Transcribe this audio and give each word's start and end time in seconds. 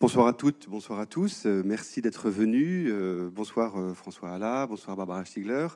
Bonsoir 0.00 0.28
à 0.28 0.32
toutes, 0.32 0.66
bonsoir 0.70 0.98
à 0.98 1.04
tous. 1.04 1.44
Euh, 1.44 1.60
merci 1.62 2.00
d'être 2.00 2.30
venus. 2.30 2.88
Euh, 2.90 3.28
bonsoir 3.30 3.76
euh, 3.76 3.92
François 3.92 4.30
Alla, 4.30 4.66
bonsoir 4.66 4.96
Barbara 4.96 5.26
Stiegler. 5.26 5.66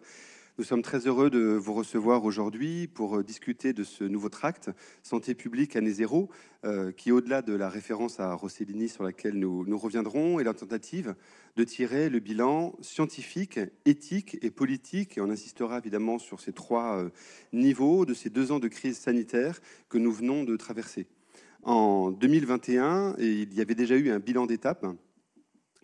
Nous 0.57 0.65
sommes 0.65 0.81
très 0.81 1.07
heureux 1.07 1.29
de 1.29 1.41
vous 1.41 1.75
recevoir 1.75 2.25
aujourd'hui 2.25 2.87
pour 2.87 3.23
discuter 3.23 3.75
de 3.75 3.85
ce 3.85 4.03
nouveau 4.03 4.31
tract 4.31 4.71
Santé 5.03 5.35
publique 5.35 5.77
année 5.77 5.91
zéro, 5.91 6.31
qui, 6.97 7.11
au-delà 7.11 7.43
de 7.43 7.53
la 7.55 7.69
référence 7.69 8.21
à 8.21 8.33
Rossellini 8.35 8.89
sur 8.89 9.03
laquelle 9.03 9.35
nous, 9.35 9.67
nous 9.67 9.77
reviendrons, 9.77 10.39
est 10.39 10.45
la 10.45 10.55
tentative 10.55 11.17
de 11.57 11.65
tirer 11.65 12.09
le 12.09 12.21
bilan 12.21 12.77
scientifique, 12.81 13.59
éthique 13.85 14.39
et 14.43 14.53
politique, 14.53 15.19
et 15.19 15.21
on 15.21 15.29
insistera 15.29 15.79
évidemment 15.79 16.21
sur 16.21 16.41
ces 16.41 16.53
trois 16.53 17.05
niveaux 17.53 18.07
de 18.07 18.15
ces 18.15 18.31
deux 18.31 18.53
ans 18.53 18.61
de 18.61 18.69
crise 18.69 18.97
sanitaire 18.97 19.61
que 19.89 19.99
nous 19.99 20.13
venons 20.13 20.45
de 20.45 20.57
traverser. 20.57 21.09
En 21.65 22.11
2021, 22.11 23.17
il 23.19 23.55
y 23.55 23.63
avait 23.63 23.75
déjà 23.75 23.97
eu 23.97 24.11
un 24.11 24.19
bilan 24.19 24.45
d'étape 24.45 24.85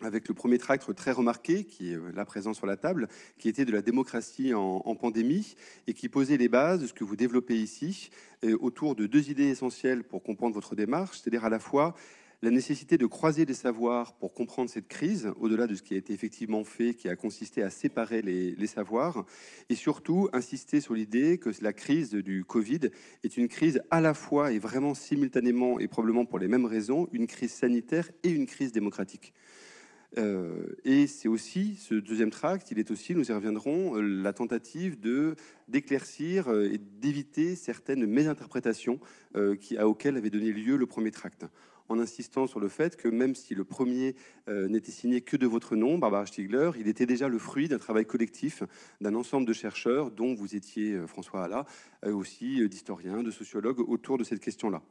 avec 0.03 0.27
le 0.27 0.35
premier 0.35 0.59
tract 0.59 0.93
très 0.93 1.11
remarqué, 1.11 1.63
qui 1.63 1.91
est 1.91 1.97
là 2.13 2.23
présent 2.23 2.53
sur 2.53 2.67
la 2.67 2.77
table, 2.77 3.07
qui 3.39 3.49
était 3.49 3.65
de 3.65 3.71
la 3.71 3.81
démocratie 3.81 4.53
en, 4.53 4.95
pandémie 4.95 5.55
et 5.87 5.93
qui 5.93 6.07
posait 6.07 6.37
les 6.37 6.49
bases 6.49 6.81
de 6.81 6.87
ce 6.87 6.93
que 6.93 7.03
vous 7.03 7.15
développez 7.15 7.59
ici 7.59 8.11
autour 8.59 8.95
de 8.95 9.07
deux 9.07 9.31
idées 9.31 9.47
essentielles 9.47 10.03
pour 10.03 10.21
comprendre 10.21 10.53
votre 10.53 10.75
démarche, 10.75 11.19
c'est-à-dire 11.19 11.45
à 11.45 11.49
la 11.49 11.59
fois 11.59 11.95
la 12.41 12.49
nécessité 12.49 12.97
de 12.97 13.05
croiser 13.05 13.45
les 13.45 13.53
savoirs 13.53 14.13
pour 14.13 14.33
comprendre 14.33 14.69
cette 14.69 14.87
crise, 14.87 15.31
au-delà 15.39 15.67
de 15.67 15.75
ce 15.75 15.83
qui 15.83 15.93
a 15.93 15.97
été 15.97 16.13
effectivement 16.13 16.63
fait, 16.63 16.95
qui 16.95 17.07
a 17.07 17.15
consisté 17.15 17.61
à 17.61 17.69
séparer 17.69 18.21
les, 18.21 18.67
savoirs, 18.67 19.25
et 19.69 19.75
surtout 19.75 20.27
insister 20.33 20.81
sur 20.81 20.95
l'idée 20.95 21.37
que 21.37 21.49
la 21.61 21.73
crise 21.73 22.11
du 22.11 22.43
Covid 22.43 22.89
est 23.23 23.37
une 23.37 23.47
crise 23.47 23.81
à 23.91 24.01
la 24.01 24.13
fois 24.13 24.51
et 24.51 24.59
vraiment 24.59 24.95
simultanément, 24.95 25.79
et 25.79 25.87
probablement 25.87 26.25
pour 26.25 26.39
les 26.39 26.47
mêmes 26.47 26.65
raisons, 26.65 27.07
une 27.11 27.27
crise 27.27 27.51
sanitaire 27.51 28.09
et 28.23 28.29
une 28.29 28.47
crise 28.47 28.71
démocratique. 28.71 29.33
Euh, 30.17 30.75
et 30.83 31.07
c'est 31.07 31.29
aussi 31.29 31.75
ce 31.75 31.95
deuxième 31.95 32.31
tract, 32.31 32.71
il 32.71 32.79
est 32.79 32.91
aussi, 32.91 33.15
nous 33.15 33.29
y 33.29 33.33
reviendrons, 33.33 33.95
euh, 33.95 34.01
la 34.01 34.33
tentative 34.33 34.97
d'éclaircir 35.69 36.49
euh, 36.49 36.69
et 36.69 36.77
d'éviter 36.77 37.55
certaines 37.55 38.05
mésinterprétations 38.05 38.99
à 39.77 39.87
auxquelles 39.87 40.17
avait 40.17 40.29
donné 40.29 40.51
lieu 40.51 40.75
le 40.75 40.85
premier 40.85 41.11
tract 41.11 41.45
en 41.91 41.99
insistant 41.99 42.47
sur 42.47 42.59
le 42.59 42.69
fait 42.69 42.95
que 42.95 43.07
même 43.07 43.35
si 43.35 43.53
le 43.53 43.63
premier 43.63 44.15
euh, 44.47 44.67
n'était 44.67 44.91
signé 44.91 45.21
que 45.21 45.37
de 45.37 45.45
votre 45.45 45.75
nom, 45.75 45.97
Barbara 45.97 46.25
Stiegler, 46.25 46.71
il 46.79 46.87
était 46.87 47.05
déjà 47.05 47.27
le 47.27 47.37
fruit 47.37 47.67
d'un 47.67 47.77
travail 47.77 48.05
collectif 48.05 48.63
d'un 49.01 49.13
ensemble 49.15 49.45
de 49.45 49.53
chercheurs, 49.53 50.09
dont 50.09 50.33
vous 50.33 50.55
étiez 50.55 50.93
euh, 50.93 51.07
François 51.07 51.43
Alla, 51.43 51.65
euh, 52.05 52.13
aussi 52.13 52.67
d'historiens, 52.67 53.23
de 53.23 53.31
sociologues, 53.31 53.79
autour 53.81 54.17
de 54.17 54.23
cette 54.23 54.39
question-là. 54.39 54.81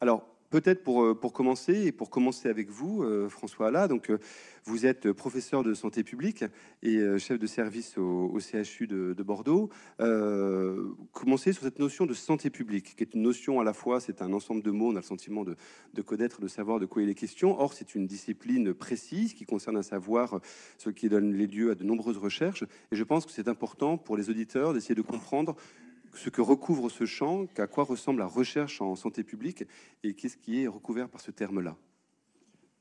Alors, 0.00 0.33
Peut-être 0.54 0.84
pour, 0.84 1.02
euh, 1.02 1.14
pour 1.16 1.32
commencer, 1.32 1.86
et 1.86 1.90
pour 1.90 2.10
commencer 2.10 2.48
avec 2.48 2.70
vous, 2.70 3.02
euh, 3.02 3.28
François 3.28 3.66
Alla, 3.66 3.88
donc, 3.88 4.08
euh, 4.08 4.18
vous 4.62 4.86
êtes 4.86 5.10
professeur 5.10 5.64
de 5.64 5.74
santé 5.74 6.04
publique 6.04 6.44
et 6.80 7.18
chef 7.18 7.38
de 7.38 7.46
service 7.46 7.98
au, 7.98 8.38
CHU 8.38 8.86
de, 8.86 9.22
Bordeaux. 9.22 9.68
commencez 11.12 11.52
sur 11.52 11.64
cette 11.64 11.78
notion 11.80 12.06
de 12.06 12.14
santé 12.14 12.48
publique, 12.48 12.94
qui 12.96 13.02
est 13.02 13.12
une 13.12 13.20
notion 13.20 13.60
à 13.60 13.64
la 13.64 13.74
fois, 13.74 14.00
c'est 14.00 14.22
un 14.22 14.32
ensemble 14.32 14.62
de 14.62 14.70
mots, 14.70 14.88
on 14.88 14.96
a 14.96 15.00
le 15.00 15.02
sentiment 15.02 15.44
de, 15.44 15.54
de 15.92 16.00
connaître, 16.00 16.40
de 16.40 16.48
savoir 16.48 16.80
de 16.80 16.86
quoi 16.86 17.02
il 17.02 17.10
est 17.10 17.14
question. 17.14 17.60
Or, 17.60 17.74
c'est 17.74 17.94
une 17.94 18.06
discipline 18.06 18.72
précise 18.72 19.34
qui 19.34 19.44
concerne 19.44 19.76
un 19.76 19.82
savoir, 19.82 20.40
ce 20.78 20.88
qui 20.88 21.10
donne 21.10 21.34
les 21.34 21.46
lieux 21.46 21.72
à 21.72 21.74
de 21.74 21.84
nombreuses 21.84 22.16
recherches. 22.16 22.64
Et 22.90 22.96
je 22.96 23.04
pense 23.04 23.26
que 23.26 23.32
c'est 23.32 23.48
important 23.48 23.98
pour 23.98 24.16
les 24.16 24.30
auditeurs 24.30 24.72
d'essayer 24.72 24.94
de 24.94 25.02
comprendre 25.02 25.56
ce 26.14 26.30
que 26.30 26.40
recouvre 26.40 26.90
ce 26.90 27.06
champ, 27.06 27.46
à 27.58 27.66
quoi 27.66 27.84
ressemble 27.84 28.20
la 28.20 28.26
recherche 28.26 28.80
en 28.80 28.94
santé 28.96 29.24
publique 29.24 29.64
et 30.02 30.14
qu'est-ce 30.14 30.36
qui 30.36 30.62
est 30.62 30.66
recouvert 30.66 31.08
par 31.08 31.20
ce 31.20 31.30
terme-là? 31.30 31.76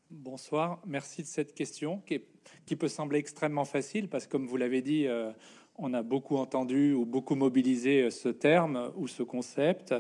Bonsoir, 0.09 0.79
merci 0.85 1.23
de 1.23 1.27
cette 1.27 1.55
question 1.55 2.01
qui, 2.05 2.21
qui, 2.65 2.75
peut 2.75 2.87
sembler 2.87 3.17
extrêmement 3.17 3.65
facile 3.65 4.07
parce 4.07 4.27
que 4.27 4.31
comme 4.31 4.45
vous 4.45 4.57
l'avez 4.57 4.81
dit, 4.81 5.07
euh, 5.07 5.31
on 5.77 5.93
a 5.93 6.03
beaucoup 6.03 6.37
entendu 6.37 6.93
ou 6.93 7.05
beaucoup 7.05 7.35
mobilisé 7.35 8.03
euh, 8.03 8.09
ce 8.11 8.29
terme 8.29 8.91
ou 8.95 9.07
ce 9.07 9.23
concept, 9.23 9.93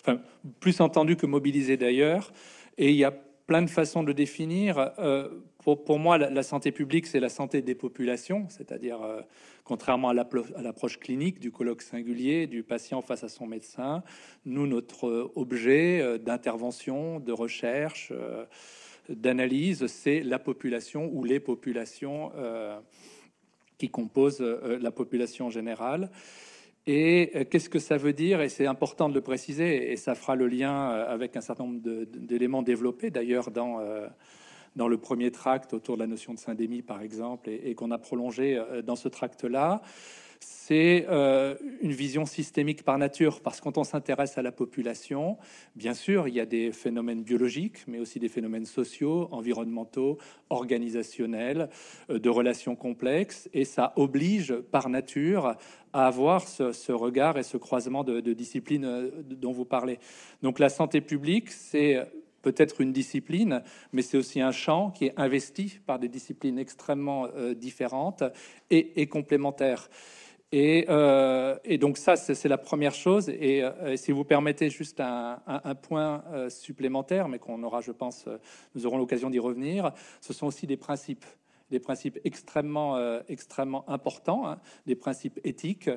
enfin 0.00 0.20
plus 0.60 0.80
entendu 0.80 1.16
que 1.16 1.26
mobilisé 1.26 1.76
d'ailleurs, 1.76 2.32
et 2.78 2.90
il 2.90 2.96
y 2.96 3.04
a 3.04 3.10
plein 3.10 3.62
de 3.62 3.70
façons 3.70 4.02
de 4.02 4.08
le 4.08 4.14
définir. 4.14 4.92
Euh, 4.98 5.28
pour, 5.76 5.98
moi, 5.98 6.18
la, 6.18 6.42
santé 6.42 6.72
publique, 6.72 7.06
c'est 7.06 7.20
la 7.20 7.28
santé 7.28 7.62
des 7.62 7.74
populations, 7.74 8.46
c'est-à-dire, 8.48 9.02
euh, 9.02 9.20
contrairement 9.64 10.10
à 10.10 10.14
l'approche 10.14 10.98
clinique 10.98 11.40
du 11.40 11.50
colloque 11.50 11.82
singulier 11.82 12.46
du 12.46 12.62
patient 12.62 13.02
face 13.02 13.24
à 13.24 13.28
son 13.28 13.46
médecin, 13.46 14.02
nous, 14.44 14.66
notre 14.66 15.08
euh, 15.08 15.32
objet 15.34 16.18
d'intervention, 16.18 17.20
de 17.20 17.32
recherche, 17.32 18.12
d'analyse, 19.08 19.86
c'est 19.86 20.20
la 20.20 20.38
population 20.38 21.10
ou 21.12 21.24
les 21.24 21.40
populations 21.40 22.30
qui 23.78 23.88
composent 23.88 24.40
la 24.40 24.90
population 24.90 25.48
générale. 25.48 26.10
Et 26.88 27.32
euh, 27.34 27.44
qu'est-ce 27.44 27.68
que 27.68 27.78
ça 27.78 27.98
veut 27.98 28.14
dire? 28.14 28.40
Et 28.40 28.48
c'est 28.48 28.64
important 28.64 29.10
de 29.10 29.14
le 29.14 29.20
préciser, 29.20 29.92
et 29.92 29.96
ça 29.96 30.14
fera 30.14 30.34
le 30.34 30.46
lien 30.48 30.90
euh, 30.90 31.12
avec 31.12 31.36
un 31.36 31.42
certain 31.42 31.64
nombre 31.64 31.80
d'éléments 31.82 32.62
développés, 32.62 33.10
d'ailleurs, 33.10 33.50
dans, 33.50 33.80
euh, 33.80 34.08
dans 34.78 34.88
le 34.88 34.96
premier 34.96 35.30
tract 35.30 35.74
autour 35.74 35.96
de 35.96 36.00
la 36.00 36.06
notion 36.06 36.32
de 36.32 36.38
syndémie, 36.38 36.80
par 36.80 37.02
exemple, 37.02 37.50
et, 37.50 37.74
qu'on 37.74 37.90
a 37.90 37.98
prolongé 37.98 38.58
dans 38.84 38.96
ce 38.96 39.08
tract-là 39.08 39.82
c'est 40.40 41.06
euh, 41.08 41.56
une 41.80 41.92
vision 41.92 42.26
systémique 42.26 42.84
par 42.84 42.98
nature, 42.98 43.40
parce 43.40 43.58
que 43.58 43.64
quand 43.64 43.78
on 43.78 43.84
s'intéresse 43.84 44.38
à 44.38 44.42
la 44.42 44.52
population, 44.52 45.38
bien 45.74 45.94
sûr, 45.94 46.28
il 46.28 46.34
y 46.34 46.40
a 46.40 46.46
des 46.46 46.72
phénomènes 46.72 47.22
biologiques, 47.22 47.78
mais 47.86 47.98
aussi 47.98 48.18
des 48.18 48.28
phénomènes 48.28 48.66
sociaux, 48.66 49.28
environnementaux, 49.32 50.18
organisationnels, 50.50 51.68
euh, 52.10 52.18
de 52.18 52.28
relations 52.28 52.76
complexes, 52.76 53.48
et 53.52 53.64
ça 53.64 53.92
oblige 53.96 54.54
par 54.54 54.88
nature 54.88 55.56
à 55.92 56.06
avoir 56.06 56.46
ce, 56.46 56.92
regard 56.92 57.38
et 57.38 57.42
ce 57.42 57.56
croisement 57.56 58.04
de, 58.04 58.20
disciplines 58.20 58.84
euh, 58.84 59.10
dont 59.22 59.52
vous 59.52 59.64
parlez. 59.64 59.98
Donc 60.42 60.58
la 60.58 60.68
santé 60.68 61.00
publique, 61.00 61.50
c'est 61.50 62.06
peut-être 62.42 62.80
une 62.80 62.92
discipline, 62.92 63.62
mais 63.92 64.02
c'est 64.02 64.16
aussi 64.16 64.40
un 64.40 64.52
champ 64.52 64.90
qui 64.90 65.06
est 65.06 65.14
investi 65.16 65.78
par 65.86 65.98
des 65.98 66.08
disciplines 66.08 66.58
extrêmement 66.58 67.28
différentes 67.56 68.22
et, 68.70 69.00
et 69.00 69.06
complémentaires. 69.06 69.88
Euh, 70.54 71.56
et, 71.64 71.78
donc 71.78 71.98
ça, 71.98 72.16
c'est 72.16 72.48
la 72.48 72.58
première 72.58 72.94
chose. 72.94 73.28
Et, 73.28 73.62
euh, 73.62 73.96
si 73.96 74.12
vous 74.12 74.24
permettez 74.24 74.70
juste 74.70 75.00
un, 75.00 75.40
point 75.82 76.24
euh, 76.32 76.48
supplémentaire, 76.50 77.28
mais 77.28 77.38
qu'on 77.38 77.62
aura, 77.62 77.80
je 77.80 77.92
pense, 77.92 78.26
nous 78.74 78.86
aurons 78.86 78.98
l'occasion 78.98 79.30
d'y 79.30 79.38
revenir, 79.38 79.92
ce 80.20 80.32
sont 80.32 80.46
aussi 80.46 80.66
des 80.66 80.76
principes 80.76 81.24
des 81.70 81.80
principes 81.80 82.18
extrêmement, 82.24 82.96
extrêmement 83.28 83.86
importants, 83.90 84.48
hein, 84.48 84.58
des 84.86 84.94
principes 84.94 85.38
éthiques, 85.44 85.90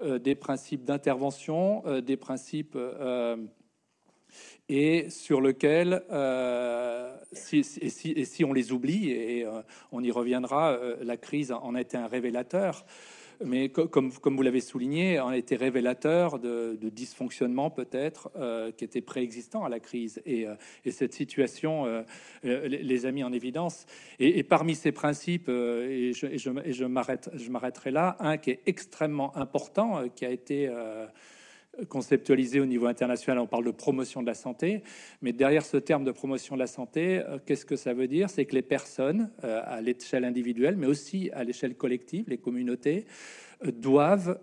des 0.00 0.36
principes 0.36 0.84
d'intervention, 0.84 1.82
des 2.00 2.16
principes 2.16 2.78
et 4.68 5.10
sur 5.10 5.40
lesquels, 5.40 6.02
si, 7.32 7.64
et 7.80 8.24
si, 8.24 8.44
on 8.44 8.52
les 8.52 8.72
oublie, 8.72 9.10
et 9.10 9.46
on 9.92 10.02
y 10.02 10.10
reviendra, 10.10 10.78
la 11.00 11.16
crise 11.16 11.52
en 11.52 11.74
a 11.74 11.80
été 11.80 11.96
un 11.96 12.06
révélateur 12.06 12.84
mais 13.44 13.68
comme, 13.68 14.10
vous 14.10 14.42
l'avez 14.42 14.60
souligné, 14.60 15.20
on 15.20 15.28
a 15.28 15.36
été 15.36 15.56
révélateur 15.56 16.38
de, 16.38 16.78
de 16.80 16.88
dysfonctionnements 16.88 17.70
peut-être 17.70 18.30
euh, 18.36 18.70
qui 18.72 18.84
étaient 18.84 19.00
préexistants 19.00 19.64
à 19.64 19.68
la 19.68 19.80
crise. 19.80 20.22
Et, 20.24 20.46
euh, 20.46 20.54
et 20.84 20.90
cette 20.90 21.12
situation 21.12 21.86
euh, 21.86 22.02
les, 22.42 23.06
a 23.06 23.12
mis 23.12 23.24
en 23.24 23.32
évidence. 23.32 23.86
Et, 24.18 24.42
parmi 24.42 24.74
ces 24.74 24.92
principes, 24.92 25.48
et 25.48 26.12
je, 26.14 26.36
je, 26.36 26.50
je 26.64 27.48
m'arrêterai 27.50 27.90
là, 27.90 28.16
un 28.20 28.36
qui 28.36 28.50
est 28.50 28.60
extrêmement 28.66 29.36
important, 29.36 30.08
qui 30.14 30.24
a 30.24 30.30
été 30.30 30.70
conceptualisé 31.88 32.60
au 32.60 32.66
niveau 32.66 32.86
international, 32.86 33.38
on 33.38 33.46
parle 33.46 33.64
de 33.64 33.70
promotion 33.70 34.22
de 34.22 34.26
la 34.26 34.34
santé, 34.34 34.82
mais 35.22 35.32
derrière 35.32 35.64
ce 35.64 35.76
terme 35.76 36.04
de 36.04 36.10
promotion 36.10 36.54
de 36.54 36.60
la 36.60 36.66
santé, 36.66 37.18
euh, 37.18 37.38
qu'est-ce 37.44 37.66
que 37.66 37.76
ça 37.76 37.92
veut 37.92 38.08
dire? 38.08 38.30
C'est 38.30 38.46
que 38.46 38.54
les 38.54 38.62
personnes, 38.62 39.30
euh, 39.44 39.60
à 39.64 39.80
l'échelle 39.80 40.24
individuelle, 40.24 40.76
mais 40.76 40.86
aussi 40.86 41.30
à 41.32 41.44
l'échelle 41.44 41.74
collective, 41.74 42.26
les 42.28 42.38
communautés, 42.38 43.06
euh, 43.64 43.70
doivent 43.70 44.38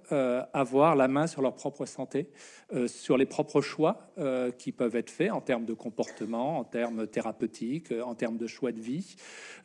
avoir 0.53 0.95
la 0.95 1.07
main 1.07 1.27
sur 1.27 1.41
leur 1.41 1.53
propre 1.53 1.85
santé, 1.85 2.29
sur 2.87 3.17
les 3.17 3.27
propres 3.27 3.61
choix 3.61 4.11
qui 4.57 4.71
peuvent 4.71 4.95
être 4.95 5.11
faits 5.11 5.31
en 5.31 5.41
termes 5.41 5.65
de 5.65 5.73
comportement, 5.73 6.57
en 6.57 6.63
termes 6.63 7.05
thérapeutiques, 7.05 7.93
en 8.03 8.15
termes 8.15 8.37
de 8.37 8.47
choix 8.47 8.71
de 8.71 8.79
vie 8.79 9.15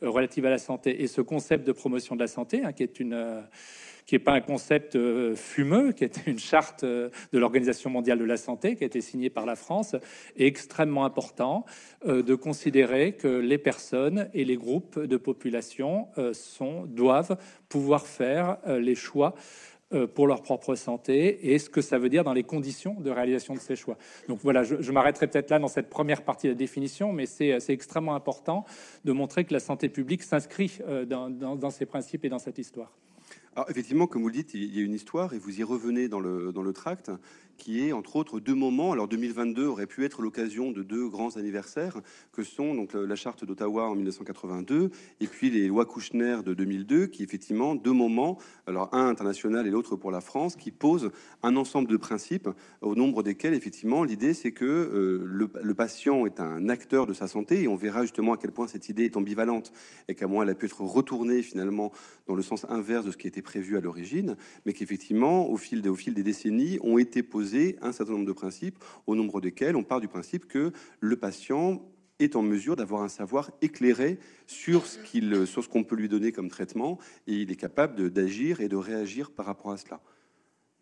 relative 0.01 0.45
à 0.45 0.51
la 0.51 0.59
santé. 0.59 1.01
Et 1.01 1.07
ce 1.07 1.21
concept 1.21 1.65
de 1.65 1.71
promotion 1.71 2.15
de 2.15 2.21
la 2.21 2.27
santé, 2.27 2.63
hein, 2.63 2.73
qui 2.73 2.83
est 2.83 2.99
une 2.99 3.43
qui 4.09 4.15
n'est 4.15 4.19
pas 4.19 4.33
un 4.33 4.41
concept 4.41 4.95
euh, 4.95 5.35
fumeux, 5.35 5.91
qui 5.91 6.03
est 6.03 6.25
une 6.25 6.39
charte 6.39 6.83
euh, 6.83 7.11
de 7.31 7.37
l'Organisation 7.37 7.91
mondiale 7.91 8.17
de 8.17 8.25
la 8.25 8.37
santé, 8.37 8.75
qui 8.75 8.83
a 8.83 8.87
été 8.87 9.01
signée 9.01 9.29
par 9.29 9.45
la 9.45 9.55
France, 9.55 9.95
est 10.35 10.47
extrêmement 10.47 11.05
important 11.05 11.63
euh, 12.07 12.23
de 12.23 12.33
considérer 12.33 13.11
que 13.11 13.27
les 13.27 13.59
personnes 13.59 14.27
et 14.33 14.45
les 14.45 14.57
groupes 14.57 14.99
de 14.99 15.15
population 15.17 16.07
sont, 16.33 16.85
doivent 16.85 17.37
pouvoir 17.67 18.07
faire 18.07 18.57
les 18.67 18.95
choix 18.95 19.35
pour 20.15 20.27
leur 20.27 20.41
propre 20.41 20.75
santé 20.75 21.51
et 21.51 21.59
ce 21.59 21.69
que 21.69 21.81
ça 21.81 21.97
veut 21.97 22.09
dire 22.09 22.23
dans 22.23 22.33
les 22.33 22.43
conditions 22.43 22.99
de 22.99 23.11
réalisation 23.11 23.53
de 23.53 23.59
ces 23.59 23.75
choix. 23.75 23.97
Donc 24.27 24.39
voilà, 24.41 24.63
je, 24.63 24.91
m'arrêterai 24.91 25.27
peut-être 25.27 25.49
là 25.49 25.59
dans 25.59 25.67
cette 25.67 25.89
première 25.89 26.23
partie 26.23 26.47
de 26.47 26.53
la 26.53 26.57
définition, 26.57 27.11
mais 27.13 27.25
c'est 27.25 27.59
extrêmement 27.69 28.15
important 28.15 28.65
de 29.05 29.11
montrer 29.11 29.45
que 29.45 29.53
la 29.53 29.59
santé 29.59 29.89
publique 29.89 30.23
s'inscrit 30.23 30.79
dans 31.07 31.69
ces 31.69 31.85
principes 31.85 32.25
et 32.25 32.29
dans 32.29 32.39
cette 32.39 32.57
histoire. 32.57 32.91
Alors 33.59 33.69
effectivement, 33.69 34.07
comme 34.07 34.21
vous 34.21 34.29
le 34.29 34.33
dites, 34.33 34.53
il 34.53 34.73
y 34.73 34.79
a 34.79 34.83
une 34.83 34.93
histoire 34.93 35.33
et 35.33 35.37
vous 35.37 35.59
y 35.59 35.63
revenez 35.63 36.07
dans 36.07 36.21
le, 36.21 36.53
dans 36.53 36.61
le 36.61 36.71
tract 36.71 37.11
qui 37.59 37.85
est 37.85 37.91
entre 37.91 38.15
autres 38.15 38.39
deux 38.39 38.55
moments. 38.55 38.93
Alors 38.93 39.07
2022 39.07 39.67
aurait 39.67 39.85
pu 39.85 40.05
être 40.05 40.23
l'occasion 40.23 40.71
de 40.71 40.81
deux 40.81 41.07
grands 41.07 41.37
anniversaires 41.37 42.01
que 42.31 42.41
sont 42.41 42.73
donc 42.73 42.93
la 42.93 43.15
charte 43.15 43.45
d'Ottawa 43.45 43.89
en 43.89 43.95
1982 43.95 44.89
et 45.19 45.27
puis 45.27 45.51
les 45.51 45.67
lois 45.67 45.85
Kouchner 45.85 46.37
de 46.43 46.53
2002 46.53 47.07
qui 47.07 47.21
effectivement 47.21 47.75
deux 47.75 47.91
moments, 47.91 48.39
alors 48.65 48.89
un 48.93 49.07
international 49.07 49.67
et 49.67 49.69
l'autre 49.69 49.95
pour 49.95 50.09
la 50.09 50.21
France, 50.21 50.55
qui 50.55 50.71
posent 50.71 51.11
un 51.43 51.55
ensemble 51.57 51.89
de 51.89 51.97
principes 51.97 52.49
au 52.81 52.95
nombre 52.95 53.21
desquels 53.21 53.53
effectivement 53.53 54.03
l'idée 54.03 54.33
c'est 54.33 54.53
que 54.53 54.65
euh, 54.65 55.23
le, 55.25 55.51
le, 55.61 55.73
patient 55.73 56.25
est 56.25 56.39
un 56.39 56.69
acteur 56.69 57.05
de 57.05 57.13
sa 57.13 57.27
santé 57.27 57.63
et 57.63 57.67
on 57.67 57.75
verra 57.75 58.03
justement 58.03 58.33
à 58.33 58.37
quel 58.37 58.51
point 58.51 58.67
cette 58.67 58.87
idée 58.89 59.03
est 59.03 59.17
ambivalente 59.17 59.73
et 60.07 60.15
qu'à 60.15 60.27
moins 60.27 60.43
elle 60.43 60.49
a 60.49 60.55
pu 60.55 60.65
être 60.65 60.81
retournée 60.81 61.41
finalement 61.41 61.91
dans 62.27 62.35
le 62.35 62.41
sens 62.41 62.65
inverse 62.69 63.05
de 63.05 63.11
ce 63.11 63.17
qui 63.17 63.27
était 63.27 63.41
prévu 63.49 63.77
à 63.77 63.81
l'origine, 63.81 64.37
mais 64.65 64.73
qu'effectivement 64.73 65.49
au 65.49 65.57
fil, 65.57 65.81
des, 65.81 66.23
décennies 66.23 66.77
ont 66.83 66.99
été 66.99 67.23
posés 67.23 67.77
un 67.81 67.91
certain 67.91 68.13
nombre 68.13 68.27
de 68.27 68.31
principes, 68.31 68.77
au 69.07 69.15
nombre 69.15 69.41
desquels 69.41 69.75
on 69.75 69.83
part 69.83 69.99
du 69.99 70.07
principe 70.07 70.47
que 70.47 70.71
le 70.99 71.15
patient 71.15 71.81
est 72.19 72.35
en 72.35 72.43
mesure 72.43 72.75
d'avoir 72.75 73.01
un 73.01 73.09
savoir 73.09 73.49
éclairé 73.63 74.19
sur 74.45 74.85
ce 74.85 75.67
qu'on 75.67 75.83
peut 75.83 75.95
lui 75.95 76.09
donner 76.09 76.31
comme 76.31 76.49
traitement, 76.49 76.99
et 77.25 77.33
il 77.33 77.51
est 77.51 77.55
capable 77.55 78.11
d'agir 78.11 78.61
et 78.61 78.67
de 78.67 78.75
réagir 78.75 79.31
par 79.31 79.47
rapport 79.47 79.71
à 79.71 79.77
cela. 79.77 79.99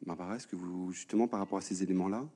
Barbara, 0.06 0.36
est-ce 0.36 0.48
que 0.48 0.58
vous, 0.58 0.92
justement, 0.92 1.30
par 1.30 1.40
rapport 1.40 1.60
à 1.60 1.62
ces 1.62 1.84
éléments-là? 1.84 2.28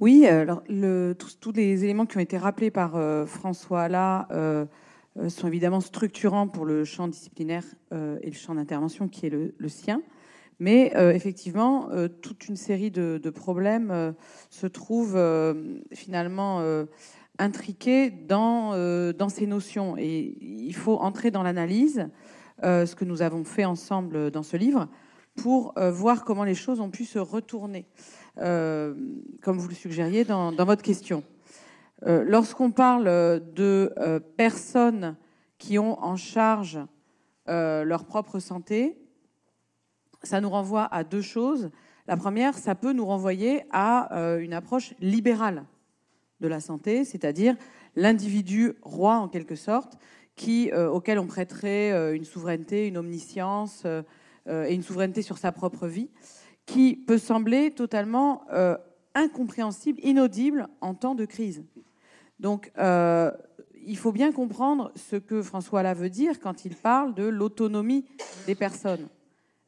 Oui, 0.00 0.26
le, 0.68 1.12
tous, 1.12 1.52
les 1.52 1.84
éléments 1.84 2.06
qui 2.06 2.16
ont 2.16 2.20
été 2.28 2.36
rappelés 2.36 2.72
par 2.72 2.96
euh, 2.96 3.26
François 3.26 3.88
là 3.88 4.26
euh, 4.32 4.64
sont 5.28 5.48
évidemment 5.48 5.80
structurants 5.80 6.48
pour 6.48 6.64
le 6.64 6.84
champ 6.84 7.08
disciplinaire 7.08 7.64
et 7.92 8.26
le 8.26 8.32
champ 8.32 8.54
d'intervention 8.54 9.08
qui 9.08 9.26
est 9.26 9.30
le, 9.30 9.68
sien. 9.68 10.02
Mais 10.60 10.92
euh, 10.94 11.12
effectivement, 11.12 11.88
euh, 11.90 12.06
toute 12.06 12.46
une 12.46 12.56
série 12.56 12.90
de, 12.90 13.18
problèmes 13.30 13.90
euh, 13.90 14.12
se 14.50 14.66
trouvent 14.66 15.18
finalement 15.92 16.62
intriqués 17.38 18.10
dans, 18.10 18.72
dans 19.12 19.28
ces 19.28 19.46
notions. 19.46 19.96
Et 19.96 20.36
il 20.40 20.74
faut 20.74 20.98
entrer 20.98 21.30
dans 21.30 21.42
l'analyse, 21.42 22.08
ce 22.62 22.94
que 22.94 23.04
nous 23.04 23.22
avons 23.22 23.44
fait 23.44 23.64
ensemble 23.64 24.30
dans 24.30 24.42
ce 24.42 24.56
livre, 24.56 24.88
pour 25.36 25.72
voir 25.78 26.24
comment 26.24 26.44
les 26.44 26.54
choses 26.54 26.80
ont 26.80 26.90
pu 26.90 27.04
se 27.06 27.18
retourner, 27.18 27.86
comme 28.36 29.58
vous 29.58 29.68
le 29.68 29.74
suggériez 29.74 30.24
dans, 30.24 30.52
dans 30.52 30.66
votre 30.66 30.82
question. 30.82 31.24
Lorsqu'on 32.06 32.70
parle 32.70 33.04
de 33.54 33.92
personnes 34.36 35.16
qui 35.58 35.78
ont 35.78 36.02
en 36.02 36.16
charge 36.16 36.80
leur 37.46 38.04
propre 38.04 38.38
santé, 38.38 38.96
ça 40.22 40.40
nous 40.40 40.50
renvoie 40.50 40.84
à 40.84 41.04
deux 41.04 41.22
choses. 41.22 41.70
La 42.06 42.16
première, 42.16 42.58
ça 42.58 42.74
peut 42.74 42.92
nous 42.92 43.06
renvoyer 43.06 43.62
à 43.70 44.16
euh, 44.16 44.40
une 44.40 44.52
approche 44.52 44.94
libérale 45.00 45.64
de 46.40 46.48
la 46.48 46.60
santé, 46.60 47.04
c'est-à-dire 47.04 47.56
l'individu 47.96 48.74
roi 48.82 49.16
en 49.16 49.28
quelque 49.28 49.54
sorte, 49.54 49.98
euh, 50.48 50.88
auquel 50.88 51.18
on 51.18 51.26
prêterait 51.26 51.92
euh, 51.92 52.14
une 52.14 52.24
souveraineté, 52.24 52.86
une 52.86 52.96
omniscience 52.96 53.86
et 54.48 54.74
une 54.74 54.82
souveraineté 54.82 55.22
sur 55.22 55.38
sa 55.38 55.52
propre 55.52 55.86
vie, 55.86 56.08
qui 56.66 56.96
peut 56.96 57.18
sembler 57.18 57.70
totalement 57.70 58.42
incompréhensible, 59.14 60.00
inaudible 60.02 60.66
en 60.80 60.94
temps 60.94 61.14
de 61.14 61.24
crise. 61.24 61.62
Donc, 62.40 62.72
il 63.86 63.96
faut 63.96 64.12
bien 64.12 64.32
comprendre 64.32 64.92
ce 64.96 65.16
que 65.16 65.42
François 65.42 65.82
là 65.82 65.94
veut 65.94 66.10
dire 66.10 66.40
quand 66.40 66.64
il 66.64 66.74
parle 66.76 67.14
de 67.14 67.24
l'autonomie 67.24 68.06
des 68.46 68.54
personnes. 68.54 69.08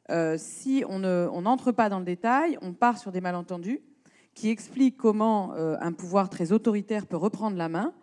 Euh, 0.09 0.35
si 0.37 0.83
on 0.87 0.99
n'entre 0.99 1.71
pas 1.71 1.89
dans 1.89 1.99
le 1.99 2.05
détail, 2.05 2.57
on 2.61 2.73
part 2.73 2.97
sur 2.97 3.11
des 3.11 3.21
malentendus 3.21 3.81
qui 4.33 4.49
expliquent 4.49 4.97
comment 4.97 5.53
euh, 5.53 5.77
un 5.79 5.93
pouvoir 5.93 6.29
très 6.29 6.51
autoritaire 6.51 7.05
peut 7.05 7.17
reprendre 7.17 7.55
la 7.55 7.69
main 7.69 7.93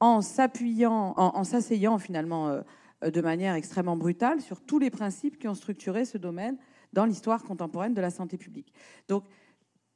en 0.00 0.20
s'appuyant, 0.20 1.14
en, 1.16 1.44
s'asseyant 1.44 1.98
finalement 1.98 2.48
euh, 2.48 3.10
de 3.10 3.20
manière 3.20 3.54
extrêmement 3.54 3.96
brutale 3.96 4.40
sur 4.40 4.60
tous 4.60 4.78
les 4.78 4.90
principes 4.90 5.38
qui 5.38 5.48
ont 5.48 5.54
structuré 5.54 6.04
ce 6.04 6.18
domaine 6.18 6.56
dans 6.92 7.04
l'histoire 7.04 7.42
contemporaine 7.42 7.94
de 7.94 8.00
la 8.00 8.10
santé 8.10 8.36
publique. 8.36 8.72
Donc, 9.08 9.24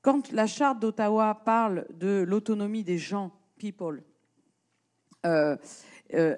quand 0.02 0.32
la 0.32 0.46
charte 0.46 0.80
d'Ottawa 0.80 1.42
parle 1.44 1.86
de 1.94 2.24
l'autonomie 2.26 2.84
des 2.84 2.98
gens, 2.98 3.32
people, 3.58 4.02
euh, 5.26 5.56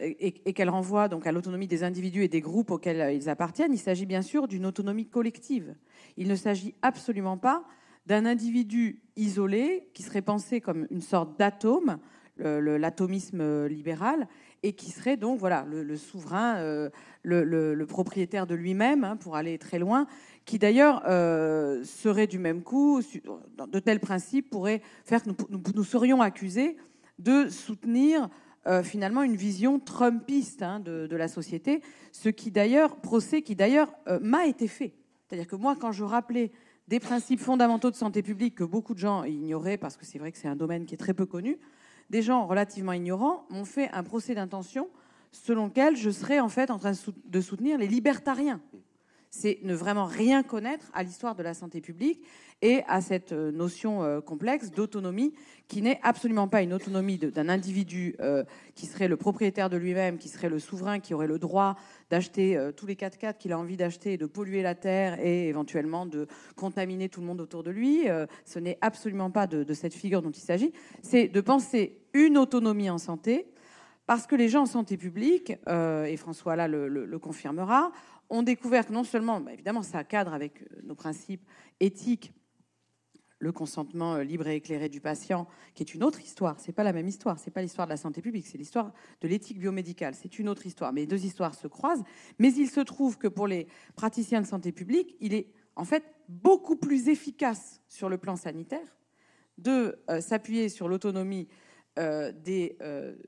et, 0.00 0.52
qu'elle 0.52 0.68
renvoie 0.68 1.06
donc 1.06 1.28
à 1.28 1.32
l'autonomie 1.32 1.68
des 1.68 1.84
individus 1.84 2.24
et 2.24 2.28
des 2.28 2.40
groupes 2.40 2.72
auxquels 2.72 3.00
euh, 3.00 3.12
ils 3.12 3.28
appartiennent, 3.28 3.72
il 3.72 3.78
s'agit 3.78 4.06
bien 4.06 4.22
sûr 4.22 4.48
d'une 4.48 4.66
autonomie 4.66 5.06
collective. 5.06 5.76
Il 6.16 6.26
ne 6.26 6.34
s'agit 6.34 6.74
absolument 6.82 7.36
pas 7.38 7.62
d'un 8.06 8.26
individu 8.26 9.00
isolé 9.14 9.88
qui 9.94 10.02
serait 10.02 10.22
pensé 10.22 10.60
comme 10.60 10.88
une 10.90 11.02
sorte 11.02 11.38
d'atome, 11.38 11.98
l'atomisme 12.38 13.66
libéral, 13.66 14.26
et 14.62 14.72
qui 14.72 14.90
serait 14.90 15.18
donc 15.18 15.38
voilà 15.38 15.66
le, 15.68 15.96
souverain, 15.96 16.56
euh, 16.56 16.88
le, 17.22 17.84
propriétaire 17.84 18.46
de 18.46 18.54
lui-même, 18.54 19.04
hein, 19.04 19.16
pour 19.16 19.36
aller 19.36 19.58
très 19.58 19.78
loin, 19.78 20.06
qui 20.46 20.58
d'ailleurs 20.58 21.02
serait 21.84 22.26
du 22.26 22.38
même 22.38 22.62
coup, 22.62 23.02
de 23.02 23.78
tels 23.78 24.00
principes 24.00 24.48
pourraient 24.50 24.80
faire 25.04 25.22
que 25.22 25.30
nous 25.74 25.84
serions 25.84 26.22
accusés 26.22 26.78
de 27.20 27.48
soutenir 27.48 28.28
euh, 28.66 28.82
finalement 28.82 29.22
une 29.22 29.36
vision 29.36 29.78
trumpiste 29.78 30.62
hein, 30.62 30.80
de, 30.80 31.16
la 31.16 31.28
société, 31.28 31.82
ce 32.12 32.28
qui 32.28 32.50
d'ailleurs, 32.50 32.96
procès 32.96 33.42
qui 33.42 33.54
d'ailleurs 33.54 33.92
euh, 34.08 34.18
m'a 34.20 34.46
été 34.46 34.68
fait. 34.68 34.94
C'est-à-dire 35.26 35.46
que 35.46 35.56
moi, 35.56 35.76
quand 35.80 35.92
je 35.92 36.04
rappelais 36.04 36.50
des 36.88 37.00
principes 37.00 37.40
fondamentaux 37.40 37.90
de 37.90 37.96
santé 37.96 38.22
publique 38.22 38.56
que 38.56 38.64
beaucoup 38.64 38.94
de 38.94 38.98
gens 38.98 39.24
ignoraient, 39.24 39.78
parce 39.78 39.96
que 39.96 40.04
c'est 40.04 40.18
vrai 40.18 40.32
que 40.32 40.38
c'est 40.38 40.48
un 40.48 40.56
domaine 40.56 40.86
qui 40.86 40.94
est 40.94 40.98
très 40.98 41.14
peu 41.14 41.24
connu, 41.24 41.58
des 42.10 42.22
gens 42.22 42.46
relativement 42.46 42.92
ignorants 42.92 43.46
m'ont 43.50 43.64
fait 43.64 43.88
un 43.92 44.02
procès 44.02 44.34
d'intention 44.34 44.88
selon 45.30 45.66
lequel 45.66 45.96
je 45.96 46.10
serais 46.10 46.40
en 46.40 46.48
fait 46.48 46.70
en 46.70 46.78
train 46.78 46.92
de 47.24 47.40
soutenir 47.40 47.78
les 47.78 47.86
libertariens 47.86 48.60
c'est 49.30 49.60
ne 49.62 49.74
vraiment 49.74 50.06
rien 50.06 50.42
connaître 50.42 50.90
à 50.92 51.02
l'histoire 51.02 51.36
de 51.36 51.42
la 51.42 51.54
santé 51.54 51.80
publique 51.80 52.20
et 52.62 52.82
à 52.88 53.00
cette 53.00 53.32
euh, 53.32 53.52
notion 53.52 54.02
euh, 54.02 54.20
complexe 54.20 54.70
d'autonomie 54.70 55.32
qui 55.68 55.82
n'est 55.82 56.00
absolument 56.02 56.48
pas 56.48 56.62
une 56.62 56.74
autonomie 56.74 57.16
d'un 57.16 57.48
individu 57.48 58.16
euh, 58.20 58.44
qui 58.74 58.86
serait 58.86 59.06
le 59.06 59.16
propriétaire 59.16 59.70
de 59.70 59.76
lui-même, 59.76 60.18
qui 60.18 60.28
serait 60.28 60.48
le 60.48 60.58
souverain, 60.58 60.98
qui 60.98 61.14
aurait 61.14 61.28
le 61.28 61.38
droit 61.38 61.76
d'acheter 62.10 62.58
tous 62.76 62.86
les 62.86 62.96
4x4 62.96 63.38
qu'il 63.38 63.52
a 63.52 63.58
envie 63.58 63.76
d'acheter, 63.76 64.16
de 64.16 64.26
polluer 64.26 64.62
la 64.62 64.74
terre 64.74 65.24
et 65.24 65.48
éventuellement 65.48 66.06
de 66.06 66.26
contaminer 66.56 67.08
tout 67.08 67.20
le 67.20 67.28
monde 67.28 67.40
autour 67.40 67.62
de 67.62 67.70
lui. 67.70 68.08
ce 68.44 68.58
n'est 68.58 68.78
absolument 68.80 69.30
pas 69.30 69.46
de, 69.46 69.72
cette 69.74 69.94
figure 69.94 70.22
dont 70.22 70.32
il 70.32 70.40
s'agit. 70.40 70.72
C'est 71.02 71.28
de 71.28 71.40
penser 71.40 72.00
une 72.14 72.36
autonomie 72.36 72.90
en 72.90 72.98
santé 72.98 73.46
parce 74.06 74.26
que 74.26 74.34
les 74.34 74.48
gens 74.48 74.62
en 74.62 74.66
santé 74.66 74.96
publique, 74.96 75.52
et 75.68 76.16
François 76.16 76.56
là 76.56 76.66
le 76.66 77.18
confirmera, 77.20 77.92
ont 78.30 78.42
découvert 78.42 78.86
que 78.86 78.92
non 78.92 79.04
seulement, 79.04 79.40
bah, 79.40 79.52
évidemment, 79.52 79.82
ça 79.82 80.04
cadre 80.04 80.32
avec 80.32 80.62
euh, 80.62 80.80
nos 80.84 80.94
principes 80.94 81.44
éthiques, 81.80 82.32
le 83.40 83.52
consentement 83.52 84.14
euh, 84.14 84.22
libre 84.22 84.46
et 84.46 84.56
éclairé 84.56 84.88
du 84.88 85.00
patient, 85.00 85.48
qui 85.74 85.82
est 85.82 85.94
une 85.94 86.04
autre 86.04 86.20
histoire. 86.20 86.58
C'est 86.60 86.72
pas 86.72 86.84
la 86.84 86.92
même 86.92 87.08
histoire. 87.08 87.38
C'est 87.38 87.50
pas 87.50 87.60
l'histoire 87.60 87.86
de 87.86 87.92
la 87.92 87.96
santé 87.96 88.22
publique. 88.22 88.46
C'est 88.46 88.58
l'histoire 88.58 88.92
de 89.20 89.28
l'éthique 89.28 89.58
biomédicale. 89.58 90.14
C'est 90.14 90.38
une 90.38 90.48
autre 90.48 90.64
histoire. 90.64 90.92
Mais 90.92 91.02
les 91.02 91.06
deux 91.06 91.24
histoires 91.24 91.54
se 91.54 91.66
croisent. 91.66 92.04
Mais 92.38 92.52
il 92.52 92.68
se 92.68 92.80
trouve 92.80 93.18
que 93.18 93.28
pour 93.28 93.46
les 93.46 93.66
praticiens 93.96 94.40
de 94.40 94.46
santé 94.46 94.72
publique, 94.72 95.16
il 95.20 95.34
est 95.34 95.48
en 95.74 95.84
fait 95.84 96.04
beaucoup 96.28 96.76
plus 96.76 97.08
efficace 97.08 97.80
sur 97.88 98.08
le 98.08 98.18
plan 98.18 98.36
sanitaire 98.36 98.96
de 99.58 99.98
euh, 100.08 100.20
s'appuyer 100.20 100.68
sur 100.68 100.88
l'autonomie 100.88 101.48
des, 101.96 102.78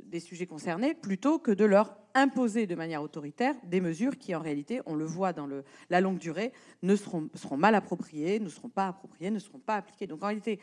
des, 0.05 0.21
sujets 0.21 0.47
concernés 0.47 0.95
plutôt 0.95 1.39
que 1.39 1.51
de 1.51 1.67
leur 1.67 2.02
imposer 2.15 2.67
de 2.67 2.75
manière 2.75 3.03
autoritaire 3.03 3.55
des 3.65 3.81
mesures 3.81 4.19
qui, 4.19 4.35
en 4.35 4.41
réalité, 4.41 4.81
on 4.87 4.95
le 4.95 5.05
voit 5.05 5.33
dans 5.33 5.49
la 5.91 6.01
longue 6.01 6.19
durée, 6.19 6.53
ne 6.83 6.97
seront, 6.97 7.29
mal 7.57 7.75
appropriées, 7.75 8.41
ne 8.41 8.49
seront 8.49 8.69
pas 8.69 8.89
appropriées, 8.89 9.31
ne 9.31 9.39
seront 9.39 9.59
pas 9.59 9.77
appliquées. 9.77 10.07
Donc, 10.07 10.23
en 10.23 10.27
réalité, 10.27 10.61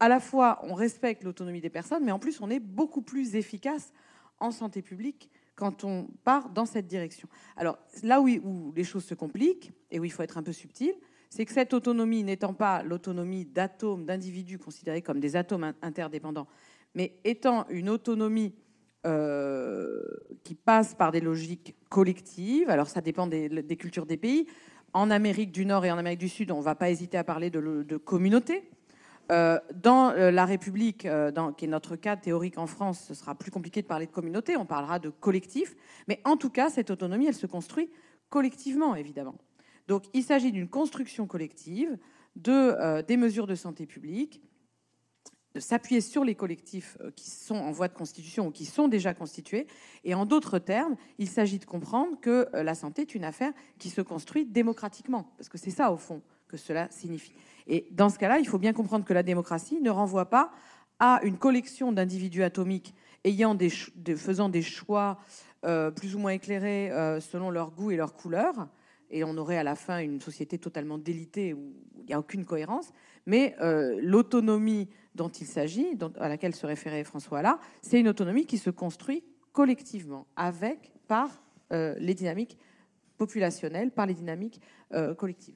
à 0.00 0.08
la 0.08 0.20
fois, 0.20 0.60
on 0.62 0.74
respecte 0.74 1.22
l'autonomie 1.24 1.60
des 1.60 1.70
personnes, 1.70 2.04
mais 2.04 2.12
en 2.12 2.18
plus, 2.18 2.40
on 2.40 2.50
est 2.50 2.60
beaucoup 2.60 3.02
plus 3.02 3.36
efficace 3.36 3.92
en 4.40 4.50
santé 4.50 4.82
publique 4.82 5.30
quand 5.54 5.84
on 5.84 6.08
part 6.24 6.50
dans 6.50 6.66
cette 6.66 6.86
direction. 6.86 7.28
Alors, 7.56 7.78
là 8.02 8.20
où, 8.20 8.72
les 8.74 8.84
choses 8.84 9.04
se 9.04 9.14
compliquent 9.14 9.72
et 9.90 10.00
où 10.00 10.04
il 10.04 10.10
faut 10.10 10.22
être 10.22 10.38
un 10.38 10.42
peu 10.42 10.52
subtil, 10.52 10.92
c'est 11.30 11.44
que 11.46 11.52
cette 11.52 11.72
autonomie 11.72 12.24
n'étant 12.24 12.52
pas 12.52 12.82
l'autonomie 12.82 13.44
d'atomes, 13.44 14.04
d'individus 14.04 14.58
considérés 14.58 15.02
comme 15.02 15.20
des 15.20 15.36
atomes 15.36 15.72
interdépendants, 15.80 16.46
mais 16.94 17.18
étant 17.24 17.66
une 17.68 17.88
autonomie 17.88 18.54
qui 19.04 20.54
passe 20.54 20.94
par 20.94 21.12
des 21.12 21.20
logiques 21.20 21.74
collectives, 21.88 22.70
alors 22.70 22.88
ça 22.88 23.00
dépend 23.00 23.26
des, 23.26 23.76
cultures 23.76 24.06
des 24.06 24.16
pays, 24.16 24.46
En 24.94 25.10
Amérique 25.10 25.52
du 25.52 25.66
Nord 25.66 25.84
et 25.84 25.90
en 25.90 25.98
Amérique 25.98 26.20
du 26.20 26.28
Sud, 26.28 26.50
on 26.50 26.58
ne 26.58 26.62
va 26.62 26.74
pas 26.74 26.90
hésiter 26.90 27.18
à 27.18 27.24
parler 27.24 27.50
de, 27.50 27.96
communauté. 27.96 28.68
Euh, 29.30 29.58
dans 29.74 30.10
euh, 30.10 30.30
la 30.30 30.44
République, 30.44 31.06
qui 31.56 31.64
est 31.64 31.68
notre 31.68 31.96
cas 31.96 32.16
théorique 32.16 32.58
en 32.58 32.66
France, 32.66 33.04
ce 33.06 33.14
sera 33.14 33.34
plus 33.34 33.50
compliqué 33.50 33.80
de 33.80 33.86
parler 33.86 34.06
de 34.06 34.10
communauté, 34.10 34.56
on 34.56 34.66
parlera 34.66 34.98
de 34.98 35.08
collectif. 35.08 35.74
Mais 36.08 36.20
en 36.24 36.36
tout 36.36 36.50
cas, 36.50 36.70
cette 36.70 36.90
autonomie, 36.90 37.26
elle 37.26 37.34
se 37.34 37.46
construit 37.46 37.90
collectivement, 38.28 38.94
évidemment. 38.94 39.36
Donc 39.88 40.04
il 40.12 40.22
s'agit 40.22 40.52
d'une 40.52 40.68
construction 40.68 41.26
collective 41.26 41.96
de, 42.36 43.02
des 43.02 43.16
mesures 43.16 43.46
de 43.46 43.54
santé 43.54 43.86
publique 43.86 44.42
de 45.54 45.60
s'appuyer 45.60 46.00
sur 46.00 46.24
les 46.24 46.34
collectifs 46.34 46.96
euh, 47.00 47.10
qui 47.14 47.30
sont 47.30 47.56
en 47.56 47.72
voie 47.72 47.88
de 47.88 47.94
constitution 47.94 48.48
ou 48.48 48.50
qui 48.50 48.64
sont 48.64 48.88
déjà 48.88 49.14
constitués. 49.14 49.66
Et 50.04 50.14
en 50.14 50.24
d'autres 50.26 50.58
termes, 50.58 50.96
il 51.18 51.28
s'agit 51.28 51.58
de 51.58 51.64
comprendre 51.64 52.18
que 52.20 52.48
euh, 52.54 52.62
la 52.62 52.74
santé 52.74 53.02
est 53.02 53.14
une 53.14 53.24
affaire 53.24 53.52
qui 53.78 53.90
se 53.90 54.00
construit 54.00 54.46
démocratiquement, 54.46 55.32
parce 55.36 55.48
que 55.48 55.58
c'est 55.58 55.70
ça, 55.70 55.92
au 55.92 55.96
fond, 55.96 56.22
que 56.48 56.56
cela 56.56 56.88
signifie. 56.90 57.32
Et 57.66 57.86
dans 57.90 58.08
ce 58.08 58.18
cas-là, 58.18 58.38
il 58.38 58.46
faut 58.46 58.58
bien 58.58 58.72
comprendre 58.72 59.04
que 59.04 59.12
la 59.12 59.22
démocratie 59.22 59.80
ne 59.80 59.90
renvoie 59.90 60.28
pas 60.28 60.50
à 60.98 61.20
une 61.22 61.38
collection 61.38 61.92
d'individus 61.92 62.42
atomiques 62.42 62.94
faisant 64.16 64.48
des 64.48 64.62
choix 64.62 65.18
euh, 65.64 65.90
plus 65.90 66.16
ou 66.16 66.18
moins 66.18 66.32
éclairés 66.32 66.90
selon 67.20 67.50
leur 67.50 67.70
goût 67.70 67.90
et 67.90 67.96
leur 67.96 68.14
couleur, 68.14 68.68
et 69.12 69.24
on 69.24 69.36
aurait 69.36 69.58
à 69.58 69.62
la 69.62 69.76
fin 69.76 69.98
une 69.98 70.20
société 70.20 70.58
totalement 70.58 70.98
délitée 70.98 71.52
où 71.52 71.74
il 71.98 72.06
n'y 72.06 72.14
a 72.14 72.18
aucune 72.18 72.44
cohérence. 72.44 72.92
Mais 73.26 73.54
l'autonomie 74.00 74.88
dont 75.14 75.28
il 75.28 75.46
s'agit, 75.46 75.96
à 76.18 76.28
laquelle 76.28 76.54
se 76.54 76.66
référait 76.66 77.04
François 77.04 77.42
là, 77.42 77.60
c'est 77.82 78.00
une 78.00 78.08
autonomie 78.08 78.46
qui 78.46 78.58
se 78.58 78.70
construit 78.70 79.22
collectivement, 79.52 80.26
avec, 80.36 80.92
par 81.06 81.42
euh, 81.72 81.94
les 81.98 82.14
dynamiques 82.14 82.58
populationnelles, 83.18 83.90
par 83.90 84.06
les 84.06 84.14
dynamiques 84.14 84.60
euh, 84.92 85.14
collectives. 85.14 85.54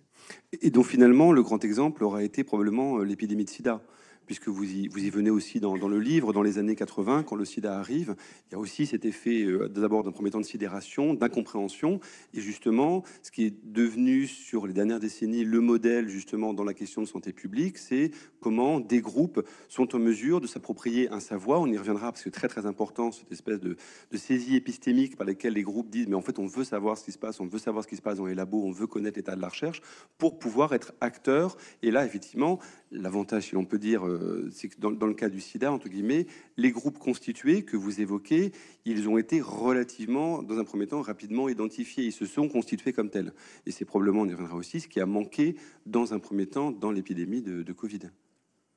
Et 0.63 0.71
donc 0.71 0.87
finalement, 0.87 1.33
le 1.33 1.43
grand 1.43 1.65
exemple 1.65 2.05
aura 2.05 2.23
été 2.23 2.45
probablement 2.45 2.99
euh, 2.99 3.05
l'épidémie 3.05 3.45
de 3.45 3.51
sida 3.51 3.83
puisque 4.27 4.49
vous 4.49 4.65
y, 4.65 5.11
venez 5.11 5.31
aussi 5.31 5.61
dans, 5.61 5.77
le 5.77 6.01
livre, 6.01 6.33
dans 6.33 6.43
les 6.43 6.59
années 6.59 6.75
80, 6.75 7.23
quand 7.23 7.37
le 7.37 7.45
sida 7.45 7.79
arrive, 7.79 8.17
il 8.49 8.53
y 8.53 8.55
a 8.57 8.59
aussi 8.59 8.87
cet 8.87 9.05
effet 9.05 9.45
euh, 9.45 9.69
d'abord 9.69 10.03
d'un 10.03 10.11
premier 10.11 10.31
temps 10.31 10.41
de 10.41 10.45
sidération, 10.45 11.15
d'incompréhension, 11.15 12.01
et 12.35 12.41
justement, 12.41 13.05
ce 13.23 13.31
qui 13.31 13.45
est 13.45 13.55
devenu 13.65 14.27
sur 14.27 14.67
les 14.67 14.73
dernières 14.73 15.01
décennies 15.01 15.45
le 15.45 15.61
modèle 15.61 16.09
justement 16.09 16.53
dans 16.55 16.65
la 16.65 16.75
question 16.75 17.03
de 17.03 17.07
santé 17.07 17.33
publique, 17.33 17.79
c'est 17.79 18.11
comment 18.41 18.81
des 18.81 19.01
groupes 19.01 19.47
sont 19.69 19.95
en 19.95 19.99
mesure 19.99 20.41
de 20.41 20.47
s'approprier 20.47 21.09
un 21.11 21.21
savoir, 21.21 21.61
on 21.61 21.67
y 21.67 21.79
reviendra 21.79 22.13
parce 22.13 22.25
que 22.25 22.31
très 22.31 22.49
très 22.49 22.67
important, 22.67 23.13
cette 23.13 23.31
espèce 23.31 23.61
de, 23.61 23.77
de 24.11 24.17
saisie 24.17 24.57
épistémique 24.57 25.17
par 25.17 25.27
laquelle 25.27 25.55
les 25.55 25.63
groupes 25.63 25.89
disent, 25.89 26.09
mais 26.09 26.17
en 26.17 26.23
fait 26.23 26.39
on 26.39 26.47
veut 26.47 26.65
savoir 26.65 26.99
ce 26.99 27.05
qui 27.05 27.13
se 27.13 27.19
passe, 27.19 27.41
on 27.41 27.47
veut 27.47 27.59
savoir 27.59 27.85
ce 27.85 27.89
qui 27.89 27.97
se 27.97 28.03
passe 28.03 28.19
dans 28.19 28.27
les 28.27 28.35
labos, 28.35 28.63
on 28.65 28.73
veut 28.73 28.87
connaître 28.87 29.19
l'état 29.19 29.37
de 29.37 29.41
la 29.41 29.49
recherche, 29.49 29.81
pour 30.19 30.39
pouvoir 30.39 30.73
être 30.75 30.95
acteur, 31.01 31.57
et 31.83 31.91
là 31.91 32.05
effectivement, 32.05 32.59
l'avantage, 32.91 33.49
si 33.49 33.55
l'on 33.55 33.65
peut 33.65 33.79
dire, 33.79 34.05
euh, 34.21 34.49
c'est 34.51 34.69
que 34.69 34.81
dans, 34.81 34.91
le 34.91 35.15
cas 35.15 35.29
du 35.29 35.41
sida, 35.41 35.73
entre 35.73 35.89
guillemets, 35.89 36.27
les 36.57 36.71
groupes 36.71 36.99
constitués 36.99 37.63
que 37.63 37.77
vous 37.77 38.01
évoquez, 38.01 38.53
ils 38.85 39.09
ont 39.09 39.19
été 39.19 39.41
relativement, 39.41 40.43
dans 40.43 40.59
un 40.59 40.65
premier 40.65 40.87
temps, 40.87 41.03
rapidement 41.03 41.49
identifiés. 41.49 42.05
Ils 42.05 42.13
se 42.13 42.27
sont 42.27 42.49
constitués 42.49 42.93
comme 42.93 43.11
tels. 43.11 43.33
Et 43.67 43.71
c'est 43.71 43.85
probablement, 43.85 44.23
on 44.23 44.27
y 44.27 44.33
reviendra 44.33 44.57
aussi, 44.57 44.81
ce 44.81 44.89
qui 44.89 45.01
a 45.01 45.07
manqué 45.07 45.57
dans 45.85 46.15
un 46.15 46.19
premier 46.19 46.47
temps 46.47 46.71
dans 46.71 46.91
l'épidémie 46.91 47.43
de, 47.43 47.73
Covid. 47.73 48.01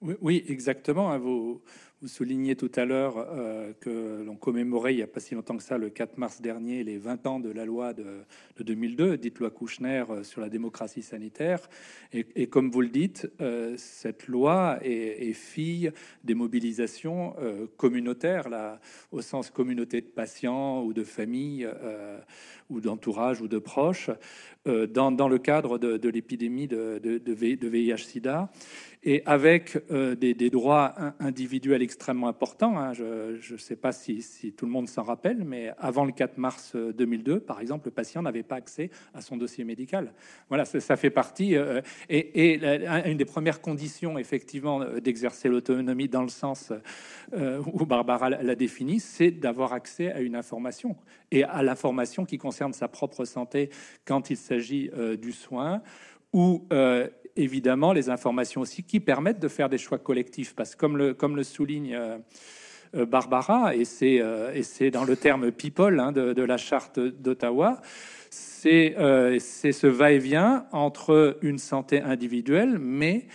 Oui, 0.01 0.43
exactement. 0.48 1.12
Hein, 1.12 1.17
vous, 1.17 1.62
vous 2.01 2.08
soulignez 2.08 2.56
tout 2.56 2.72
à 2.75 2.86
l'heure 2.86 3.18
euh, 3.18 3.74
que 3.82 4.24
l'on 4.24 4.38
commémorait 4.38 4.94
il 4.94 4.98
n'y 4.98 5.03
a 5.03 5.08
pas 5.08 5.20
si 5.20 5.36
longtemps 5.36 5.58
que 5.58 5.63
ça, 5.63 5.77
le 5.77 5.89
4 5.89 6.18
mars 6.18 6.41
dernier, 6.41 6.84
les 6.86 6.98
20 6.98 7.27
ans 7.27 7.39
de 7.41 7.50
la 7.50 7.65
loi 7.65 7.94
de, 7.94 8.24
2002, 8.60 9.18
dite 9.18 9.39
loi 9.39 9.50
Kouchner 9.50 10.06
euh, 10.10 10.24
sur 10.24 10.39
la 10.39 10.48
démocratie 10.48 11.01
sanitaire. 11.01 11.70
Et, 12.13 12.48
comme 12.48 12.72
vous 12.72 12.82
le 12.82 12.88
dites, 12.88 13.29
euh, 13.41 13.75
cette 13.77 14.27
loi 14.27 14.79
est, 14.82 15.34
fille 15.34 15.91
des 16.24 16.34
mobilisations 16.34 17.36
communautaires, 17.77 18.50
là, 18.50 18.79
au 19.12 19.22
sens 19.22 19.51
communauté 19.51 20.01
de 20.01 20.08
patients 20.08 20.84
ou 20.84 20.91
de 20.91 21.03
familles 21.03 21.68
ou 22.70 22.82
d'entourage 22.82 23.41
ou 23.41 23.48
de 23.48 23.60
proches, 23.60 24.10
dans, 24.65 25.27
le 25.27 25.38
cadre 25.38 25.77
de, 25.77 26.10
l'épidémie 26.10 26.68
de, 26.68 27.22
VIH-Sida 27.27 28.50
et 29.03 29.24
avec 29.25 29.77
euh, 29.91 30.15
des, 30.15 30.50
droits 30.50 30.94
individuels 31.20 31.82
extrêmement 31.89 32.27
importants. 32.27 32.77
Hein. 32.77 32.93
Je 32.93 33.53
ne 33.53 33.58
sais 33.58 33.75
pas 33.75 33.91
si, 33.91 34.53
tout 34.55 34.67
le 34.67 34.72
monde 34.72 34.88
s'en 34.88 35.01
rappelle, 35.01 35.43
mais 35.43 35.72
avant 35.79 36.05
le 36.05 36.12
4 36.12 36.38
mars 36.38 36.75
2002, 36.75 37.31
euh, 37.31 37.39
par 37.39 37.60
exemple, 37.62 37.88
le 37.88 37.91
patient 37.91 38.22
n'avait 38.22 38.43
pas 38.43 38.58
accès 38.58 38.91
à 39.15 39.22
son 39.22 39.38
dossier 39.38 39.63
médical. 39.63 40.13
Voilà, 40.50 40.65
ça, 40.65 40.96
fait 40.98 41.10
partie. 41.10 41.55
Euh, 41.55 41.81
et, 42.08 42.60
une 43.10 43.17
des 43.17 43.25
premières 43.25 43.60
conditions, 43.60 44.19
effectivement, 44.19 44.86
d'exercer 45.00 45.50
l'autonomie 45.50 46.08
dans 46.08 46.22
le 46.22 46.29
sens 46.29 46.72
où 47.34 47.86
Barbara 47.88 48.29
l'a 48.29 48.55
défini, 48.55 49.00
c'est 49.00 49.31
d'avoir 49.31 49.74
accès 49.74 50.12
à 50.12 50.19
une 50.19 50.36
information 50.36 50.96
et 51.31 51.43
à 51.43 51.63
l'information 51.63 52.24
qui 52.24 52.38
concerne 52.38 52.74
sa 52.74 52.88
propre 52.88 53.25
santé 53.25 53.72
quand 54.05 54.29
il 54.29 54.38
s'agit 54.38 54.91
du 55.19 55.31
soin 55.31 55.81
ou 56.34 56.67
évidemment 57.39 57.93
les 57.93 58.10
informations 58.10 58.62
aussi 58.62 58.84
qui 58.84 59.00
permettent 59.00 59.39
de 59.39 59.48
faire 59.48 59.69
des 59.69 59.77
choix 59.77 59.98
collectifs. 59.98 60.55
Parce 60.55 60.75
que 60.75 60.79
comme 60.79 60.98
le, 60.98 61.13
comme 61.13 61.36
le 61.36 61.43
souligne 61.43 61.96
euh, 61.96 62.17
euh, 62.96 63.05
Barbara, 63.05 63.75
et 63.75 63.86
c'est 63.86 64.22
euh, 64.22 64.53
et 64.53 64.63
c'est 64.63 64.91
dans 64.91 65.05
le 65.05 65.15
terme 65.15 65.51
people 65.51 66.00
hein, 66.00 66.12
de, 66.12 66.41
la 66.41 66.58
charte 66.58 67.00
d'Ottawa, 67.00 67.81
c'est 68.29 68.96
c'est 69.39 69.72
ce 69.72 69.88
va-et-vient 69.88 70.65
entre 70.72 71.38
une 71.41 71.58
santé 71.58 72.01
individuelle, 72.01 72.77
mais 72.79 73.25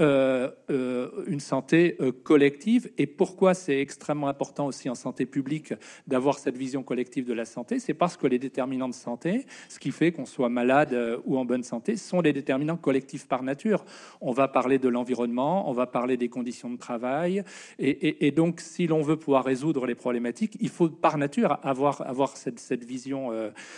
euh, 0.00 0.50
euh, 0.70 1.24
une 1.28 1.38
santé 1.38 1.96
euh, 2.00 2.10
collective. 2.10 2.90
Et 2.98 3.06
pourquoi 3.06 3.54
c'est 3.54 3.78
extrêmement 3.80 4.26
important 4.26 4.66
aussi 4.66 4.90
en 4.90 4.96
santé 4.96 5.24
publique 5.24 5.72
d'avoir 6.08 6.40
cette 6.40 6.56
vision 6.56 6.82
collective 6.82 7.24
de 7.24 7.32
la 7.32 7.44
santé? 7.44 7.78
C'est 7.78 7.94
parce 7.94 8.16
que 8.16 8.26
les 8.26 8.40
déterminants 8.40 8.88
de 8.88 8.94
santé, 8.94 9.46
ce 9.68 9.78
qui 9.78 9.92
fait 9.92 10.10
qu'on 10.10 10.26
soit 10.26 10.48
malade 10.48 11.20
ou 11.26 11.38
en 11.38 11.44
bonne 11.44 11.62
santé, 11.62 11.96
sont 11.96 12.22
des 12.22 12.32
déterminants 12.32 12.76
collectifs 12.76 13.28
par 13.28 13.44
nature. 13.44 13.84
On 14.20 14.32
va 14.32 14.48
parler 14.48 14.80
de 14.80 14.88
l'environnement, 14.88 15.70
on 15.70 15.72
va 15.72 15.86
parler 15.86 16.16
des 16.16 16.28
conditions 16.28 16.70
de 16.70 16.76
travail. 16.76 17.44
Et, 17.78 18.32
donc, 18.32 18.60
si 18.60 18.88
l'on 18.88 19.02
veut 19.02 19.16
pouvoir 19.16 19.44
résoudre 19.44 19.86
les 19.86 19.94
problématiques, 19.94 20.56
il 20.60 20.70
faut 20.70 20.88
par 20.88 21.18
nature 21.18 21.60
avoir, 21.62 22.36
cette 22.36 22.84
vision, 22.84 23.30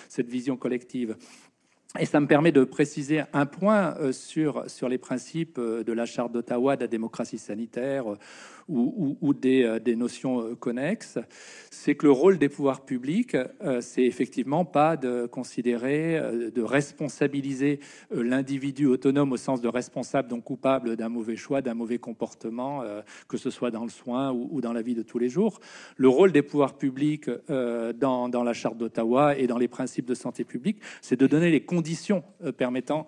cette 0.08 0.28
vision 0.28 0.56
collective. 0.56 1.16
Et 1.98 2.06
ça 2.06 2.20
me 2.20 2.26
permet 2.26 2.52
de 2.52 2.64
préciser 2.64 3.22
un 3.32 3.46
point 3.46 3.94
euh, 3.98 4.12
sur, 4.12 4.68
sur 4.68 4.88
les 4.88 4.98
principes 4.98 5.58
euh, 5.58 5.82
de 5.82 5.92
la 5.92 6.04
Charte 6.04 6.32
d'Ottawa 6.32 6.76
de 6.76 6.82
la 6.82 6.86
démocratie 6.88 7.38
sanitaire 7.38 8.04
ou, 8.68 9.32
des, 9.32 9.62
euh, 9.62 9.96
notions 9.96 10.40
euh, 10.40 10.54
connexes, 10.54 11.18
c'est 11.70 11.94
que 11.94 12.06
le 12.06 12.12
rôle 12.12 12.38
des 12.38 12.48
pouvoirs 12.48 12.84
publics, 12.84 13.34
euh, 13.34 13.80
c'est 13.80 14.02
effectivement 14.02 14.64
pas 14.64 14.96
de 14.96 15.26
considérer, 15.26 16.20
de 16.54 16.62
responsabiliser 16.62 17.80
l'individu 18.10 18.86
autonome 18.86 19.32
au 19.32 19.36
sens 19.36 19.60
de 19.60 19.68
responsable, 19.68 20.28
donc 20.28 20.44
coupable 20.44 20.96
d'un 20.96 21.08
mauvais 21.08 21.36
choix, 21.36 21.62
d'un 21.62 21.74
mauvais 21.74 21.98
comportement, 21.98 22.82
que 23.28 23.36
ce 23.36 23.50
soit 23.50 23.70
dans 23.70 23.84
le 23.84 23.90
soin 23.90 24.32
ou, 24.32 24.60
dans 24.60 24.72
la 24.72 24.82
vie 24.82 24.94
de 24.94 25.02
tous 25.02 25.18
les 25.18 25.28
jours. 25.28 25.60
Le 25.96 26.08
rôle 26.08 26.32
des 26.32 26.42
pouvoirs 26.42 26.76
publics 26.76 27.30
dans, 27.48 28.42
la 28.44 28.52
charte 28.52 28.76
d'Ottawa 28.76 29.36
et 29.36 29.46
dans 29.46 29.58
les 29.58 29.68
principes 29.68 30.06
de 30.06 30.14
santé 30.14 30.44
publique, 30.44 30.80
c'est 31.00 31.18
de 31.18 31.26
donner 31.26 31.50
les 31.50 31.64
conditions 31.64 32.22
permettant 32.56 33.06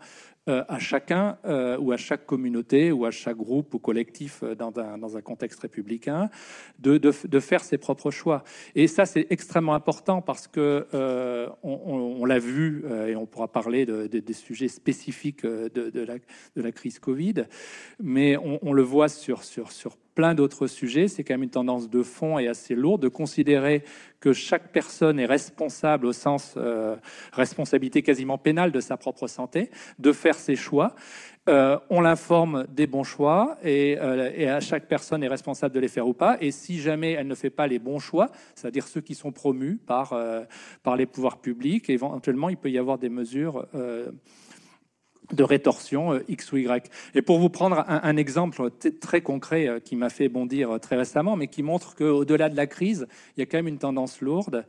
à 0.68 0.78
chacun 0.78 1.38
euh, 1.44 1.78
ou 1.78 1.92
à 1.92 1.96
chaque 1.96 2.26
communauté 2.26 2.92
ou 2.92 3.04
à 3.04 3.10
chaque 3.10 3.36
groupe 3.36 3.74
ou 3.74 3.78
collectif 3.78 4.42
euh, 4.42 4.54
dans 4.54 4.72
un, 4.78 5.20
contexte 5.22 5.60
républicain 5.60 6.30
de, 6.78 6.96
de, 6.96 7.40
faire 7.40 7.62
ses 7.62 7.76
propres 7.76 8.10
choix. 8.10 8.44
Et 8.74 8.86
ça, 8.86 9.04
c'est 9.04 9.26
extrêmement 9.30 9.74
important 9.74 10.22
parce 10.22 10.46
que 10.46 10.86
on, 11.62 12.24
l'a 12.24 12.38
vu 12.38 12.84
et 13.08 13.16
on 13.16 13.26
pourra 13.26 13.48
parler 13.48 13.84
de, 13.84 14.06
des 14.06 14.32
sujets 14.32 14.68
spécifiques 14.68 15.44
de, 15.44 16.00
la, 16.00 16.16
de 16.56 16.62
la 16.62 16.72
crise 16.72 16.98
Covid, 16.98 17.44
mais 18.00 18.36
on, 18.36 18.58
on 18.62 18.72
le 18.72 18.82
voit 18.82 19.08
sur, 19.08 19.44
sur, 19.44 19.72
sur 19.72 19.96
plein 20.18 20.34
d'autres 20.34 20.66
sujets. 20.66 21.06
C'est 21.06 21.22
quand 21.22 21.34
même 21.34 21.44
une 21.44 21.50
tendance 21.50 21.88
de 21.88 22.02
fond 22.02 22.40
et 22.40 22.48
assez 22.48 22.74
lourde 22.74 23.00
de 23.00 23.06
considérer 23.06 23.84
que 24.18 24.32
chaque 24.32 24.72
personne 24.72 25.20
est 25.20 25.26
responsable 25.26 26.06
au 26.06 26.12
sens 26.12 26.54
euh, 26.56 26.96
responsabilité 27.32 28.02
quasiment 28.02 28.36
pénale 28.36 28.72
de 28.72 28.80
sa 28.80 28.96
propre 28.96 29.28
santé, 29.28 29.70
de 30.00 30.10
faire 30.10 30.34
ses 30.34 30.56
choix. 30.56 30.96
Euh, 31.48 31.78
on 31.88 32.00
l'informe 32.00 32.66
des 32.68 32.88
bons 32.88 33.04
choix 33.04 33.58
et, 33.62 33.96
euh, 34.00 34.32
et, 34.34 34.48
à 34.48 34.58
chaque 34.58 34.88
personne 34.88 35.22
est 35.22 35.28
responsable 35.28 35.72
de 35.72 35.78
les 35.78 35.86
faire 35.86 36.08
ou 36.08 36.14
pas. 36.14 36.36
Et 36.40 36.50
si 36.50 36.80
jamais 36.80 37.12
elle 37.12 37.28
ne 37.28 37.36
fait 37.36 37.48
pas 37.48 37.68
les 37.68 37.78
bons 37.78 38.00
choix, 38.00 38.28
c'est-à-dire 38.56 38.88
ceux 38.88 39.00
qui 39.00 39.14
sont 39.14 39.30
promus 39.30 39.76
par, 39.86 40.20
par 40.82 40.96
les 40.96 41.06
pouvoirs 41.06 41.38
publics, 41.38 41.88
éventuellement 41.90 42.48
il 42.48 42.56
peut 42.56 42.72
y 42.72 42.78
avoir 42.78 42.98
des 42.98 43.08
mesures 43.08 43.68
de 45.32 45.42
rétorsion 45.42 46.14
euh, 46.14 46.24
X 46.28 46.52
ou 46.52 46.56
Y. 46.56 46.90
Et 47.14 47.22
pour 47.22 47.38
vous 47.38 47.50
prendre 47.50 47.84
un, 47.86 48.16
exemple 48.16 48.70
très 49.00 49.20
concret 49.20 49.68
euh, 49.68 49.80
qui 49.80 49.96
m'a 49.96 50.10
fait 50.10 50.28
bondir 50.28 50.70
euh, 50.70 50.78
très 50.78 50.96
récemment, 50.96 51.36
mais 51.36 51.48
qui 51.48 51.62
montre 51.62 51.94
qu'au-delà 51.94 52.48
de 52.48 52.56
la 52.56 52.66
crise, 52.66 53.06
il 53.36 53.40
y 53.40 53.42
a 53.42 53.46
quand 53.46 53.58
même 53.58 53.68
une 53.68 53.78
tendance 53.78 54.20
lourde, 54.20 54.64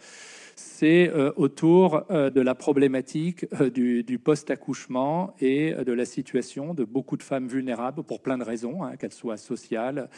c'est 0.60 1.12
autour 1.36 2.06
de 2.10 2.42
la 2.42 2.56
problématique 2.56 3.46
du, 3.74 4.20
post-accouchement 4.20 5.34
et 5.40 5.74
de 5.74 5.94
la 5.94 6.06
situation 6.06 6.74
de 6.74 6.84
beaucoup 6.84 7.18
de 7.18 7.24
femmes 7.24 7.48
vulnérables 7.48 8.04
pour 8.04 8.22
plein 8.22 8.38
de 8.38 8.44
raisons, 8.44 8.84
hein, 8.84 8.96
qu'elles 8.98 9.14
soient 9.14 9.38
sociales, 9.38 10.10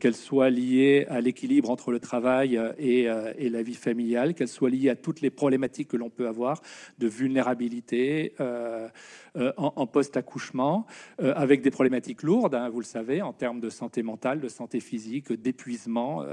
qu'elles 0.00 0.14
soient 0.14 0.50
liées 0.50 1.06
à 1.08 1.20
l'équilibre 1.20 1.70
entre 1.70 1.90
le 1.90 2.00
travail 2.00 2.60
et, 2.78 3.08
et 3.38 3.48
la 3.50 3.62
vie 3.62 3.74
familiale, 3.74 4.34
qu'elles 4.34 4.48
soient 4.48 4.70
liées 4.70 4.90
à 4.90 4.96
toutes 4.96 5.20
les 5.20 5.30
problématiques 5.30 5.88
que 5.88 5.96
l'on 5.96 6.10
peut 6.10 6.28
avoir 6.28 6.62
de 6.98 7.06
vulnérabilité 7.06 8.34
en, 9.56 9.86
post-accouchement, 9.86 10.86
avec 11.18 11.62
des 11.62 11.70
problématiques 11.70 12.22
lourdes, 12.22 12.54
hein, 12.54 12.68
vous 12.68 12.80
le 12.80 12.86
savez, 12.86 13.22
en 13.22 13.32
termes 13.32 13.60
de 13.60 13.70
santé 13.70 14.02
mentale, 14.02 14.40
de 14.40 14.48
santé 14.48 14.80
physique, 14.80 15.32
d'épuisement. 15.32 16.24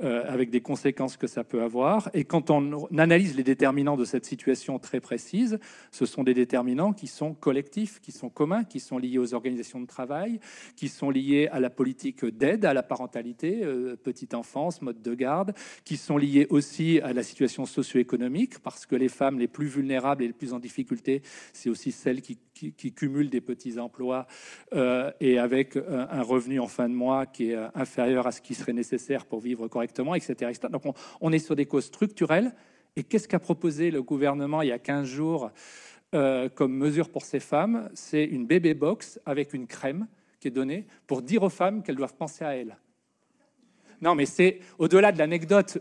Euh, 0.00 0.22
avec 0.28 0.50
des 0.50 0.60
conséquences 0.60 1.16
que 1.16 1.26
ça 1.26 1.42
peut 1.42 1.60
avoir. 1.60 2.08
Et 2.14 2.22
quand 2.22 2.50
on 2.50 2.86
analyse 2.96 3.36
les 3.36 3.42
déterminants 3.42 3.96
de 3.96 4.04
cette 4.04 4.26
situation 4.26 4.78
très 4.78 5.00
précise, 5.00 5.58
ce 5.90 6.06
sont 6.06 6.22
des 6.22 6.34
déterminants 6.34 6.92
qui 6.92 7.08
sont 7.08 7.34
collectifs, 7.34 7.98
qui 8.00 8.12
sont 8.12 8.28
communs, 8.28 8.62
qui 8.62 8.78
sont 8.78 8.98
liés 8.98 9.18
aux 9.18 9.34
organisations 9.34 9.80
de 9.80 9.88
travail, 9.88 10.38
qui 10.76 10.86
sont 10.86 11.10
liés 11.10 11.48
à 11.50 11.58
la 11.58 11.68
politique 11.68 12.24
d'aide 12.24 12.64
à 12.64 12.74
la 12.74 12.84
parentalité, 12.84 13.64
euh, 13.64 13.96
petite 13.96 14.34
enfance, 14.34 14.82
mode 14.82 15.02
de 15.02 15.14
garde, 15.14 15.52
qui 15.84 15.96
sont 15.96 16.16
liés 16.16 16.46
aussi 16.48 17.00
à 17.00 17.12
la 17.12 17.24
situation 17.24 17.66
socio-économique, 17.66 18.60
parce 18.60 18.86
que 18.86 18.94
les 18.94 19.08
femmes 19.08 19.40
les 19.40 19.48
plus 19.48 19.66
vulnérables 19.66 20.22
et 20.22 20.28
les 20.28 20.32
plus 20.32 20.52
en 20.52 20.60
difficulté, 20.60 21.22
c'est 21.52 21.70
aussi 21.70 21.90
celles 21.90 22.22
qui, 22.22 22.38
qui, 22.76 22.92
cumulent 22.92 23.30
des 23.30 23.40
petits 23.40 23.78
emplois 23.78 24.26
euh, 24.74 25.10
et 25.20 25.38
avec 25.38 25.76
un 25.76 26.22
revenu 26.22 26.60
en 26.60 26.66
fin 26.66 26.88
de 26.88 26.94
mois 26.94 27.26
qui 27.26 27.50
est 27.50 27.58
inférieur 27.74 28.26
à 28.26 28.32
ce 28.32 28.40
qui 28.40 28.54
serait 28.54 28.72
nécessaire 28.72 29.26
pour 29.26 29.40
vivre 29.40 29.68
correctement 29.68 30.14
etc. 30.14 30.52
Donc 30.70 30.82
on, 31.20 31.32
est 31.32 31.38
sur 31.38 31.56
des 31.56 31.66
causes 31.66 31.86
structurelles. 31.86 32.54
Et 32.96 33.04
qu'est-ce 33.04 33.28
qu'a 33.28 33.38
proposé 33.38 33.90
le 33.90 34.02
gouvernement 34.02 34.62
il 34.62 34.68
y 34.68 34.72
a 34.72 34.78
15 34.78 35.06
jours 35.06 35.50
euh, 36.14 36.48
comme 36.48 36.74
mesure 36.74 37.10
pour 37.10 37.24
ces 37.24 37.40
femmes? 37.40 37.88
C'est 37.94 38.24
une 38.24 38.46
bébé 38.46 38.74
box 38.74 39.20
avec 39.24 39.54
une 39.54 39.66
crème 39.66 40.08
qui 40.40 40.48
est 40.48 40.52
donnée 40.52 40.86
pour 41.06 41.22
dire 41.22 41.42
aux 41.42 41.48
femmes 41.48 41.82
qu'elles 41.82 41.96
doivent 41.96 42.16
penser 42.16 42.44
à 42.44 42.56
elles. 42.56 42.76
Non, 44.00 44.14
mais 44.14 44.26
c'est 44.26 44.60
au-delà 44.78 45.10
de 45.10 45.18
l'anecdote. 45.18 45.78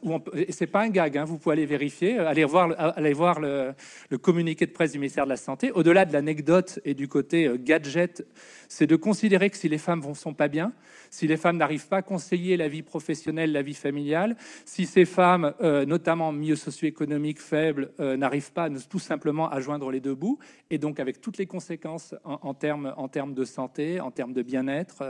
C'est 0.50 0.68
pas 0.68 0.82
un 0.82 0.90
gag. 0.90 1.18
Hein, 1.18 1.26
vous 1.26 1.38
pouvez 1.38 1.54
aller 1.54 1.68
vérifier, 1.68 2.18
aller 2.18 2.46
voir, 2.46 2.74
aller 2.98 3.14
voir 3.14 3.40
le, 3.40 3.76
communiqué 4.22 4.66
de 4.66 4.72
presse 4.72 4.94
du 4.94 5.00
ministère 5.00 5.26
de 5.26 5.30
la 5.30 5.38
Santé. 5.38 5.72
Au-delà 5.72 6.04
de 6.06 6.14
l'anecdote 6.14 6.80
et 6.84 6.96
du 6.96 7.08
côté 7.08 7.46
euh, 7.46 7.58
gadget, 7.60 8.26
c'est 8.68 8.88
de 8.88 8.96
considérer 8.96 9.52
que 9.52 9.58
si 9.58 9.70
les 9.70 9.78
femmes 9.78 10.04
ne 10.08 10.14
sont 10.16 10.34
pas 10.34 10.48
bien, 10.48 10.74
si 11.12 11.28
les 11.28 11.38
femmes 11.38 11.58
n'arrivent 11.58 11.88
pas 11.88 11.98
à 11.98 12.02
conseiller 12.02 12.58
la 12.58 12.68
vie 12.68 12.82
professionnelle, 12.82 13.52
la 13.52 13.62
vie 13.62 13.76
familiale, 13.76 14.36
si 14.66 14.88
ces 14.88 15.06
femmes, 15.06 15.54
euh, 15.62 15.86
notamment 15.86 16.32
milieu 16.32 16.56
socio-économique 16.56 17.40
faible, 17.40 17.92
euh, 18.00 18.18
n'arrivent 18.18 18.52
pas 18.52 18.68
tout 18.90 19.00
simplement 19.00 19.48
à 19.50 19.60
joindre 19.60 19.92
les 19.92 20.00
deux 20.00 20.16
bouts, 20.16 20.40
et 20.72 20.80
donc 20.80 21.00
avec 21.00 21.22
toutes 21.22 21.38
les 21.38 21.46
conséquences 21.46 22.16
en, 22.24 22.54
termes, 22.54 22.94
en 22.98 23.08
de 23.08 23.46
santé, 23.46 24.02
en 24.02 24.12
termes 24.12 24.34
de 24.34 24.42
bien-être 24.42 25.04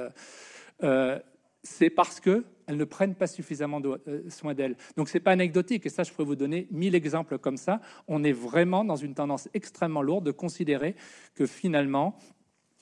c'est 1.68 1.90
parce 1.90 2.20
qu'elles 2.68 2.78
ne 2.78 2.84
prennent 2.84 3.16
pas 3.16 3.28
suffisamment 3.28 3.82
euh, 3.84 4.30
soin 4.30 4.54
d'elles. 4.54 4.76
Donc 4.98 5.10
ce 5.10 5.18
n'est 5.18 5.24
pas 5.24 5.32
anecdotique, 5.32 5.86
et 5.86 5.90
ça 5.90 6.04
je 6.04 6.12
pourrais 6.12 6.26
vous 6.26 6.36
donner 6.36 6.68
mille 6.72 6.96
exemples 6.96 7.38
comme 7.38 7.58
ça. 7.58 7.80
On 8.08 8.24
est 8.24 8.34
vraiment 8.34 8.84
dans 8.84 8.96
une 8.96 9.14
tendance 9.14 9.50
extrêmement 9.54 10.02
lourde 10.02 10.26
de 10.26 10.32
considérer 10.32 10.96
que 11.34 11.46
finalement, 11.46 12.18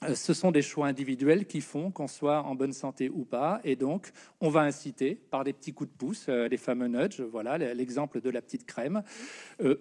euh, 0.04 0.16
ce 0.16 0.34
sont 0.34 0.52
des 0.52 0.64
choix 0.64 0.88
individuels 0.88 1.46
qui 1.46 1.62
font 1.62 1.92
qu'on 1.92 2.08
soit 2.08 2.42
en 2.44 2.56
bonne 2.56 2.74
santé 2.74 3.10
ou 3.10 3.26
pas, 3.26 3.62
et 3.64 3.76
donc 3.76 4.12
on 4.42 4.50
va 4.50 4.62
inciter 4.62 5.16
par 5.16 5.44
des 5.44 5.54
petits 5.54 5.74
coups 5.74 5.92
de 5.92 5.96
pouce, 5.96 6.26
euh, 6.30 6.48
les 6.48 6.58
fameux 6.58 6.88
nudges, 6.88 7.22
voilà 7.22 7.58
l'exemple 7.58 8.22
de 8.22 8.30
la 8.32 8.42
petite 8.42 8.66
crème, 8.66 9.04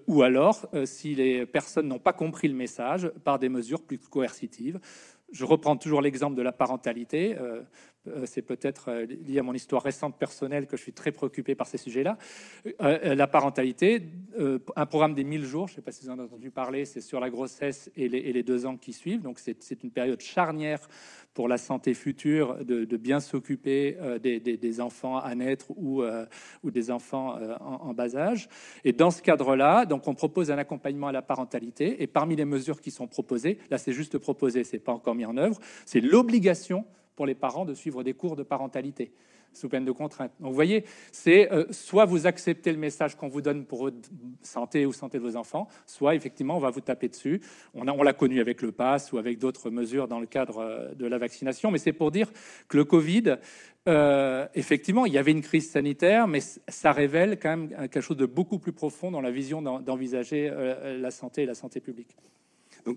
ou 0.07 0.23
alors, 0.23 0.67
si 0.85 1.15
les 1.15 1.47
personnes 1.47 1.89
n'ont 1.89 1.99
pas 1.99 2.13
compris 2.13 2.49
le 2.49 2.55
message, 2.55 3.11
par 3.25 3.39
des 3.39 3.49
mesures 3.49 3.83
plus 3.83 3.99
coercitives. 3.99 4.79
Je 5.33 5.45
reprends 5.45 5.77
toujours 5.77 6.01
l'exemple 6.01 6.37
de 6.37 6.43
la 6.43 6.53
parentalité. 6.53 7.37
Euh, 8.09 8.25
c'est 8.27 8.43
peut-être 8.43 8.91
euh, 8.91 9.07
lié 9.07 9.39
à 9.39 9.43
mon 9.43 9.55
histoire 9.55 9.83
récente 9.83 10.19
personnelle 10.19 10.67
que 10.67 10.77
je 10.77 10.83
suis 10.83 10.93
très 10.93 11.13
préoccupé 11.13 11.55
par 11.55 11.67
ces 11.67 11.79
sujets-là. 11.79 12.19
Euh, 12.83 13.15
la 13.15 13.27
parentalité, 13.27 14.03
un 14.77 14.87
programme 14.87 15.15
des 15.15 15.25
1000 15.25 15.45
jours, 15.45 15.69
je 15.69 15.73
ne 15.73 15.77
sais 15.77 15.83
pas 15.83 15.93
si 15.93 16.05
vous 16.05 16.11
en 16.11 16.15
avez 16.15 16.25
entendu 16.25 16.51
parler, 16.51 16.85
c'est 16.85 17.01
sur 17.01 17.21
la 17.21 17.31
grossesse 17.31 17.91
et 17.97 18.09
les, 18.09 18.43
deux 18.43 18.67
ans 18.67 18.77
qui 18.77 18.93
suivent. 18.93 19.23
Donc 19.23 19.39
c'est 19.39 19.83
une 19.83 19.91
période 19.91 20.21
charnière 20.21 20.81
pour 21.33 21.49
la 21.49 21.57
santé 21.59 21.95
future 21.95 22.65
de, 22.65 22.97
bien 22.97 23.21
s'occuper 23.21 23.97
des, 24.21 24.81
enfants 24.81 25.19
à 25.19 25.35
naître 25.35 25.71
ou, 25.77 26.03
des 26.65 26.91
enfants 26.91 27.39
en, 27.61 27.89
en, 27.89 27.95
bas 27.95 28.17
âge. 28.17 28.49
Et 28.85 28.93
dans 28.93 29.11
ce 29.11 29.23
cadre-là, 29.23 29.87
donc 29.87 30.07
on 30.09 30.15
propose 30.15 30.51
un 30.51 30.59
accompagnement 30.59 31.09
à 31.09 31.13
la 31.13 31.23
parentalité. 31.23 32.03
Et 32.03 32.07
parmi 32.07 32.37
les 32.37 32.45
mesures 32.45 32.81
qui 32.81 32.91
sont 32.91 33.07
proposées, 33.07 33.59
là 33.71 33.79
c'est 33.79 33.93
juste 33.93 34.19
proposé, 34.19 34.65
c'est 34.65 34.79
pas 34.79 34.93
encore 34.93 35.15
mis 35.15 35.25
en 35.25 35.37
œuvre, 35.37 35.59
c'est 35.87 36.01
l'obligation 36.01 36.85
pour 37.17 37.27
les 37.27 37.35
parents 37.35 37.65
de 37.65 37.75
suivre 37.75 38.03
des 38.03 38.15
cours 38.15 38.37
de 38.37 38.43
parentalité 38.43 39.13
sous 39.57 39.69
peine 39.69 39.85
de 39.85 39.93
contrainte. 39.93 40.33
Donc 40.41 40.51
vous 40.51 40.55
voyez, 40.55 40.85
c'est 41.13 41.51
euh, 41.53 41.65
soit 41.71 42.05
vous 42.05 42.27
acceptez 42.27 42.73
le 42.73 42.79
message 42.79 43.15
qu'on 43.17 43.29
vous 43.29 43.41
donne 43.41 43.65
pour 43.65 43.83
votre 43.83 43.97
santé 44.43 44.87
ou 44.87 44.93
santé 44.93 45.19
de 45.19 45.23
vos 45.23 45.37
enfants, 45.37 45.69
soit 45.87 46.15
effectivement 46.15 46.57
on 46.57 46.61
va 46.61 46.71
vous 46.71 46.81
taper 46.81 47.09
dessus. 47.09 47.41
On, 47.75 47.85
l'a 47.85 48.13
connu 48.13 48.41
avec 48.41 48.63
le 48.63 48.73
pass 48.73 49.13
ou 49.13 49.19
avec 49.19 49.39
d'autres 49.39 49.71
mesures 49.71 50.09
dans 50.09 50.21
le 50.21 50.27
cadre 50.27 50.59
euh, 50.59 50.95
de 50.95 51.07
la 51.07 51.19
vaccination, 51.19 51.71
mais 51.71 51.79
c'est 51.79 51.93
pour 51.93 52.11
dire 52.11 52.31
que 52.69 52.77
le 52.77 52.85
Covid, 52.85 53.37
euh, 53.89 54.47
effectivement, 54.55 55.07
il 55.07 55.13
y 55.13 55.19
avait 55.19 55.33
une 55.33 55.43
crise 55.43 55.71
sanitaire, 55.71 56.27
mais 56.27 56.41
ça 56.41 56.93
révèle 56.93 57.39
quand 57.39 57.57
même 57.57 57.69
quelque 57.69 58.01
chose 58.01 58.17
de 58.17 58.27
beaucoup 58.27 58.59
plus 58.59 58.73
profond 58.73 59.11
dans 59.11 59.21
la 59.21 59.31
vision 59.31 59.63
d'envisager 59.63 60.51
la 60.51 61.11
santé 61.11 61.43
et 61.43 61.47
la 61.47 61.55
santé 61.55 61.81
publique. 61.81 62.17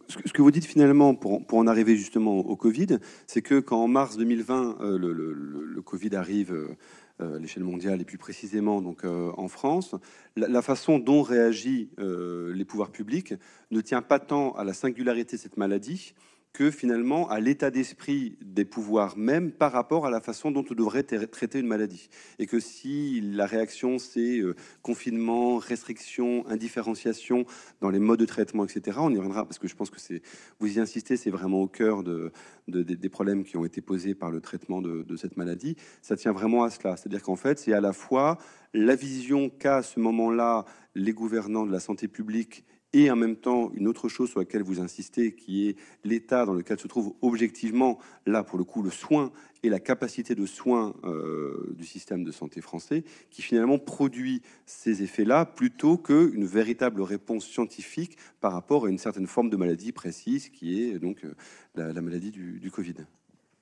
Ce 0.10 0.34
que 0.34 0.42
vous 0.42 0.52
dites 0.52 0.66
finalement, 0.66 1.16
pour, 1.16 1.46
pour 1.46 1.60
en 1.60 1.68
arriver 1.68 1.96
justement 1.96 2.40
au 2.40 2.56
Covid, 2.56 3.00
c'est 3.26 3.42
que 3.42 3.60
quand 3.60 3.82
en 3.82 3.88
mars 3.88 4.18
2020, 4.18 4.78
euh, 4.82 4.98
le, 4.98 5.14
le, 5.14 5.82
Covid 5.82 6.16
arrive 6.16 6.52
euh, 6.52 7.36
à 7.38 7.40
l'échelle 7.40 7.64
mondiale 7.64 8.02
et 8.02 8.04
plus 8.04 8.18
précisément 8.18 8.82
donc 8.82 9.06
euh, 9.06 9.32
en 9.38 9.48
France, 9.48 9.96
la, 10.36 10.50
la, 10.50 10.62
façon 10.62 11.00
dont 11.00 11.22
réagissent 11.22 11.88
les 11.98 12.66
pouvoirs 12.66 12.92
publics 12.92 13.34
ne 13.72 13.80
tient 13.80 14.02
pas 14.02 14.20
tant 14.20 14.52
à 14.54 14.66
la 14.66 14.74
singularité 14.74 15.38
de 15.38 15.42
cette 15.42 15.56
maladie 15.56 16.14
que 16.58 16.72
finalement 16.72 17.30
à 17.30 17.40
l'état 17.40 17.70
d'esprit 17.70 18.36
des 18.42 18.66
pouvoirs 18.66 19.16
même 19.16 19.52
par 19.52 19.72
rapport 19.72 20.08
à 20.08 20.10
la 20.10 20.20
façon 20.20 20.50
dont 20.50 20.66
on 20.68 20.74
devrait 20.74 21.04
traiter 21.04 21.60
une 21.60 21.68
maladie. 21.68 22.10
Et 22.40 22.48
que 22.48 22.60
si 22.60 23.22
la 23.22 23.46
réaction 23.46 24.00
c'est 24.00 24.40
euh, 24.40 24.56
confinement, 24.82 25.58
restriction, 25.58 26.48
indifférenciation 26.48 27.46
dans 27.80 27.92
les 27.92 28.00
modes 28.00 28.20
de 28.20 28.26
traitement, 28.26 28.66
etc., 28.66 28.98
on 29.00 29.14
y 29.14 29.18
reviendra 29.18 29.46
parce 29.46 29.60
que 29.60 29.68
je 29.68 29.76
pense 29.76 29.92
que 29.92 30.00
c'est, 30.00 30.24
vous 30.60 30.80
y 30.80 30.80
insistez, 30.80 31.16
c'est 31.16 31.30
vraiment 31.30 31.62
au 31.62 31.68
cœur 31.68 32.02
de, 32.02 32.32
des 32.68 33.10
problèmes 33.10 33.44
qui 33.44 33.56
ont 33.56 33.66
été 33.66 33.82
posés 33.82 34.16
par 34.16 34.32
le 34.32 34.42
traitement 34.42 34.82
de, 34.82 35.04
de 35.04 35.16
cette 35.16 35.38
maladie. 35.38 35.76
Ça 36.02 36.16
tient 36.16 36.32
vraiment 36.32 36.64
à 36.64 36.72
cela. 36.72 36.98
C'est-à-dire 36.98 37.22
qu'en 37.22 37.36
fait, 37.36 37.60
c'est 37.60 37.74
à 37.74 37.82
la 37.82 37.94
fois 37.94 38.40
la 38.74 38.96
vision 38.96 39.52
qu'a 39.52 39.78
à 39.78 39.84
ce 39.84 40.00
moment-là 40.00 40.66
les 40.96 41.14
gouvernants 41.14 41.68
de 41.68 41.72
la 41.72 41.80
santé 41.80 42.08
publique 42.08 42.66
et 42.94 43.12
en 43.12 43.16
même 43.16 43.36
temps 43.36 43.72
une 43.76 43.88
autre 43.88 44.10
chose 44.10 44.30
sur 44.30 44.40
laquelle 44.40 44.64
vous 44.64 44.80
insistez, 44.80 45.34
qui 45.34 45.68
est 45.68 45.76
l'état 46.04 46.46
dans 46.46 46.54
lequel 46.54 46.80
se 46.80 46.88
trouve 46.88 47.14
objectivement, 47.22 47.98
là 48.26 48.44
pour 48.44 48.58
le 48.58 48.64
coup, 48.64 48.82
le 48.82 48.90
soin 48.90 49.32
et 49.64 49.70
la 49.70 49.80
capacité 49.80 50.36
de 50.36 50.46
soins 50.46 50.94
euh, 51.04 51.74
du 51.76 51.86
système 51.86 52.24
de 52.24 52.32
santé 52.32 52.62
français, 52.62 53.04
qui 53.30 53.42
finalement 53.42 53.80
produit 53.80 54.42
ces 54.66 55.04
effets-là 55.04 55.46
plutôt 55.46 55.98
qu'une 55.98 56.46
véritable 56.46 57.02
réponse 57.02 57.46
scientifique 57.46 58.18
par 58.40 58.54
rapport 58.54 58.86
à 58.86 58.90
une 58.90 59.00
certaine 59.00 59.28
forme 59.28 59.50
de 59.50 59.58
maladie 59.58 59.92
précise, 59.92 60.50
qui 60.50 60.82
est 60.82 61.00
donc 61.00 61.26
euh, 61.26 61.34
la, 61.76 62.02
maladie 62.02 62.32
du, 62.32 62.72
Covid. 62.72 62.96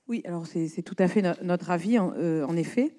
Oui, 0.08 0.22
alors 0.26 0.46
c'est 0.46 0.84
tout 0.84 0.96
à 1.00 1.08
fait 1.08 1.24
notre 1.42 1.72
avis, 1.72 1.98
en, 1.98 2.14
euh, 2.16 2.46
en 2.46 2.56
effet 2.56 2.92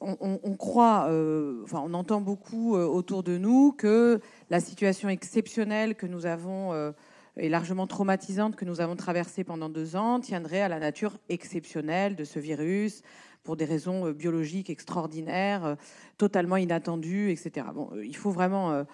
on, 0.00 0.56
croit, 0.56 1.06
euh, 1.08 1.62
enfin, 1.64 1.82
on 1.84 1.94
entend 1.94 2.20
beaucoup 2.20 2.76
euh, 2.76 2.84
autour 2.84 3.22
de 3.22 3.38
nous 3.38 3.72
que 3.72 4.20
la 4.50 4.60
situation 4.60 5.08
exceptionnelle 5.08 5.94
que 5.94 6.06
nous 6.06 6.26
avons 6.26 6.72
euh, 6.72 6.92
et 7.36 7.48
largement 7.48 7.86
traumatisante 7.86 8.54
que 8.54 8.64
nous 8.64 8.80
avons 8.80 8.96
traversée 8.96 9.44
pendant 9.44 9.68
deux 9.68 9.96
ans 9.96 10.20
tiendrait 10.20 10.60
à 10.60 10.68
la 10.68 10.78
nature 10.78 11.18
exceptionnelle 11.28 12.16
de 12.16 12.24
ce 12.24 12.38
virus 12.38 13.02
pour 13.42 13.56
des 13.56 13.64
raisons 13.64 14.10
biologiques 14.12 14.70
extraordinaires, 14.70 15.76
totalement 16.16 16.56
inattendues, 16.56 17.30
etc. 17.30 17.66
Bon, 17.74 17.90
il 18.02 18.16
faut 18.16 18.30
vraiment 18.30 18.86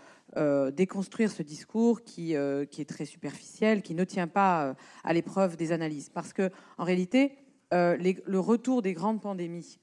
déconstruire 0.73 1.31
ce 1.31 1.45
discours 1.45 2.03
qui, 2.03 2.35
qui 2.71 2.81
est 2.81 2.89
très 2.89 3.05
superficiel, 3.05 3.81
qui 3.81 3.95
ne 3.95 4.03
tient 4.03 4.27
pas 4.27 4.75
à 5.05 5.13
l'épreuve 5.13 5.57
des 5.57 5.71
analyses, 5.71 6.09
parce 6.09 6.33
que 6.33 6.51
en 6.79 6.85
réalité, 6.85 7.37
le 7.73 8.39
retour 8.39 8.83
des 8.83 8.93
grandes 8.93 9.21
pandémies 9.21 9.79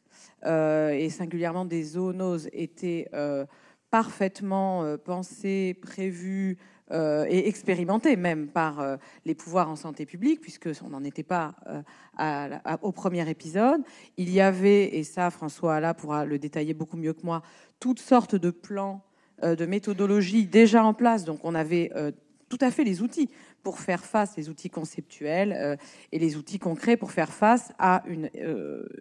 euh, 0.45 0.89
et 0.89 1.09
singulièrement 1.09 1.65
des 1.65 1.83
zoonoses 1.83 2.49
étaient 2.51 3.07
euh, 3.13 3.45
parfaitement 3.89 4.83
euh, 4.83 4.97
pensé, 4.97 5.73
prévu 5.81 6.57
euh, 6.91 7.25
et 7.29 7.47
expérimenté 7.47 8.15
même 8.15 8.47
par 8.47 8.79
euh, 8.79 8.97
les 9.25 9.35
pouvoirs 9.35 9.69
en 9.69 9.75
santé 9.75 10.05
publique, 10.05 10.41
puisque 10.41 10.69
on 10.83 10.89
n'en 10.89 11.03
était 11.03 11.23
pas 11.23 11.55
au 12.81 12.91
premier 12.91 13.29
épisode. 13.29 13.81
Il 14.17 14.29
y 14.29 14.41
avait, 14.41 14.95
et 14.97 15.03
ça 15.03 15.29
François 15.29 15.79
là 15.79 15.93
pourra 15.93 16.25
le 16.25 16.39
détailler 16.39 16.73
beaucoup 16.73 16.97
mieux 16.97 17.13
que 17.13 17.25
moi, 17.25 17.41
toutes 17.79 17.99
sortes 17.99 18.35
de 18.35 18.49
plans, 18.49 19.03
de 19.43 19.65
méthodologies 19.65 20.47
déjà 20.47 20.83
en 20.83 20.93
place. 20.93 21.25
Donc 21.25 21.41
on 21.43 21.53
avait 21.53 21.91
tout 22.49 22.57
à 22.61 22.71
fait 22.71 22.83
les 22.83 23.01
outils 23.01 23.29
pour 23.63 23.79
faire 23.79 24.05
face, 24.05 24.37
les 24.37 24.49
outils 24.49 24.69
conceptuels 24.69 25.77
et 26.11 26.19
les 26.19 26.37
outils 26.37 26.59
concrets 26.59 26.97
pour 26.97 27.11
faire 27.11 27.33
face 27.33 27.71
à 27.79 28.03
une 28.07 28.29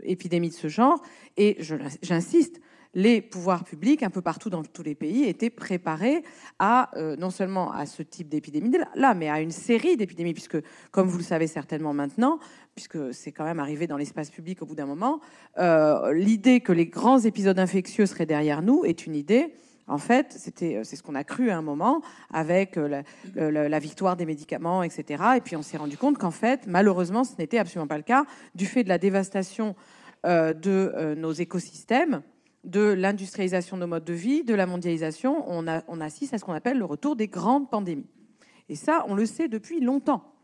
épidémie 0.03 0.49
de 0.49 0.55
ce 0.55 0.69
genre. 0.69 1.01
Et 1.37 1.59
j'insiste, 2.03 2.61
les 2.97 3.21
pouvoirs 3.21 3.65
publics, 3.65 4.03
un 4.03 4.11
peu 4.11 4.23
partout 4.23 4.49
dans 4.49 4.65
tous 4.65 4.83
les 4.83 4.95
pays, 4.95 5.25
étaient 5.25 5.51
préparés 5.51 6.23
à 6.59 6.91
euh, 6.97 7.15
non 7.17 7.29
seulement 7.29 7.71
à 7.71 7.85
ce 7.85 8.03
type 8.03 8.31
d'épidémie 8.31 8.73
là, 8.95 9.13
mais 9.13 9.29
à 9.29 9.43
une 9.43 9.51
série 9.51 9.99
d'épidémies, 9.99 10.33
puisque, 10.33 10.57
comme 10.93 11.07
vous 11.07 11.19
le 11.19 11.23
savez 11.23 11.47
certainement 11.47 11.93
maintenant, 11.93 12.39
puisque 12.75 13.13
c'est 13.13 13.33
quand 13.33 13.45
même 13.45 13.61
arrivé 13.61 13.87
dans 13.87 13.99
l'espace 13.99 14.31
public 14.31 14.63
au 14.63 14.67
bout 14.67 14.75
d'un 14.75 14.87
moment, 14.87 15.21
euh, 15.59 16.15
l'idée 16.15 16.61
que 16.61 16.73
les 16.73 16.87
grands 16.87 17.19
épisodes 17.19 17.59
infectieux 17.59 18.07
seraient 18.07 18.25
derrière 18.25 18.63
nous 18.63 18.83
est 18.87 19.05
une 19.05 19.15
idée. 19.15 19.53
En 19.89 19.99
fait, 19.99 20.37
euh, 20.63 20.81
c'est 20.85 20.97
ce 20.97 21.03
qu'on 21.03 21.15
a 21.15 21.25
cru 21.25 21.51
à 21.51 21.57
un 21.57 21.63
moment 21.63 22.03
avec 22.33 22.77
la, 22.77 23.03
la, 23.35 23.79
victoire 23.79 24.17
des 24.17 24.27
médicaments, 24.27 24.83
etc. 24.83 25.23
Et 25.37 25.41
puis 25.41 25.57
on 25.57 25.63
s'est 25.63 25.77
rendu 25.77 25.97
compte 25.97 26.19
qu'en 26.19 26.31
fait, 26.31 26.67
malheureusement, 26.67 27.25
ce 27.25 27.37
n'était 27.39 27.59
absolument 27.59 27.87
pas 27.87 27.97
le 27.97 28.03
cas 28.03 28.25
du 28.55 28.67
fait 28.67 28.85
de 28.85 28.89
la 28.89 28.99
dévastation 28.99 29.77
de 30.25 31.15
nos 31.15 31.31
écosystèmes 31.31 32.23
de 32.67 32.93
l'industrialisation 32.93 33.77
de 33.77 33.83
nos 33.83 33.87
modes 33.87 34.05
de 34.05 34.13
vie, 34.13 34.43
de 34.43 34.55
la 34.55 34.67
mondialisation, 34.67 35.45
on, 35.49 35.67
assiste 36.01 36.35
à 36.35 36.39
ce 36.39 36.45
qu'on 36.45 36.53
appelle 36.53 36.79
le 36.79 36.85
retour 36.85 37.17
des 37.17 37.29
grandes 37.29 37.71
pandémies. 37.71 38.11
Et 38.69 38.75
ça, 38.75 39.05
on 39.09 39.15
le 39.15 39.25
sait 39.25 39.49
depuis 39.49 39.81
longtemps. 39.81 40.35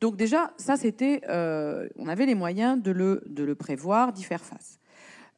Donc 0.00 0.16
déjà, 0.16 0.52
ça, 0.56 0.76
c'était, 0.76 1.20
euh, 1.28 1.88
on 1.96 2.06
avait 2.06 2.24
les 2.24 2.36
moyens 2.36 2.80
de 2.80 2.92
le, 2.92 3.54
prévoir, 3.54 4.12
d'y 4.12 4.22
faire 4.22 4.44
face. 4.44 4.78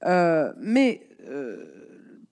Euh, 0.05 0.53
mais 0.59 1.09
euh, 1.27 1.65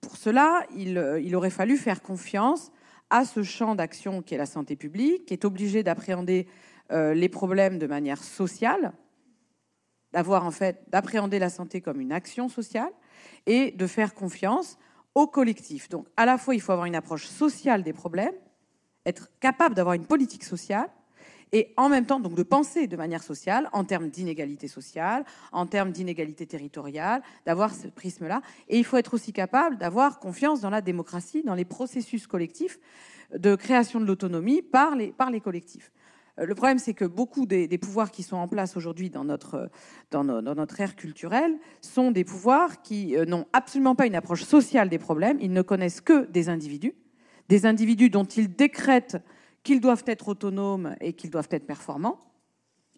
pour 0.01 0.17
cela, 0.17 0.63
il, 0.75 1.35
aurait 1.35 1.49
fallu 1.49 1.77
faire 1.77 2.01
confiance 2.01 2.71
à 3.09 3.25
ce 3.25 3.43
champ 3.43 3.75
d'action 3.75 4.21
qui 4.21 4.35
est 4.35 4.37
la 4.37 4.45
santé 4.45 4.75
publique, 4.75 5.25
qui 5.25 5.33
est 5.33 5.45
obligé 5.45 5.83
d'appréhender 5.83 6.47
les 6.91 7.29
problèmes 7.29 7.77
de 7.77 7.85
manière 7.85 8.23
sociale, 8.23 8.93
d'avoir 10.11 10.45
en 10.45 10.51
fait 10.51 10.83
d'appréhender 10.87 11.37
la 11.37 11.49
santé 11.49 11.81
comme 11.81 12.01
une 12.01 12.11
action 12.11 12.49
sociale, 12.49 12.91
et 13.45 13.71
de 13.71 13.87
faire 13.87 14.13
confiance 14.13 14.77
au 15.15 15.27
collectif. 15.27 15.89
Donc, 15.89 16.07
à 16.17 16.25
la 16.25 16.37
fois, 16.37 16.55
il 16.55 16.61
faut 16.61 16.71
avoir 16.71 16.85
une 16.85 16.95
approche 16.95 17.27
sociale 17.27 17.83
des 17.83 17.93
problèmes, 17.93 18.33
être 19.05 19.29
capable 19.39 19.75
d'avoir 19.75 19.95
une 19.95 20.05
politique 20.05 20.43
sociale, 20.43 20.89
et 21.51 21.73
en 21.77 21.89
même 21.89 22.05
temps, 22.05 22.19
donc, 22.19 22.35
de 22.35 22.43
penser 22.43 22.87
de 22.87 22.95
manière 22.95 23.23
sociale, 23.23 23.69
en 23.73 23.83
termes 23.83 24.09
d'inégalité 24.09 24.67
sociale, 24.67 25.25
en 25.51 25.65
termes 25.65 25.91
d'inégalité 25.91 26.45
territoriale, 26.45 27.21
d'avoir 27.45 27.73
ce 27.73 27.87
prisme-là. 27.87 28.41
Et 28.67 28.77
il 28.77 28.85
faut 28.85 28.97
être 28.97 29.13
aussi 29.13 29.33
capable 29.33 29.77
d'avoir 29.77 30.19
confiance 30.19 30.61
dans 30.61 30.69
la 30.69 30.81
démocratie, 30.81 31.43
dans 31.43 31.55
les 31.55 31.65
processus 31.65 32.27
collectifs 32.27 32.79
de 33.35 33.55
création 33.55 33.99
de 33.99 34.05
l'autonomie 34.05 34.61
par 34.61 34.95
les, 34.95 35.11
par 35.11 35.31
les 35.31 35.41
collectifs. 35.41 35.91
Euh, 36.39 36.45
le 36.45 36.55
problème, 36.55 36.79
c'est 36.79 36.93
que 36.93 37.05
beaucoup 37.05 37.45
des, 37.45 37.67
pouvoirs 37.77 38.11
qui 38.11 38.23
sont 38.23 38.37
en 38.37 38.47
place 38.47 38.77
aujourd'hui 38.77 39.09
dans 39.09 39.23
notre, 39.23 39.69
dans, 40.11 40.23
notre 40.23 40.79
ère 40.79 40.95
culturelle 40.95 41.57
sont 41.81 42.11
des 42.11 42.23
pouvoirs 42.23 42.81
qui 42.81 43.15
euh, 43.15 43.25
n'ont 43.25 43.45
absolument 43.53 43.95
pas 43.95 44.05
une 44.05 44.15
approche 44.15 44.43
sociale 44.43 44.89
des 44.89 44.99
problèmes. 44.99 45.37
Ils 45.41 45.53
ne 45.53 45.61
connaissent 45.61 46.01
que 46.01 46.25
des 46.27 46.49
individus, 46.49 46.93
des 47.49 47.65
individus 47.65 48.09
dont 48.09 48.25
ils 48.25 48.53
décrètent 48.53 49.17
qu'ils 49.63 49.81
doivent 49.81 50.03
être 50.07 50.27
autonomes 50.27 50.95
et 51.01 51.13
qu'ils 51.13 51.29
doivent 51.29 51.49
être 51.51 51.65
performants. 51.65 52.19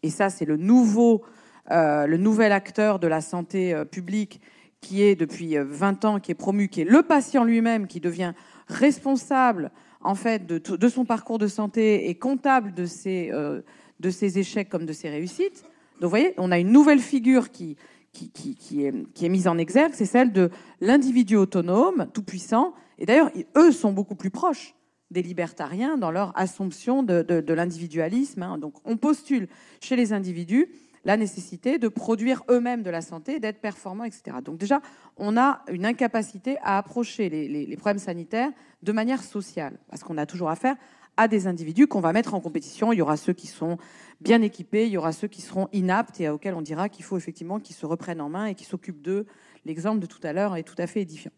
Et 0.04 0.10
ça, 0.10 0.30
c'est 0.30 0.45
le 0.45 0.58
nouveau, 0.58 1.24
euh, 1.71 2.08
le 2.08 2.17
nouvel 2.17 2.52
acteur 2.52 3.00
de 3.00 3.08
la 3.08 3.21
santé 3.21 3.80
publique 3.91 4.41
qui 4.82 5.04
est 5.04 5.15
depuis 5.15 5.56
20 5.58 6.06
ans, 6.06 6.19
qui 6.19 6.32
est 6.32 6.36
promu, 6.36 6.67
qui 6.67 6.82
est 6.82 6.86
le 6.86 7.04
patient 7.04 7.43
lui-même, 7.43 7.88
qui 7.88 8.00
devient 8.00 8.34
responsable 8.67 9.71
en 10.04 10.15
fait 10.15 10.45
de, 10.45 10.89
son 10.89 11.06
parcours 11.06 11.38
de 11.38 11.47
santé 11.47 12.10
et 12.10 12.15
comptable 12.15 12.74
de 12.74 12.86
ses, 12.86 13.30
euh, 13.32 13.62
de 14.00 14.10
ses 14.10 14.39
échecs 14.39 14.69
comme 14.69 14.86
de 14.86 14.93
ses 14.93 15.10
réussites. 15.10 15.63
Donc 16.00 16.04
vous 16.04 16.10
voyez, 16.10 16.34
on 16.38 16.52
a 16.52 16.58
une 16.58 16.71
nouvelle 16.71 17.00
figure 17.00 17.52
qui, 17.52 17.78
qui, 18.12 18.32
qui 18.32 18.84
est, 18.84 19.30
mise 19.30 19.47
en 19.47 19.58
exergue, 19.58 19.93
c'est 19.93 20.06
celle 20.06 20.34
de 20.34 20.50
l'individu 20.82 21.36
autonome, 21.36 22.08
tout 22.13 22.24
puissant. 22.24 22.74
Et 22.97 23.06
d'ailleurs, 23.06 23.32
eux 23.56 23.71
sont 23.71 23.93
beaucoup 23.93 24.15
plus 24.15 24.32
proches 24.32 24.76
des 25.12 25.21
libertariens 25.21 25.97
dans 25.97 26.12
leur 26.12 26.38
assomption 26.38 27.04
de, 27.04 27.54
l'individualisme. 27.54 28.43
Hein. 28.43 28.58
Donc 28.58 28.76
on 28.86 28.97
postule 28.97 29.47
chez 29.80 29.95
les 29.95 30.13
individus 30.13 30.67
la 31.04 31.17
nécessité 31.17 31.80
de 31.80 31.88
produire 31.88 32.43
eux-mêmes 32.50 32.84
de 32.84 32.89
la 32.89 33.02
santé, 33.02 33.39
d'être 33.39 33.60
performants, 33.60 34.04
etc. 34.04 34.38
Donc 34.43 34.58
déjà, 34.58 34.82
on 35.17 35.38
a 35.38 35.63
une 35.71 35.86
incapacité 35.86 36.58
à 36.62 36.78
approcher 36.78 37.30
les, 37.30 37.78
problèmes 37.78 38.00
sanitaires 38.00 38.52
de 38.84 38.91
manière 38.91 39.24
sociale, 39.24 39.80
parce 39.89 40.04
qu'on 40.04 40.17
a 40.17 40.26
toujours 40.26 40.50
affaire 40.50 40.76
à 41.17 41.28
des 41.28 41.47
individus 41.47 41.88
qu'on 41.88 42.00
va 42.00 42.13
mettre 42.13 42.34
en 42.34 42.39
compétition. 42.39 42.93
Il 42.93 42.97
y 42.97 43.02
aura 43.02 43.17
ceux 43.17 43.34
qui 43.34 43.47
sont 43.47 43.78
bien 44.21 44.41
équipés, 44.41 44.86
il 44.86 44.91
y 44.91 44.97
aura 44.97 45.12
ceux 45.12 45.28
qui 45.28 45.41
seront 45.41 45.67
inaptes 45.74 46.21
et 46.21 46.30
auxquels 46.30 46.54
on 46.54 46.62
dira 46.62 46.88
qu'il 46.88 47.04
faut 47.04 47.17
effectivement 47.17 47.60
qu'ils 47.60 47.76
se 47.76 47.86
reprennent 47.86 48.21
en 48.21 48.30
main 48.30 48.45
et 48.45 48.56
qu'ils 48.56 48.67
s'occupent 48.67 49.02
d'eux. 49.02 49.26
L'exemple 49.65 50.00
de 50.00 50.06
tout 50.06 50.21
à 50.24 50.34
l'heure 50.34 50.56
est 50.56 50.63
tout 50.63 50.76
à 50.78 50.88
fait 50.88 51.02
édifiant. 51.02 51.32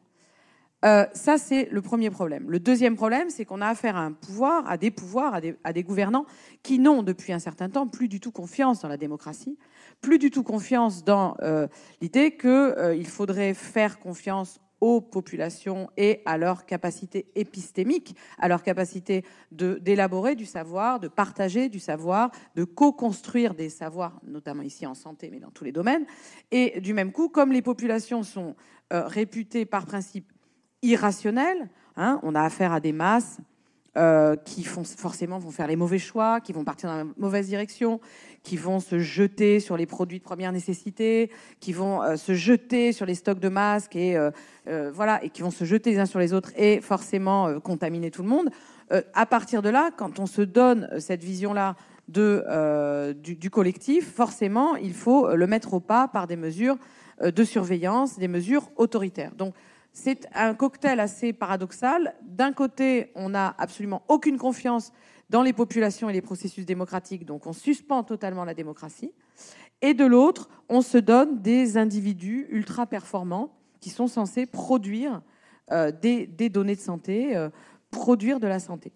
Euh, 0.84 1.06
ça, 1.14 1.38
c'est 1.38 1.70
le 1.72 1.82
premier 1.82 2.10
problème. 2.10 2.50
Le 2.50 2.60
deuxième 2.60 2.96
problème, 2.96 3.30
c'est 3.30 3.46
qu'on 3.46 3.62
a 3.62 3.68
affaire 3.68 3.96
à 3.96 4.02
un 4.02 4.12
pouvoir, 4.12 4.70
à 4.70 4.78
des 4.78 4.92
pouvoirs, 4.92 5.34
à 5.64 5.74
des, 5.74 5.84
gouvernants 5.84 6.26
qui 6.62 6.80
n'ont 6.80 7.04
depuis 7.04 7.32
un 7.32 7.40
certain 7.40 7.70
temps 7.70 7.88
plus 7.88 8.10
du 8.10 8.20
tout 8.20 8.32
confiance 8.32 8.82
dans 8.82 8.90
la 8.90 8.98
démocratie, 8.98 9.58
plus 10.02 10.20
du 10.20 10.30
tout 10.30 10.44
confiance 10.44 11.04
dans 11.04 11.38
euh, 11.42 11.68
l'idée 12.02 12.36
qu'il 12.36 12.50
euh, 12.50 13.04
faudrait 13.06 13.54
faire 13.54 14.00
confiance 14.00 14.60
aux 14.82 15.00
populations 15.00 15.90
et 15.96 16.22
à 16.26 16.38
leur 16.38 16.66
capacité 16.66 17.28
épistémique, 17.36 18.18
à 18.38 18.50
leur 18.50 18.62
capacité 18.62 19.24
d'élaborer 19.52 20.36
du 20.36 20.46
savoir, 20.46 21.00
de 21.00 21.08
partager 21.08 21.70
du 21.70 21.80
savoir, 21.80 22.32
de 22.56 22.66
co-construire 22.66 23.54
des 23.54 23.70
savoirs, 23.70 24.20
notamment 24.28 24.64
ici 24.64 24.86
en 24.86 24.94
santé, 24.94 25.30
mais 25.32 25.40
dans 25.40 25.52
tous 25.52 25.64
les 25.64 25.72
domaines. 25.72 26.06
Et 26.52 26.82
du 26.82 26.94
même 26.94 27.14
coup, 27.14 27.30
comme 27.30 27.54
les 27.54 27.62
populations 27.62 28.24
sont 28.24 28.58
réputées 28.92 29.66
par 29.66 29.86
principe 29.86 30.33
irrationnel. 30.84 31.70
Hein. 31.96 32.20
on 32.24 32.36
a 32.36 32.42
affaire 32.42 32.74
à 32.74 32.80
des 32.80 32.92
masses 32.92 33.40
euh, 33.96 34.36
qui 34.36 34.64
font, 34.64 34.84
forcément 34.84 35.38
vont 35.38 35.52
faire 35.52 35.68
les 35.68 35.76
mauvais 35.76 36.00
choix, 36.00 36.42
qui 36.42 36.52
vont 36.52 36.64
partir 36.64 36.90
dans 36.90 36.98
la 36.98 37.04
mauvaise 37.16 37.48
direction, 37.48 38.02
qui 38.42 38.58
vont 38.58 38.80
se 38.80 38.98
jeter 38.98 39.60
sur 39.60 39.78
les 39.78 39.86
produits 39.86 40.18
de 40.18 40.24
première 40.24 40.52
nécessité, 40.52 41.30
qui 41.60 41.74
vont 41.74 42.02
euh, 42.02 42.16
se 42.16 42.34
jeter 42.34 42.92
sur 42.92 43.06
les 43.06 43.14
stocks 43.14 43.38
de 43.40 43.50
masques 43.50 43.96
et 43.96 44.18
euh, 44.18 44.92
voilà, 44.92 45.24
et 45.24 45.30
qui 45.30 45.44
vont 45.44 45.52
se 45.52 45.64
jeter 45.64 45.92
les 45.92 46.00
uns 46.00 46.08
sur 46.08 46.18
les 46.18 46.34
autres 46.34 46.52
et 46.58 46.82
forcément 46.82 47.60
contaminer 47.60 48.10
tout 48.10 48.24
le 48.24 48.30
monde. 48.30 48.50
à 49.14 49.26
partir 49.28 49.62
de 49.62 49.70
là, 49.70 49.92
quand 49.96 50.20
on 50.20 50.26
se 50.26 50.42
donne 50.42 50.90
cette 51.00 51.24
vision-là 51.24 51.76
de, 52.08 53.14
du, 53.14 53.36
du, 53.36 53.52
collectif, 53.52 54.12
forcément, 54.12 54.76
il 54.76 54.94
faut 54.94 55.36
le 55.36 55.46
mettre 55.46 55.76
au 55.76 55.80
pas 55.80 56.08
par 56.08 56.26
des 56.26 56.36
mesures 56.36 56.78
de 57.24 57.44
surveillance, 57.44 58.18
des 58.18 58.28
mesures 58.28 58.72
autoritaires. 58.76 59.36
Donc 59.36 59.54
c'est 59.94 60.28
un 60.34 60.56
cocktail 60.56 61.00
assez 61.00 61.34
paradoxal. 61.34 62.16
D'un 62.24 62.52
côté, 62.52 63.12
on 63.16 63.30
n'a 63.30 63.56
absolument 63.58 64.04
aucune 64.08 64.38
confiance 64.38 64.92
dans 65.30 65.44
les 65.44 65.54
populations 65.54 66.10
et 66.10 66.14
les 66.14 66.22
processus 66.22 66.66
démocratiques, 66.66 67.26
donc 67.26 67.48
on 67.48 67.54
suspend 67.54 68.04
totalement 68.04 68.44
la 68.44 68.54
démocratie. 68.54 69.14
Et 69.82 69.94
de 69.94 70.06
l'autre, 70.06 70.50
on 70.70 70.82
se 70.82 70.98
donne 70.98 71.42
des 71.42 71.78
individus 71.78 72.48
ultra 72.50 72.86
performants 72.86 73.52
qui 73.80 73.90
sont 73.90 74.08
censés 74.08 74.46
produire 74.46 75.22
euh, 75.72 75.92
des, 75.92 76.28
données 76.50 76.76
de 76.76 76.82
santé, 76.82 77.36
euh, 77.36 77.50
produire 77.90 78.40
de 78.40 78.48
la 78.48 78.60
santé. 78.60 78.92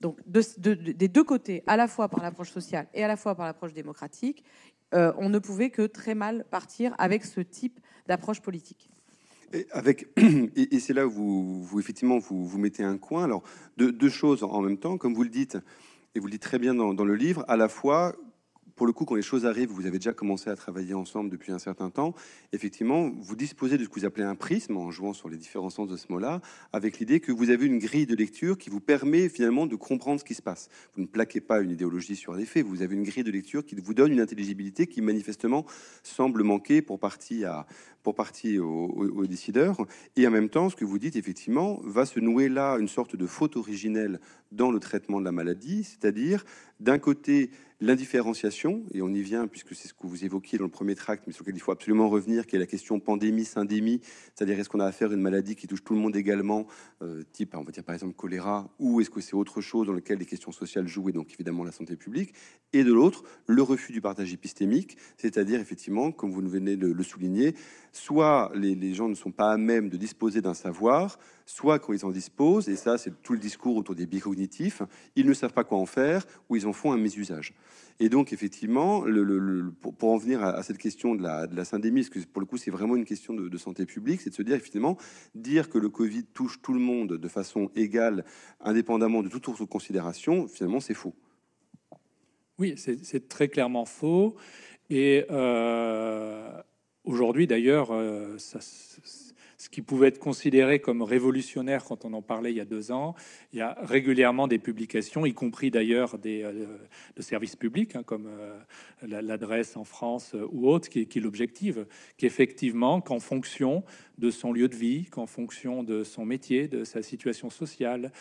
Donc 0.00 0.18
des 0.26 1.08
deux 1.08 1.24
côtés, 1.24 1.62
à 1.66 1.76
la 1.76 1.88
fois 1.88 2.08
par 2.08 2.22
l'approche 2.22 2.50
sociale 2.50 2.88
et 2.94 3.04
à 3.04 3.08
la 3.08 3.16
fois 3.16 3.34
par 3.34 3.46
l'approche 3.46 3.72
démocratique, 3.72 4.44
euh, 4.94 5.12
on 5.16 5.28
ne 5.28 5.38
pouvait 5.38 5.70
que 5.70 5.82
très 5.82 6.14
mal 6.14 6.44
partir 6.50 6.94
avec 6.98 7.24
ce 7.24 7.40
type 7.40 7.80
d'approche 8.06 8.40
politique. 8.40 8.91
Et, 10.56 10.80
c'est 10.80 10.94
là 10.94 11.06
où 11.06 11.62
vous, 11.62 11.80
effectivement 11.80 12.18
vous, 12.18 12.58
mettez 12.58 12.84
un 12.84 12.98
coin. 12.98 13.24
Alors, 13.24 13.42
deux, 13.76 14.08
choses 14.08 14.42
en 14.44 14.60
même 14.60 14.78
temps, 14.78 14.98
comme 14.98 15.14
vous 15.14 15.24
le 15.24 15.28
dites, 15.28 15.58
et 16.14 16.20
vous 16.20 16.26
le 16.26 16.32
dites 16.32 16.42
très 16.42 16.58
bien 16.58 16.74
dans, 16.74 16.94
dans 16.94 17.04
le 17.04 17.14
livre, 17.14 17.44
à 17.48 17.56
la 17.56 17.68
fois 17.68 18.14
pour 18.76 18.86
le 18.86 18.92
coup, 18.92 19.04
quand 19.04 19.14
les 19.14 19.22
choses 19.22 19.46
arrivent, 19.46 19.70
vous 19.70 19.86
avez 19.86 19.98
déjà 19.98 20.12
commencé 20.12 20.50
à 20.50 20.56
travailler 20.56 20.94
ensemble 20.94 21.30
depuis 21.30 21.52
un 21.52 21.58
certain 21.58 21.90
temps. 21.90 22.14
Effectivement, 22.52 23.10
vous 23.20 23.36
disposez 23.36 23.78
de 23.78 23.84
ce 23.84 23.88
que 23.88 24.00
vous 24.00 24.06
appelez 24.06 24.24
un 24.24 24.34
prisme, 24.34 24.76
en 24.76 24.90
jouant 24.90 25.12
sur 25.12 25.28
les 25.28 25.36
différents 25.36 25.70
sens 25.70 25.88
de 25.88 25.96
ce 25.96 26.10
mot-là, 26.10 26.40
avec 26.72 26.98
l'idée 26.98 27.20
que 27.20 27.32
vous 27.32 27.50
avez 27.50 27.66
une 27.66 27.78
grille 27.78 28.06
de 28.06 28.14
lecture 28.16 28.58
qui 28.58 28.70
vous 28.70 28.80
permet 28.80 29.28
finalement 29.28 29.66
de 29.66 29.76
comprendre 29.76 30.20
ce 30.20 30.24
qui 30.24 30.34
se 30.34 30.42
passe. 30.42 30.68
Vous 30.94 31.02
ne 31.02 31.06
plaquez 31.06 31.40
pas 31.40 31.60
une 31.60 31.70
idéologie 31.70 32.16
sur 32.16 32.34
les 32.34 32.44
faits, 32.44 32.66
vous 32.66 32.82
avez 32.82 32.94
une 32.94 33.04
grille 33.04 33.24
de 33.24 33.30
lecture 33.30 33.64
qui 33.64 33.74
vous 33.74 33.94
donne 33.94 34.12
une 34.12 34.20
intelligibilité 34.20 34.86
qui 34.86 35.00
manifestement 35.00 35.66
semble 36.02 36.42
manquer 36.42 36.82
pour 36.82 36.98
partie 36.98 37.44
à, 37.44 37.66
pour 38.02 38.14
partie 38.14 38.58
aux, 38.58 39.26
décideurs. 39.26 39.76
Et 40.16 40.26
en 40.26 40.30
même 40.30 40.48
temps, 40.48 40.68
ce 40.68 40.76
que 40.76 40.84
vous 40.84 40.98
dites, 40.98 41.16
effectivement, 41.16 41.80
va 41.84 42.06
se 42.06 42.20
nouer 42.20 42.48
là 42.48 42.76
une 42.78 42.88
sorte 42.88 43.16
de 43.16 43.26
faute 43.26 43.56
originelle 43.56 44.20
dans 44.50 44.70
le 44.70 44.80
traitement 44.80 45.20
de 45.20 45.24
la 45.24 45.32
maladie, 45.32 45.84
c'est-à-dire 45.84 46.44
d'un 46.80 46.98
côté 46.98 47.50
L'indifférenciation, 47.82 48.84
et 48.94 49.02
on 49.02 49.08
y 49.08 49.22
vient 49.22 49.48
puisque 49.48 49.74
c'est 49.74 49.88
ce 49.88 49.92
que 49.92 50.06
vous 50.06 50.24
évoquiez 50.24 50.56
dans 50.56 50.66
le 50.66 50.70
premier 50.70 50.94
tract, 50.94 51.24
mais 51.26 51.32
sur 51.32 51.42
lequel 51.42 51.56
il 51.56 51.60
faut 51.60 51.72
absolument 51.72 52.08
revenir, 52.08 52.46
qui 52.46 52.54
est 52.54 52.60
la 52.60 52.66
question 52.66 53.00
pandémie, 53.00 53.44
syndémie, 53.44 54.00
c'est-à-dire 54.36 54.56
est-ce 54.60 54.68
qu'on 54.68 54.78
a 54.78 54.86
affaire 54.86 55.10
à 55.10 55.14
une 55.14 55.20
maladie 55.20 55.56
qui 55.56 55.66
touche 55.66 55.82
tout 55.82 55.94
le 55.94 55.98
monde 55.98 56.14
également, 56.14 56.68
euh, 57.02 57.24
type, 57.32 57.56
on 57.56 57.64
va 57.64 57.72
dire 57.72 57.82
par 57.82 57.96
exemple 57.96 58.14
choléra, 58.14 58.70
ou 58.78 59.00
est-ce 59.00 59.10
que 59.10 59.20
c'est 59.20 59.34
autre 59.34 59.60
chose 59.60 59.88
dans 59.88 59.94
lequel 59.94 60.18
les 60.18 60.26
questions 60.26 60.52
sociales 60.52 60.86
jouent, 60.86 61.08
et 61.08 61.12
donc 61.12 61.32
évidemment 61.32 61.64
la 61.64 61.72
santé 61.72 61.96
publique, 61.96 62.34
et 62.72 62.84
de 62.84 62.92
l'autre, 62.92 63.24
le 63.48 63.62
refus 63.62 63.90
du 63.90 64.00
partage 64.00 64.32
épistémique, 64.32 64.96
c'est-à-dire 65.16 65.58
effectivement, 65.58 66.12
comme 66.12 66.30
vous 66.30 66.48
venez 66.48 66.76
de 66.76 66.86
le 66.86 67.02
souligner, 67.02 67.56
soit 67.92 68.50
les, 68.54 68.94
gens 68.94 69.08
ne 69.08 69.14
sont 69.14 69.30
pas 69.30 69.52
à 69.52 69.56
même 69.56 69.88
de 69.88 69.96
disposer 69.96 70.40
d'un 70.40 70.54
savoir, 70.54 71.18
soit 71.46 71.78
quand 71.78 71.92
ils 71.92 72.04
en 72.04 72.10
disposent, 72.10 72.68
et 72.68 72.76
ça 72.76 72.98
c'est 72.98 73.22
tout 73.22 73.34
le 73.34 73.38
discours 73.38 73.76
autour 73.76 73.94
des 73.94 74.06
biais 74.06 74.20
cognitifs, 74.20 74.82
ils 75.14 75.26
ne 75.26 75.34
savent 75.34 75.52
pas 75.52 75.64
quoi 75.64 75.78
en 75.78 75.86
faire, 75.86 76.24
ou 76.48 76.56
ils 76.56 76.66
en 76.66 76.72
font 76.72 76.92
un 76.92 76.96
mésusage. 76.96 77.54
Et 78.00 78.08
donc, 78.08 78.32
effectivement, 78.32 79.04
pour, 79.98 80.10
en 80.10 80.16
venir 80.16 80.42
à, 80.42 80.62
cette 80.62 80.78
question 80.78 81.14
de 81.14 81.22
la, 81.22 81.64
syndémie, 81.64 82.00
parce 82.00 82.10
que 82.10 82.18
pour 82.26 82.40
le 82.40 82.46
coup, 82.46 82.56
c'est 82.56 82.70
vraiment 82.70 82.96
une 82.96 83.04
question 83.04 83.34
de, 83.34 83.58
santé 83.58 83.86
publique, 83.86 84.22
c'est 84.22 84.30
de 84.30 84.34
se 84.34 84.42
dire, 84.42 84.56
effectivement, 84.56 84.96
dire 85.34 85.68
que 85.68 85.78
le 85.78 85.88
Covid 85.88 86.24
touche 86.24 86.60
tout 86.62 86.72
le 86.72 86.80
monde 86.80 87.12
de 87.12 87.28
façon 87.28 87.70
égale, 87.76 88.24
indépendamment 88.60 89.22
de 89.22 89.28
toute 89.28 89.46
autre 89.48 89.64
considération, 89.66 90.48
finalement, 90.48 90.80
c'est 90.80 90.94
faux. 90.94 91.14
Oui, 92.58 92.74
c'est 92.76 93.28
très 93.28 93.48
clairement 93.48 93.84
faux. 93.84 94.36
Et 94.90 95.24
euh, 95.30 96.60
aujourd'hui, 97.04 97.46
d'ailleurs, 97.46 97.90
euh, 97.92 98.36
ce 98.38 99.68
qui 99.70 99.80
pouvait 99.80 100.08
être 100.08 100.18
considéré 100.18 100.80
comme 100.80 101.02
révolutionnaire 101.02 101.84
quand 101.84 102.04
on 102.04 102.12
en 102.14 102.22
parlait 102.22 102.50
il 102.50 102.56
y 102.56 102.60
a 102.60 102.64
deux 102.64 102.90
ans. 102.90 103.14
Il 103.52 103.60
y 103.60 103.62
a 103.62 103.78
régulièrement 103.82 104.48
des 104.48 104.58
publications, 104.58 105.24
y 105.24 105.34
compris 105.34 105.70
d'ailleurs 105.70 106.18
des 106.18 106.42
euh, 106.42 106.66
de 107.16 107.22
services 107.22 107.56
publics, 107.56 107.94
hein, 107.94 108.02
comme 108.02 108.26
euh, 108.26 108.58
l'adresse 109.02 109.76
en 109.76 109.84
France 109.84 110.34
ou 110.50 110.68
autre, 110.68 110.88
qui, 110.88 111.06
qui 111.06 111.20
l'objective, 111.20 111.86
qu'effectivement, 112.16 113.00
qu'en 113.00 113.20
fonction 113.20 113.84
de 114.22 114.30
son 114.30 114.52
lieu 114.52 114.68
de 114.68 114.76
vie, 114.76 115.04
qu'en 115.10 115.26
fonction 115.26 115.82
de 115.82 116.04
son 116.04 116.24
métier, 116.24 116.68
de 116.68 116.84
sa 116.84 117.02
situation 117.02 117.50
sociale, 117.50 118.12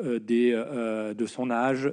des, 0.00 0.52
de 0.52 1.26
son 1.26 1.50
âge, 1.50 1.92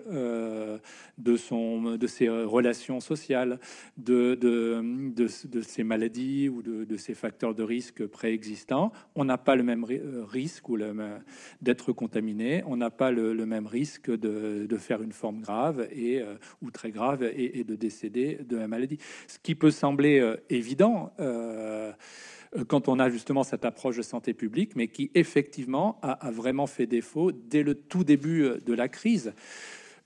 de, 1.17 1.35
son, 1.35 1.97
de 1.97 2.07
ses 2.07 2.29
relations 2.29 2.99
sociales, 2.99 3.59
de, 3.97 4.35
de, 4.35 4.81
de, 5.15 5.61
ses 5.61 5.83
maladies 5.83 6.47
ou 6.49 6.61
de, 6.61 6.85
de 6.85 6.97
ses 6.97 7.13
facteurs 7.13 7.55
de 7.55 7.63
risque 7.63 8.05
préexistants, 8.05 8.91
on 9.15 9.25
n'a 9.25 9.37
pas 9.37 9.55
le 9.55 9.63
même 9.63 9.85
euh, 9.89 10.23
risque 10.25 10.65
d'être 11.61 11.91
contaminé, 11.91 12.63
on 12.65 12.77
n'a 12.77 12.89
pas 12.89 13.11
le, 13.11 13.33
même 13.45 13.67
risque 13.67 14.09
de, 14.09 14.77
faire 14.77 15.01
une 15.01 15.11
forme 15.11 15.41
grave 15.41 15.87
et, 15.91 16.21
euh, 16.21 16.35
ou 16.61 16.71
très 16.71 16.91
grave 16.91 17.23
et, 17.23 17.63
de 17.63 17.75
décéder 17.75 18.39
de 18.47 18.57
la 18.57 18.67
maladie. 18.67 18.97
Ce 19.27 19.39
qui 19.39 19.55
peut 19.55 19.71
sembler 19.71 20.19
euh, 20.19 20.35
évident 20.49 21.11
quand 22.67 22.87
on 22.87 22.99
a 22.99 23.09
justement 23.09 23.43
cette 23.43 23.65
approche 23.65 23.97
de 23.97 24.01
santé 24.01 24.33
publique, 24.33 24.75
mais 24.75 24.87
qui 24.87 25.11
effectivement 25.13 25.99
a 26.01 26.31
vraiment 26.31 26.67
fait 26.67 26.85
défaut 26.85 27.31
dès 27.31 27.63
le 27.63 27.75
tout 27.75 28.03
début 28.03 28.49
de 28.65 28.73
la 28.73 28.87
crise. 28.87 29.33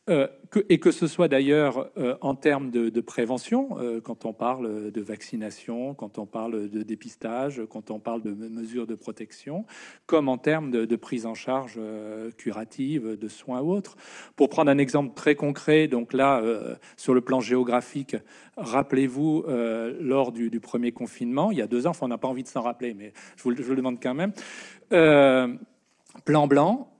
Euh, 0.09 0.27
et 0.69 0.79
que 0.79 0.89
ce 0.89 1.05
soit 1.05 1.27
d'ailleurs 1.27 1.91
euh, 1.97 2.15
en 2.21 2.33
termes 2.33 2.71
de, 2.71 3.01
prévention, 3.01 3.77
euh, 3.79 4.01
quand 4.01 4.25
on 4.25 4.33
parle 4.33 4.91
de 4.91 5.01
vaccination, 5.01 5.93
quand 5.93 6.17
on 6.17 6.25
parle 6.25 6.69
de 6.69 6.81
dépistage, 6.81 7.61
quand 7.69 7.91
on 7.91 7.99
parle 7.99 8.23
de 8.23 8.31
mesures 8.31 8.87
de 8.87 8.95
protection, 8.95 9.65
comme 10.07 10.27
en 10.27 10.39
termes 10.39 10.71
de, 10.71 10.95
prise 10.95 11.25
en 11.25 11.35
charge 11.35 11.79
curative, 12.37 13.17
de 13.17 13.27
soins 13.27 13.61
ou 13.61 13.71
autres. 13.71 13.95
Pour 14.35 14.49
prendre 14.49 14.71
un 14.71 14.77
exemple 14.79 15.13
très 15.13 15.35
concret, 15.35 15.87
donc 15.87 16.13
là, 16.13 16.41
sur 16.97 17.13
le 17.13 17.21
plan 17.21 17.39
géographique, 17.39 18.15
rappelez-vous, 18.57 19.45
lors 19.99 20.31
du, 20.31 20.59
premier 20.59 20.91
confinement, 20.91 21.51
il 21.51 21.59
y 21.59 21.61
a 21.61 21.67
deux 21.67 21.87
ans, 21.87 21.91
enfin, 21.91 22.07
on 22.07 22.09
n'a 22.09 22.17
pas 22.17 22.27
envie 22.27 22.43
de 22.43 22.47
s'en 22.47 22.61
rappeler, 22.61 22.93
mais 22.93 23.13
je 23.37 23.43
vous, 23.43 23.55
je 23.55 23.61
vous, 23.61 23.71
le 23.71 23.77
demande 23.77 23.99
quand 24.01 24.15
même, 24.15 24.33
plan 26.25 26.47
blanc 26.47 26.91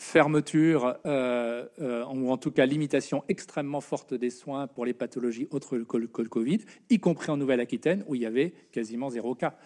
fermeture 0.00 0.96
euh, 1.04 1.66
euh, 1.80 2.04
ou 2.06 2.30
en 2.30 2.38
tout 2.38 2.50
cas 2.50 2.64
limitation 2.64 3.22
extrêmement 3.28 3.82
forte 3.82 4.14
des 4.14 4.30
soins 4.30 4.66
pour 4.66 4.86
les 4.86 4.94
pathologies 4.94 5.46
autres 5.50 5.78
que 5.78 5.96
le, 5.98 6.06
Covid, 6.06 6.60
y 6.88 6.98
compris 6.98 7.30
en 7.30 7.36
Nouvelle-Aquitaine 7.36 8.04
où 8.06 8.14
il 8.14 8.22
y 8.22 8.26
avait 8.26 8.54
quasiment 8.72 9.10
zéro 9.10 9.34
cas. 9.34 9.56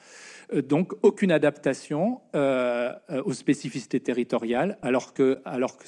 Euh, 0.52 0.62
donc 0.62 0.92
aucune 1.02 1.33
adaptation 1.33 2.20
euh, 2.35 2.92
euh, 3.11 3.22
aux 3.24 3.33
spécificités 3.33 4.00
territoriales, 4.00 4.78
alors 4.83 5.14
que, 5.14 5.38
alors 5.44 5.76
que 5.76 5.85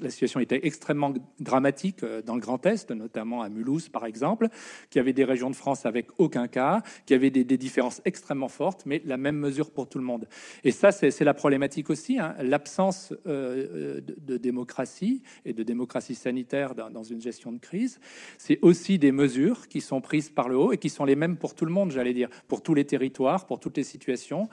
la 0.00 0.10
situation 0.10 0.40
était 0.40 0.60
extrêmement 0.66 1.12
dramatique 1.40 2.04
dans 2.24 2.34
le 2.34 2.40
Grand 2.40 2.64
Est, 2.66 2.90
notamment 2.90 3.42
à 3.42 3.48
Mulhouse 3.48 3.88
par 3.88 4.06
exemple, 4.06 4.48
qui 4.90 4.98
avait 4.98 5.12
des 5.12 5.24
régions 5.24 5.50
de 5.50 5.56
France 5.56 5.86
avec 5.86 6.08
aucun 6.18 6.48
cas, 6.48 6.82
qui 7.06 7.14
avait 7.14 7.30
des, 7.30 7.44
différences 7.44 8.02
extrêmement 8.04 8.48
fortes, 8.48 8.84
mais 8.84 9.00
la 9.04 9.16
même 9.16 9.36
mesure 9.36 9.70
pour 9.70 9.88
tout 9.88 9.98
le 9.98 10.04
monde. 10.04 10.26
Et 10.64 10.72
ça, 10.72 10.92
c'est 10.92 11.24
la 11.24 11.34
problématique 11.34 11.88
aussi, 11.88 12.18
hein. 12.18 12.34
l'absence 12.40 13.12
de, 13.24 14.02
démocratie 14.36 15.22
et 15.44 15.52
de 15.52 15.62
démocratie 15.62 16.14
sanitaire 16.14 16.74
dans 16.74 17.02
une 17.02 17.20
gestion 17.20 17.52
de 17.52 17.58
crise. 17.58 18.00
C'est 18.38 18.58
aussi 18.62 18.98
des 18.98 19.12
mesures 19.12 19.68
qui 19.68 19.80
sont 19.80 20.00
prises 20.00 20.30
par 20.30 20.48
le 20.48 20.56
haut 20.56 20.72
et 20.72 20.78
qui 20.78 20.90
sont 20.90 21.04
les 21.04 21.16
mêmes 21.16 21.36
pour 21.36 21.54
tout 21.54 21.64
le 21.64 21.72
monde, 21.72 21.92
j'allais 21.92 22.14
dire, 22.14 22.28
pour 22.48 22.62
tous 22.62 22.74
les 22.74 22.84
territoires 22.84 23.23
pour 23.46 23.60
toutes 23.60 23.76
les 23.76 23.84
situations. 23.84 24.48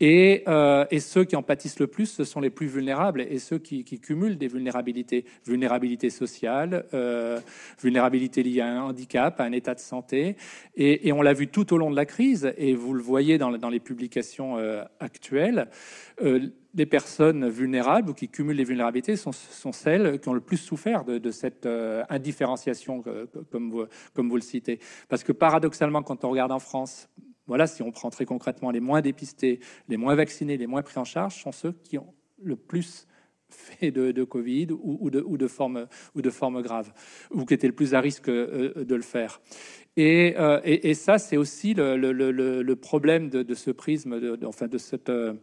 Et, 0.00 0.42
euh, 0.48 0.84
et, 0.90 1.00
ceux 1.00 1.24
qui 1.24 1.36
en 1.36 1.42
pâtissent 1.42 1.78
le 1.78 1.86
plus, 1.86 2.06
ce 2.06 2.24
sont 2.24 2.40
les 2.40 2.50
plus 2.50 2.66
vulnérables 2.66 3.20
et 3.20 3.38
ceux 3.38 3.58
qui, 3.58 3.84
cumulent 3.84 4.38
des 4.38 4.48
vulnérabilités. 4.48 5.24
Vulnérabilité 5.46 6.10
sociale, 6.10 6.86
euh, 6.94 7.38
vulnérabilité 7.80 8.42
liée 8.42 8.60
à 8.60 8.66
un 8.66 8.82
handicap, 8.82 9.40
à 9.40 9.44
un 9.44 9.52
état 9.52 9.74
de 9.74 9.80
santé. 9.80 10.36
Et, 10.76 11.12
on 11.12 11.22
l'a 11.22 11.34
vu 11.34 11.48
tout 11.48 11.72
au 11.72 11.78
long 11.78 11.90
de 11.90 11.96
la 11.96 12.06
crise, 12.06 12.52
et 12.56 12.74
vous 12.74 12.94
le 12.94 13.02
voyez 13.02 13.38
dans, 13.38 13.50
les 13.50 13.80
publications 13.80 14.58
euh, 14.58 14.82
actuelles. 14.98 15.68
les 16.74 16.86
personnes 16.86 17.48
vulnérables 17.48 18.10
ou 18.10 18.14
qui 18.14 18.28
cumulent 18.28 18.56
les 18.56 18.64
vulnérabilités 18.64 19.16
sont, 19.16 19.32
celles 19.72 20.18
qui 20.20 20.28
ont 20.28 20.34
le 20.34 20.40
plus 20.40 20.56
souffert 20.56 21.04
de, 21.04 21.30
cette 21.30 21.68
indifférenciation, 22.08 23.04
comme 23.42 23.70
vous 23.70 24.36
le 24.36 24.42
citez. 24.42 24.80
Parce 25.08 25.22
que 25.22 25.32
paradoxalement, 25.32 26.02
quand 26.02 26.24
on 26.24 26.30
regarde 26.30 26.52
en 26.52 26.58
France, 26.58 27.08
voilà, 27.46 27.66
si 27.66 27.82
on 27.82 27.90
prend 27.90 28.10
très 28.10 28.24
concrètement 28.24 28.70
les 28.70 28.80
moins 28.80 29.00
dépistés, 29.00 29.60
les 29.88 29.96
moins 29.96 30.14
vaccinés, 30.14 30.56
les 30.56 30.66
moins 30.66 30.82
pris 30.82 30.98
en 30.98 31.04
charge, 31.04 31.42
sont 31.42 31.52
ceux 31.52 31.72
qui 31.72 31.98
ont 31.98 32.14
le 32.42 32.56
plus 32.56 33.06
fait 33.52 33.90
de, 33.90 34.24
Covid 34.24 34.68
ou, 34.70 35.10
de, 35.10 35.20
ou, 35.20 35.36
de, 35.36 35.48
ou 36.14 36.22
de 36.22 36.30
forme 36.30 36.62
grave, 36.62 36.92
ou 37.30 37.44
qui 37.44 37.54
étaient 37.54 37.66
le 37.66 37.74
plus 37.74 37.94
à 37.94 38.00
risque 38.00 38.28
euh, 38.28 38.84
de 38.84 38.94
le 38.94 39.02
faire. 39.02 39.40
Euh, 39.98 40.60
et, 40.64 40.94
ça, 40.94 41.18
c'est 41.18 41.36
aussi 41.36 41.74
le, 41.74 42.74
problème 42.74 43.28
de, 43.28 43.54
ce 43.54 43.70
prisme, 43.70 44.18
de, 44.20 44.46
enfin 44.46 44.66
de 44.66 44.78
cette, 44.78 45.10
euh, 45.10 45.34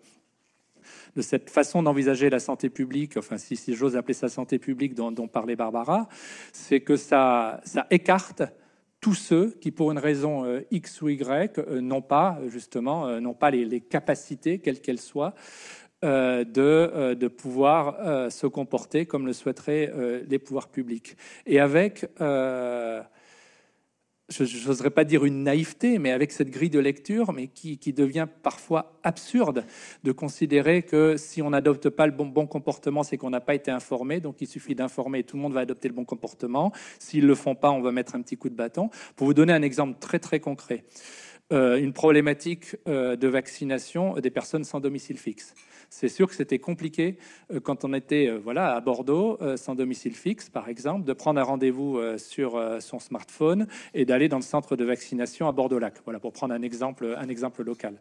façon 1.47 1.83
d'envisager 1.83 2.29
la 2.29 2.39
santé 2.39 2.69
publique, 2.69 3.17
enfin 3.17 3.38
si, 3.38 3.57
j'ose 3.75 3.95
appeler 3.95 4.15
ça 4.15 4.27
santé 4.27 4.57
publique 4.57 4.95
dont, 4.95 5.27
parlait 5.27 5.55
Barbara, 5.55 6.09
c'est 6.51 6.81
que 6.81 6.95
ça 6.95 7.62
écarte 7.91 8.43
tous 9.01 9.13
ceux 9.13 9.51
qui, 9.62 9.71
pour 9.71 9.91
une 9.91 9.97
raison 9.97 10.45
euh, 10.45 10.62
X 10.71 11.01
ou 11.01 11.09
Y, 11.09 11.57
euh, 11.57 11.81
n'ont 11.81 12.01
pas 12.01 12.39
justement 12.47 13.07
euh, 13.07 13.19
n'ont 13.19 13.33
pas 13.33 13.51
les, 13.51 13.81
capacités, 13.81 14.59
quelles 14.59 14.81
qu'elles 14.81 14.99
soient, 14.99 15.33
de, 16.01 17.13
de 17.13 17.27
pouvoir 17.27 18.31
se 18.31 18.47
comporter 18.47 19.05
comme 19.05 19.25
le 19.25 19.33
souhaiteraient 19.33 19.91
les 20.29 20.39
pouvoirs 20.39 20.69
publics. 20.69 21.17
Et 21.45 21.59
avec 21.59 22.07
je 24.29 24.67
n'oserais 24.67 24.89
pas 24.89 25.03
dire 25.03 25.25
une 25.25 25.43
naïveté, 25.43 25.97
mais 25.99 26.11
avec 26.11 26.31
cette 26.31 26.49
grille 26.49 26.69
de 26.69 26.79
lecture, 26.79 27.33
mais 27.33 27.47
qui, 27.47 27.77
devient 27.93 28.27
parfois 28.43 28.99
absurde 29.03 29.65
de 30.03 30.11
considérer 30.11 30.83
que 30.83 31.17
si 31.17 31.41
on 31.41 31.49
n'adopte 31.49 31.89
pas 31.89 32.05
le 32.05 32.11
bon, 32.11 32.27
bon 32.27 32.45
comportement, 32.45 33.03
c'est 33.03 33.17
qu'on 33.17 33.31
n'a 33.31 33.41
pas 33.41 33.55
été 33.55 33.71
informé, 33.71 34.19
donc 34.19 34.41
il 34.41 34.47
suffit 34.47 34.75
d'informer 34.75 35.19
et 35.19 35.23
tout 35.23 35.37
le 35.37 35.41
monde 35.41 35.53
va 35.53 35.61
adopter 35.61 35.87
le 35.87 35.95
bon 35.95 36.05
comportement. 36.05 36.71
S'ils 36.99 37.25
le 37.25 37.35
font 37.35 37.55
pas, 37.55 37.71
on 37.71 37.81
va 37.81 37.91
mettre 37.91 38.15
un 38.15 38.21
petit 38.21 38.37
coup 38.37 38.49
de 38.49 38.55
bâton. 38.55 38.89
Pour 39.15 39.25
vous 39.25 39.33
donner 39.33 39.53
un 39.53 39.63
exemple 39.63 39.97
très 39.99 40.19
très 40.19 40.39
concret, 40.39 40.85
euh, 41.51 41.77
une 41.77 41.93
problématique 41.93 42.75
euh, 42.87 43.15
de 43.15 43.27
vaccination 43.27 44.13
des 44.15 44.29
personnes 44.29 44.63
sans 44.63 44.79
domicile 44.79 45.17
fixe 45.17 45.55
c'est 45.89 46.08
sûr 46.08 46.28
que 46.28 46.36
c'était 46.36 46.60
compliqué 46.60 47.17
euh, 47.52 47.60
quand 47.60 47.84
on 47.84 47.93
était 47.93 48.28
euh, 48.28 48.38
voilà, 48.38 48.75
à 48.75 48.80
Bordeaux, 48.80 49.38
euh, 49.41 49.58
sans 49.58 49.75
domicile 49.75 50.13
fixe, 50.13 50.49
par 50.49 50.69
exemple, 50.69 51.06
de 51.06 51.13
prendre 51.13 51.39
un 51.39 51.43
rendez-vous 51.43 51.99
sur 52.17 52.62
son 52.80 52.99
smartphone 52.99 53.67
et 53.93 54.06
d'aller 54.06 54.30
dans 54.30 54.38
le 54.38 54.43
centre 54.43 54.75
de 54.75 54.86
vaccination 54.86 55.47
à 55.47 55.52
Bordeaux-Lac. 55.52 55.95
Voilà, 56.06 56.19
pour 56.19 56.32
prendre 56.32 56.54
un 56.54 56.62
exemple, 56.62 57.15
un 57.17 57.28
exemple 57.28 57.63
local. 57.63 57.99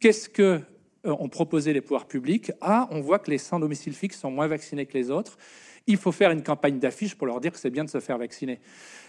Qu'est-ce 0.00 0.28
que 0.28 0.60
ont 1.04 1.28
proposé 1.28 1.72
les 1.72 1.80
pouvoirs 1.80 2.06
publics? 2.06 2.52
Ah, 2.60 2.88
on 2.90 3.00
voit 3.00 3.18
que 3.18 3.30
les 3.30 3.38
sans 3.38 3.60
domicile 3.60 3.94
fixe 3.94 4.18
sont 4.18 4.30
moins 4.30 4.46
vaccinés 4.46 4.86
que 4.86 4.94
les 4.94 5.10
autres. 5.10 5.38
Il 5.86 5.96
faut 5.96 6.12
faire 6.12 6.30
une 6.30 6.42
campagne 6.42 6.78
d'affiches 6.78 7.14
pour 7.14 7.26
leur 7.26 7.40
dire 7.40 7.52
que 7.52 7.58
c'est 7.58 7.70
bien 7.70 7.84
de 7.84 7.90
se 7.90 8.00
faire 8.00 8.18
vacciner. 8.18 8.60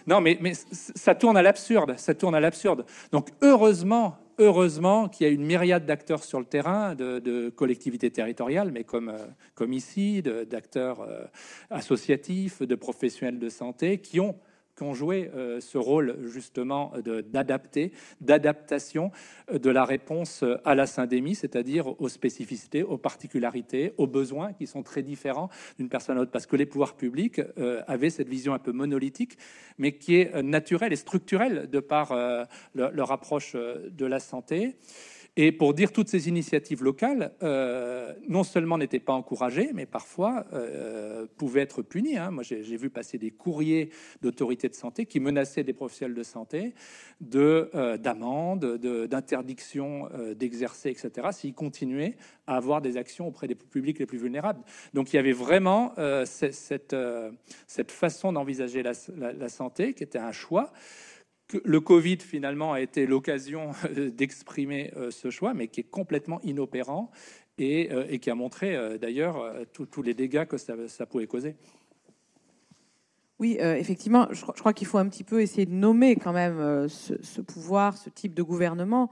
Non, 0.06 0.20
mais, 0.20 0.38
mais 0.40 0.52
ça 0.54 1.14
tourne 1.14 1.36
à 1.36 1.42
l'absurde. 1.42 1.94
Ça 1.98 2.14
tourne 2.14 2.34
à 2.34 2.40
l'absurde. 2.40 2.86
Donc, 3.12 3.28
heureusement, 3.42 4.16
heureusement 4.40 5.08
qu'il 5.08 5.26
y 5.26 5.30
a 5.30 5.32
une 5.32 5.44
myriade 5.44 5.86
d'acteurs 5.86 6.24
sur 6.24 6.40
le 6.40 6.46
terrain, 6.46 6.94
de, 6.94 7.50
collectivités 7.50 8.10
territoriales, 8.10 8.72
mais 8.72 8.84
comme, 8.84 9.10
euh, 9.10 9.66
ici, 9.68 10.22
d'acteurs 10.22 11.02
euh, 11.02 11.24
associatifs, 11.68 12.62
de 12.62 12.74
professionnels 12.74 13.38
de 13.38 13.48
santé, 13.48 13.98
qui 13.98 14.18
ont 14.18 14.34
qui 14.80 14.84
ont 14.84 14.94
joué 14.94 15.30
euh, 15.34 15.60
ce 15.60 15.76
rôle 15.76 16.16
justement 16.24 16.94
d'adapter, 17.04 17.92
d'adaptation 18.22 19.12
euh, 19.52 19.58
de 19.58 19.68
la 19.68 19.84
réponse 19.84 20.42
euh, 20.42 20.56
à 20.64 20.74
la 20.74 20.86
syndémie, 20.86 21.34
c'est-à-dire 21.34 22.00
aux 22.00 22.08
spécificités, 22.08 22.82
aux 22.82 22.96
particularités, 22.96 23.92
aux 23.98 24.06
besoins 24.06 24.54
qui 24.54 24.66
sont 24.66 24.82
très 24.82 25.02
différents 25.02 25.50
d'une 25.78 25.90
personne 25.90 26.16
à 26.16 26.20
l'autre, 26.20 26.30
parce 26.30 26.46
que 26.46 26.56
les 26.56 26.64
pouvoirs 26.64 26.94
publics 26.94 27.42
avaient 27.86 28.08
cette 28.08 28.28
vision 28.28 28.54
un 28.54 28.58
peu 28.58 28.72
monolithique, 28.72 29.36
mais 29.76 29.92
qui 29.92 30.16
est 30.16 30.42
naturelle 30.42 30.92
et 30.92 30.96
structurelle 30.96 31.68
de 31.70 31.80
par 31.80 32.14
leur 32.74 33.12
approche 33.12 33.54
de 33.54 34.06
la 34.06 34.20
santé. 34.20 34.76
Et 35.36 35.52
pour 35.52 35.74
dire 35.74 35.92
toutes 35.92 36.08
ces 36.08 36.28
initiatives 36.28 36.82
locales, 36.82 37.32
euh, 37.42 38.12
non 38.28 38.42
seulement 38.42 38.78
n'étaient 38.78 38.98
pas 38.98 39.12
encouragées, 39.12 39.70
mais 39.72 39.86
parfois 39.86 40.44
euh, 40.52 41.26
pouvaient 41.36 41.60
être 41.60 41.82
punies. 41.82 42.16
Hein. 42.16 42.30
Moi, 42.32 42.42
j'ai 42.42 42.76
vu 42.76 42.90
passer 42.90 43.16
des 43.16 43.30
courriers 43.30 43.90
d'autorités 44.22 44.68
de 44.68 44.74
santé 44.74 45.06
qui 45.06 45.20
menaçaient 45.20 45.62
des 45.62 45.72
professionnels 45.72 46.16
de 46.16 46.22
santé 46.22 46.74
de 47.20 47.70
euh, 47.74 47.96
d'amendes, 47.96 48.76
d'interdiction 48.76 50.08
d'exercer, 50.34 50.90
etc. 50.90 51.28
S'ils 51.32 51.54
continuaient 51.54 52.16
à 52.46 52.56
avoir 52.56 52.80
des 52.80 52.96
actions 52.96 53.28
auprès 53.28 53.46
des 53.46 53.54
publics 53.54 53.98
les 53.98 54.06
plus 54.06 54.18
vulnérables. 54.18 54.60
Donc, 54.94 55.12
il 55.12 55.16
y 55.16 55.18
avait 55.18 55.32
vraiment 55.32 55.94
cette, 56.24 56.96
cette, 57.66 57.90
façon 57.92 58.32
d'envisager 58.32 58.82
la, 58.82 58.92
la 59.16 59.48
santé 59.48 59.94
qui 59.94 60.02
était 60.02 60.18
un 60.18 60.32
choix 60.32 60.72
le 61.64 61.80
Covid, 61.80 62.18
finalement, 62.18 62.72
a 62.72 62.80
été 62.80 63.06
l'occasion 63.06 63.70
d'exprimer 63.96 64.92
euh, 64.96 65.10
ce 65.10 65.30
choix, 65.30 65.54
mais 65.54 65.68
qui 65.68 65.80
est 65.80 65.90
complètement 65.90 66.40
inopérant 66.42 67.10
et, 67.58 67.92
euh, 67.92 68.16
qui 68.18 68.30
a 68.30 68.34
montré, 68.34 68.74
euh, 68.74 68.98
d'ailleurs, 68.98 69.54
tous 69.72 70.02
les 70.02 70.14
dégâts 70.14 70.46
que 70.46 70.56
ça, 70.56 71.06
pouvait 71.06 71.26
causer. 71.26 71.56
Oui, 73.38 73.56
effectivement, 73.58 74.28
je, 74.32 74.44
crois 74.44 74.74
qu'il 74.74 74.86
faut 74.86 74.98
un 74.98 75.08
petit 75.08 75.24
peu 75.24 75.40
essayer 75.40 75.64
de 75.64 75.72
nommer 75.72 76.14
quand 76.14 76.34
même 76.34 76.88
ce, 76.88 77.40
pouvoir, 77.40 77.96
ce 77.96 78.10
type 78.10 78.34
de 78.34 78.42
gouvernement. 78.42 79.10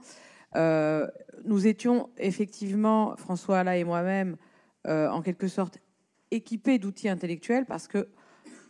nous 0.53 1.67
étions 1.67 2.11
effectivement, 2.17 3.15
François 3.17 3.59
Alla 3.59 3.77
et 3.77 3.83
moi-même, 3.83 4.37
en 4.85 5.23
quelque 5.23 5.47
sorte 5.47 5.79
équipés 6.29 6.77
d'outils 6.77 7.09
intellectuels 7.09 7.65
parce 7.65 7.87
que 7.87 8.07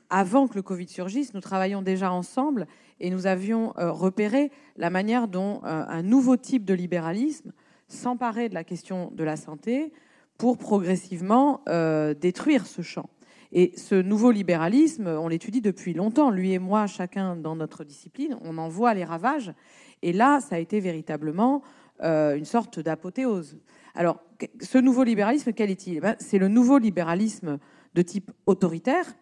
avant 0.09 0.47
que 0.47 0.55
le 0.55 0.61
Covid 0.61 0.87
surgisse, 0.87 1.33
nous 1.33 1.41
travaillions 1.41 1.81
déjà 1.81 2.11
ensemble 2.11 2.67
et 2.99 3.09
nous 3.09 3.27
avions 3.27 3.73
euh, 3.77 3.91
repéré 3.91 4.51
la 4.77 4.89
manière 4.89 5.27
dont 5.27 5.61
euh, 5.63 5.83
un 5.87 6.03
nouveau 6.03 6.37
type 6.37 6.65
de 6.65 6.73
libéralisme 6.73 7.51
s'emparait 7.87 8.49
de 8.49 8.53
la 8.53 8.63
question 8.63 9.11
de 9.13 9.23
la 9.23 9.35
santé 9.35 9.91
pour 10.37 10.57
progressivement 10.57 11.61
euh, 11.67 12.13
détruire 12.13 12.65
ce 12.65 12.81
champ. 12.81 13.09
Et 13.51 13.73
ce 13.77 13.95
nouveau 13.95 14.31
libéralisme, 14.31 15.07
on 15.07 15.27
l'étudie 15.27 15.61
depuis 15.61 15.93
longtemps, 15.93 16.29
lui 16.29 16.53
et 16.53 16.59
moi, 16.59 16.85
chacun 16.85 17.35
dans 17.35 17.55
notre 17.55 17.83
discipline, 17.83 18.37
on 18.41 18.59
en 18.59 18.69
voit 18.69 18.93
les 18.93 19.03
ravages. 19.03 19.53
Et 20.03 20.13
là, 20.13 20.39
ça 20.39 20.57
a 20.57 20.59
été 20.59 20.79
véritablement 20.79 21.63
une 22.01 22.45
sorte 22.45 22.79
d'apothéose. 22.79 23.57
Alors, 23.95 24.23
ce 24.61 24.77
nouveau 24.77 25.03
libéralisme, 25.03 25.51
quel 25.51 25.71
est-il? 25.71 25.97
Eh 25.97 25.99
ben, 25.99 26.15
C'est 26.19 26.37
le 26.37 26.47
nouveau 26.47 26.77
libéralisme 26.77 27.57
de 27.95 28.01
type 28.03 28.31
autoritaire, 28.45 29.15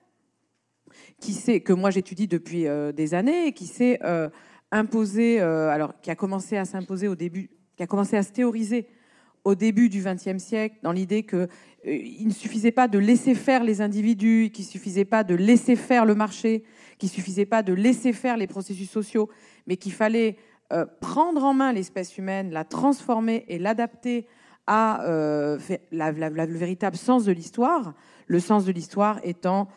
qui 1.20 1.62
que 1.62 1.74
moi 1.74 1.90
j'étudie 1.90 2.28
depuis 2.28 2.68
euh, 2.68 2.92
des 2.92 3.14
années 3.14 3.54
qui 3.54 3.66
s'est 3.66 4.00
euh, 4.04 4.30
imposé, 4.72 5.42
euh, 5.42 5.70
alors 5.70 6.00
qui 6.02 6.12
a 6.12 6.16
commencé 6.16 6.58
à 6.58 6.66
s'imposer 6.66 7.08
au 7.08 7.16
début, 7.16 7.50
qui 7.76 7.84
a 7.84 7.88
commencé 7.88 8.18
à 8.18 8.24
se 8.24 8.32
théoriser 8.32 8.88
au 9.44 9.56
début 9.56 9.90
du 9.90 10.04
XXe 10.04 10.44
siècle, 10.44 10.76
dans 10.84 10.92
l'idée 10.92 11.24
que 11.24 11.48
il 11.86 12.28
ne 12.28 12.34
suffisait 12.34 12.72
pas 12.72 12.90
de 12.90 13.00
laisser 13.00 13.34
faire 13.34 13.64
les 13.64 13.80
individus, 13.80 14.52
qu'il 14.54 14.66
suffisait 14.66 15.06
pas 15.06 15.24
de 15.24 15.36
laisser 15.36 15.78
faire 15.78 16.06
le 16.06 16.16
marché, 16.16 16.66
qu'il 16.98 17.08
suffisait 17.08 17.46
pas 17.46 17.64
de 17.64 17.72
laisser 17.72 18.12
faire 18.12 18.36
les 18.36 18.48
processus 18.48 18.90
sociaux, 18.90 19.30
mais 19.68 19.78
qu'il 19.78 19.94
fallait 19.94 20.36
prendre 21.00 21.46
en 21.46 21.54
main 21.54 21.72
l'espèce 21.72 22.18
humaine, 22.18 22.52
la 22.52 22.66
transformer 22.66 23.46
et 23.48 23.58
l'adapter 23.58 24.28
à 24.66 25.02
le 25.02 26.58
véritable 26.58 26.98
sens 26.98 27.24
de 27.24 27.32
l'histoire. 27.32 27.94
Le 28.26 28.42
sens 28.42 28.66
de 28.66 28.74
l'histoire 28.74 29.22
étant 29.24 29.70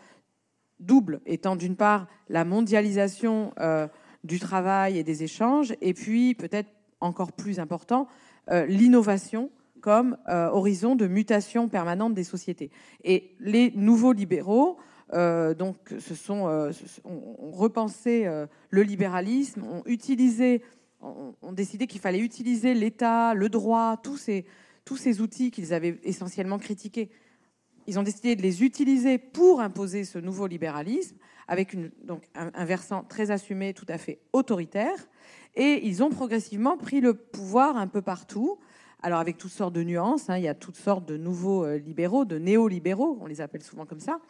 double, 0.81 1.21
étant 1.27 1.57
d'une 1.57 1.77
part 1.77 2.09
la 2.29 2.45
mondialisation 2.45 3.53
euh, 3.61 3.87
du 4.25 4.41
travail 4.41 4.99
et 4.99 5.05
des 5.05 5.23
échanges, 5.23 5.75
et 5.81 5.95
puis 5.95 6.35
peut-être 6.35 6.71
encore 7.01 7.33
plus 7.33 7.61
important, 7.61 8.09
euh, 8.51 8.67
l'innovation 8.67 9.51
comme 9.81 10.19
euh, 10.29 10.49
horizon 10.49 10.95
de 10.97 11.07
mutation 11.07 11.69
permanente 11.69 12.15
des 12.15 12.25
sociétés. 12.25 12.71
Et 13.05 13.33
les 13.41 13.71
nouveaux 13.75 14.13
libéraux, 14.13 14.79
donc, 15.13 15.77
se 15.99 16.15
sont, 16.15 16.71
ont 17.05 17.51
repensé 17.51 18.29
le 18.71 18.83
libéralisme, 18.83 19.65
ont 19.65 19.83
utilisé, 19.85 20.63
ont, 21.01 21.35
décidé 21.51 21.89
qu'il 21.89 22.01
fallait 22.01 22.21
utiliser 22.21 22.75
l'État, 22.75 23.35
le 23.35 23.49
droit, 23.49 23.97
tous 23.97 24.17
ces, 24.17 24.47
tous 24.85 24.97
ces 24.97 25.21
outils 25.21 25.51
qu'ils 25.51 25.75
avaient 25.75 25.99
essentiellement 26.05 26.61
critiqués 26.61 27.11
ils 27.91 27.99
ont 27.99 28.05
décidé 28.05 28.37
de 28.37 28.43
les 28.43 28.63
utiliser 28.63 29.19
pour 29.19 29.61
imposer 29.61 30.05
ce 30.05 30.21
nouveau 30.21 30.47
libéralisme, 30.47 31.17
avec 31.49 31.77
donc 32.07 32.23
un, 32.37 32.65
versant 32.65 33.03
très 33.03 33.33
assumé, 33.33 33.75
tout 33.75 33.87
à 33.89 33.99
fait 33.99 34.21
autoritaire. 34.33 34.95
Et 35.57 35.85
ils 35.85 36.01
ont 36.05 36.11
progressivement 36.11 36.77
pris 36.77 37.01
le 37.01 37.15
pouvoir 37.15 37.77
un 37.77 37.89
peu 37.89 38.01
partout. 38.01 38.61
Alors 39.03 39.19
avec 39.19 39.39
toutes 39.39 39.51
sortes 39.51 39.73
de 39.73 39.83
nuances, 39.83 40.31
hein, 40.31 40.37
il 40.37 40.45
y 40.45 40.49
a 40.49 40.55
toutes 40.55 40.77
sortes 40.77 41.05
de 41.05 41.17
nouveaux 41.17 41.65
euh, 41.65 41.79
libéraux, 41.79 42.25
de 42.25 42.39
néolibéraux, 42.39 43.19
on 43.21 43.27
les 43.27 43.41
appelle 43.41 43.63
souvent 43.63 43.87
comme 43.87 43.99
ça. 43.99 44.21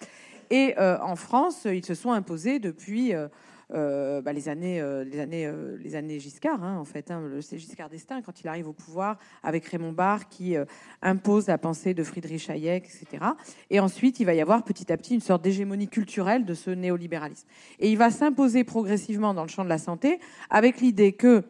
Et 0.48 0.74
euh, 0.78 0.98
en 1.02 1.14
France, 1.14 1.66
ils 1.66 1.84
se 1.84 1.94
sont 1.94 2.12
imposés 2.12 2.60
depuis 2.60 3.12
euh, 3.12 3.28
euh, 3.72 4.20
bah, 4.20 4.32
les 4.32 4.48
années, 4.48 4.80
euh, 4.80 5.04
les 5.04 5.20
années, 5.20 5.46
euh, 5.46 5.76
les 5.78 5.94
années 5.94 6.18
Giscard, 6.18 6.62
hein, 6.64 6.76
en 6.78 6.84
fait, 6.84 7.10
hein, 7.10 7.22
c'est 7.40 7.56
Giscard 7.58 7.88
d'Estaing 7.88 8.20
quand 8.22 8.40
il 8.40 8.48
arrive 8.48 8.68
au 8.68 8.72
pouvoir 8.72 9.18
avec 9.42 9.64
Raymond 9.66 9.92
Barre 9.92 10.28
qui 10.28 10.56
impose 11.02 11.46
la 11.46 11.58
pensée 11.58 11.94
de 11.94 12.02
Friedrich 12.02 12.50
Hayek, 12.50 12.84
etc. 12.84 13.24
Et 13.70 13.78
ensuite, 13.78 14.18
il 14.18 14.24
va 14.24 14.34
y 14.34 14.40
avoir 14.40 14.64
petit 14.64 14.92
à 14.92 14.96
petit 14.96 15.14
une 15.14 15.20
sorte 15.20 15.42
d'hégémonie 15.42 15.88
culturelle 15.88 16.44
de 16.44 16.54
ce 16.54 16.70
néolibéralisme. 16.70 17.46
Et 17.78 17.90
il 17.90 17.98
va 17.98 18.10
s'imposer 18.10 18.64
progressivement 18.64 19.34
dans 19.34 19.42
le 19.42 19.48
champ 19.48 19.64
de 19.64 19.68
la 19.68 19.78
santé 19.78 20.18
avec 20.50 20.80
l'idée 20.80 21.12
que 21.12 21.44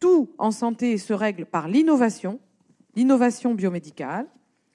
tout 0.00 0.30
en 0.38 0.50
santé 0.50 0.98
se 0.98 1.12
règle 1.12 1.46
par 1.46 1.68
l'innovation, 1.68 2.40
l'innovation 2.96 3.54
biomédicale, 3.54 4.26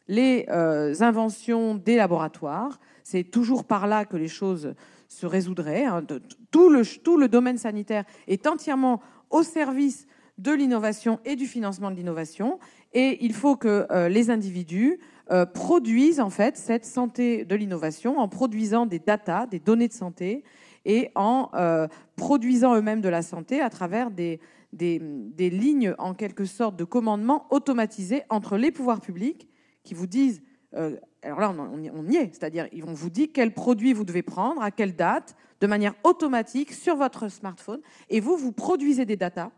les 0.07 0.45
inventions 0.49 1.75
des 1.75 1.97
laboratoires. 1.97 2.79
C'est 3.03 3.23
toujours 3.23 3.65
par 3.65 3.87
là 3.87 4.05
que 4.05 4.17
les 4.17 4.27
choses 4.27 4.75
se 5.15 5.25
résoudrait. 5.25 5.85
Hein, 5.85 6.03
tout, 6.51 6.69
le, 6.69 6.83
tout 6.99 7.17
le 7.17 7.27
domaine 7.27 7.57
sanitaire 7.57 8.03
est 8.27 8.47
entièrement 8.47 9.01
au 9.29 9.43
service 9.43 10.07
de 10.37 10.51
l'innovation 10.51 11.19
et 11.23 11.35
du 11.35 11.45
financement 11.45 11.89
de 11.89 11.95
l'innovation. 11.95 12.59
Et 12.93 13.23
il 13.23 13.33
faut 13.33 13.55
que 13.55 13.87
euh, 13.89 14.09
les 14.09 14.29
individus 14.29 14.99
euh, 15.31 15.45
produisent 15.45 16.19
en 16.19 16.29
fait 16.29 16.57
cette 16.57 16.85
santé 16.85 17.45
de 17.45 17.55
l'innovation 17.55 18.19
en 18.19 18.27
produisant 18.27 18.85
des 18.85 18.99
datas, 18.99 19.47
des 19.47 19.59
données 19.59 19.87
de 19.87 19.93
santé 19.93 20.43
et 20.83 21.09
en 21.15 21.49
euh, 21.55 21.87
produisant 22.15 22.75
eux-mêmes 22.75 23.01
de 23.01 23.09
la 23.09 23.21
santé 23.21 23.61
à 23.61 23.69
travers 23.69 24.11
des, 24.11 24.39
des, 24.73 24.99
des, 25.01 25.49
lignes 25.49 25.95
en 25.97 26.13
quelque 26.13 26.45
sorte 26.45 26.75
de 26.75 26.83
commandement 26.83 27.47
automatisées 27.49 28.23
entre 28.29 28.57
les 28.57 28.71
pouvoirs 28.71 29.01
publics 29.01 29.47
qui 29.83 29.93
vous 29.93 30.07
disent 30.07 30.41
alors 31.25 31.39
là, 31.39 31.49
on, 31.51 32.07
y 32.07 32.15
est, 32.17 32.33
c'est-à-dire 32.33 32.67
vont 32.83 32.93
vous 32.93 33.09
dire 33.09 33.27
quel 33.33 33.53
produit 33.53 33.93
vous 33.93 34.05
devez 34.05 34.21
prendre, 34.21 34.61
à 34.61 34.71
quelle 34.71 34.95
date, 34.95 35.35
de 35.59 35.67
manière 35.67 35.95
automatique 36.03 36.71
sur 36.71 36.95
votre 36.95 37.29
smartphone, 37.29 37.81
et 38.09 38.19
vous, 38.19 38.37
vous 38.37 38.51
produisez 38.51 39.05
des 39.05 39.17
datas 39.17 39.51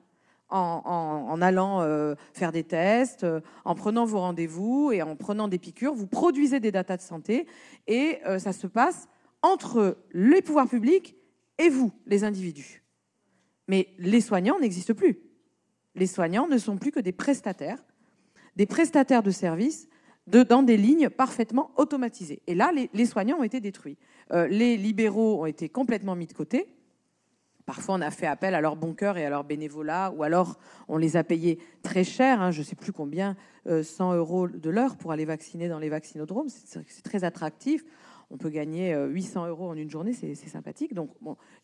en, 0.49 1.41
allant 1.41 1.81
euh, 1.81 2.15
faire 2.33 2.53
des 2.53 2.63
tests, 2.63 3.25
euh, 3.25 3.41
en 3.65 3.75
prenant 3.75 4.05
vos 4.05 4.19
rendez-vous 4.19 4.91
et 4.93 5.01
en 5.01 5.17
prenant 5.17 5.49
des 5.49 5.59
piqûres, 5.59 5.93
vous 5.93 6.07
produisez 6.07 6.61
des 6.61 6.71
datas 6.71 6.95
de 6.95 7.01
santé, 7.01 7.47
et 7.85 8.19
euh, 8.25 8.39
ça 8.39 8.53
se 8.53 8.65
passe 8.65 9.09
entre 9.41 9.97
les 10.13 10.41
pouvoirs 10.41 10.69
publics 10.69 11.17
et 11.57 11.69
vous, 11.69 11.91
les 12.05 12.23
individus. 12.23 12.83
Mais 13.67 13.89
les 13.97 14.21
soignants 14.21 14.59
n'existent 14.59 14.93
plus. 14.93 15.19
Les 15.95 16.07
soignants 16.07 16.47
ne 16.47 16.57
sont 16.57 16.77
plus 16.77 16.91
que 16.91 17.01
des 17.01 17.11
prestataires, 17.11 17.83
des 18.55 18.65
prestataires 18.65 19.23
de 19.23 19.31
services 19.31 19.89
dans 20.27 20.63
des 20.63 20.77
lignes 20.77 21.09
parfaitement 21.09 21.71
automatisées. 21.77 22.41
Et 22.47 22.55
là, 22.55 22.71
les, 22.71 23.05
soignants 23.05 23.37
ont 23.37 23.43
été 23.43 23.59
détruits. 23.59 23.97
Euh, 24.31 24.47
les 24.47 24.77
libéraux 24.77 25.41
ont 25.41 25.45
été 25.45 25.69
complètement 25.69 26.15
mis 26.15 26.27
de 26.27 26.33
côté. 26.33 26.67
parfois 27.65 27.95
on 27.95 28.01
a 28.01 28.11
fait 28.11 28.27
appel 28.27 28.55
à 28.55 28.61
leur 28.61 28.75
bon 28.75 28.93
cœur 28.93 29.17
et 29.17 29.25
à 29.25 29.29
leur 29.29 29.43
bénévolat, 29.43 30.13
ou 30.15 30.23
alors 30.23 30.57
on 30.87 30.97
les 30.97 31.17
a 31.17 31.23
payés 31.23 31.59
très 31.81 32.03
cher, 32.03 32.41
hein, 32.41 32.51
je 32.51 32.59
ne 32.59 32.65
sais 32.65 32.75
plus 32.75 32.93
combien, 32.93 33.35
100 33.65 34.15
euros 34.15 34.47
de 34.47 34.69
l'heure 34.69 34.95
pour 34.95 35.11
aller 35.11 35.25
vacciner 35.25 35.67
dans 35.67 35.79
les 35.79 35.89
vaccinodromes. 35.89 36.47
C'est 36.49 37.03
très 37.03 37.23
attractif 37.23 37.83
on 38.29 38.37
peut 38.37 38.49
gagner 38.49 38.93
800 38.93 39.45
euh, 39.45 39.49
euros 39.49 39.69
en 39.69 39.75
une 39.75 39.89
journée, 39.89 40.13
c'est 40.13 40.35
sympathique. 40.35 40.93
Donc, 40.93 41.11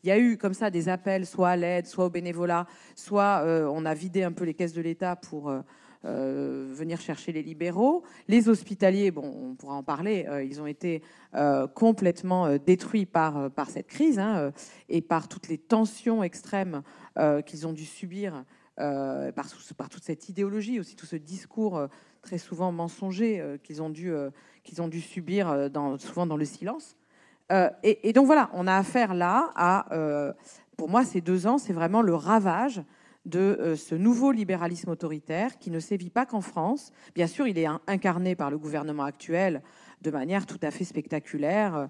il 0.04 0.08
y 0.08 0.12
a 0.12 0.18
eu 0.18 0.38
comme 0.38 0.54
ça 0.54 0.70
des 0.70 0.90
appels, 0.90 1.26
soit 1.26 1.50
à 1.50 1.56
l'aide, 1.56 1.88
soit 1.88 2.06
au 2.06 2.10
bénévolat, 2.10 2.68
soit 2.96 3.42
euh, 3.44 3.70
on 3.72 3.86
a 3.86 3.94
vidé 3.94 4.24
un 4.24 4.32
peu 4.32 4.46
les 4.46 4.54
caisses 4.54 4.74
de 4.74 4.82
l'État 4.82 5.16
pour 5.16 5.54
euh, 6.06 6.70
venir 6.72 7.00
chercher 7.00 7.32
les 7.32 7.44
libéraux. 7.44 8.04
Les 8.28 8.50
hospitaliers, 8.50 9.12
bon, 9.12 9.24
on 9.24 9.56
pourra 9.56 9.76
en 9.76 9.84
parler, 9.84 10.28
ils 10.46 10.62
ont 10.62 10.68
été 10.68 11.02
complètement 11.74 12.58
détruits 12.58 13.06
par, 13.06 13.50
par 13.52 13.70
cette 13.70 13.88
crise 13.88 14.20
hein, 14.20 14.52
et 14.90 15.02
par 15.02 15.28
toutes 15.28 15.48
les 15.48 15.58
tensions 15.58 16.24
extrêmes 16.24 16.84
qu'ils 17.46 17.68
ont 17.68 17.74
dû 17.74 17.86
subir 17.86 18.44
par, 18.76 19.48
par, 19.78 19.90
toute 19.90 20.04
cette 20.04 20.30
idéologie, 20.30 20.80
aussi 20.80 20.96
tout 20.96 21.06
ce 21.06 21.16
discours 21.16 21.88
très 22.22 22.38
souvent 22.38 22.72
mensonger 22.72 23.60
qu'ils 23.64 23.82
ont 23.82 23.90
dû 23.90 24.14
qu'ils 24.64 24.82
ont 24.82 24.88
dû 24.88 25.02
subir 25.02 25.50
euh, 25.50 25.70
souvent 25.98 26.26
dans 26.26 26.38
le 26.38 26.46
silence. 26.46 26.96
Euh, 27.52 27.70
et, 27.84 28.14
donc 28.14 28.26
voilà, 28.26 28.50
on 28.54 28.68
a 28.68 28.76
affaire 28.76 29.14
là 29.14 29.52
à, 29.56 29.94
euh, 29.94 30.32
pour 30.78 30.90
moi, 30.90 31.04
ces 31.04 31.22
deux 31.22 31.46
ans, 31.46 31.58
c'est 31.58 31.74
vraiment 31.74 32.02
le 32.02 32.16
ravage 32.16 32.82
de 33.26 33.76
ce 33.78 33.96
nouveau 33.96 34.32
libéralisme 34.32 34.90
autoritaire 34.90 35.58
qui 35.58 35.72
ne 35.72 35.80
sévit 35.80 36.10
pas 36.10 36.26
qu'en 36.26 36.42
France. 36.42 36.92
Bien 37.16 37.28
sûr, 37.28 37.48
il 37.48 37.58
est 37.58 37.68
incarné 37.88 38.36
par 38.36 38.52
le 38.52 38.58
gouvernement 38.58 39.04
actuel 39.04 39.62
de 40.02 40.12
manière 40.12 40.46
tout 40.46 40.60
à 40.62 40.72
fait 40.72 40.84
spectaculaire, 40.84 41.88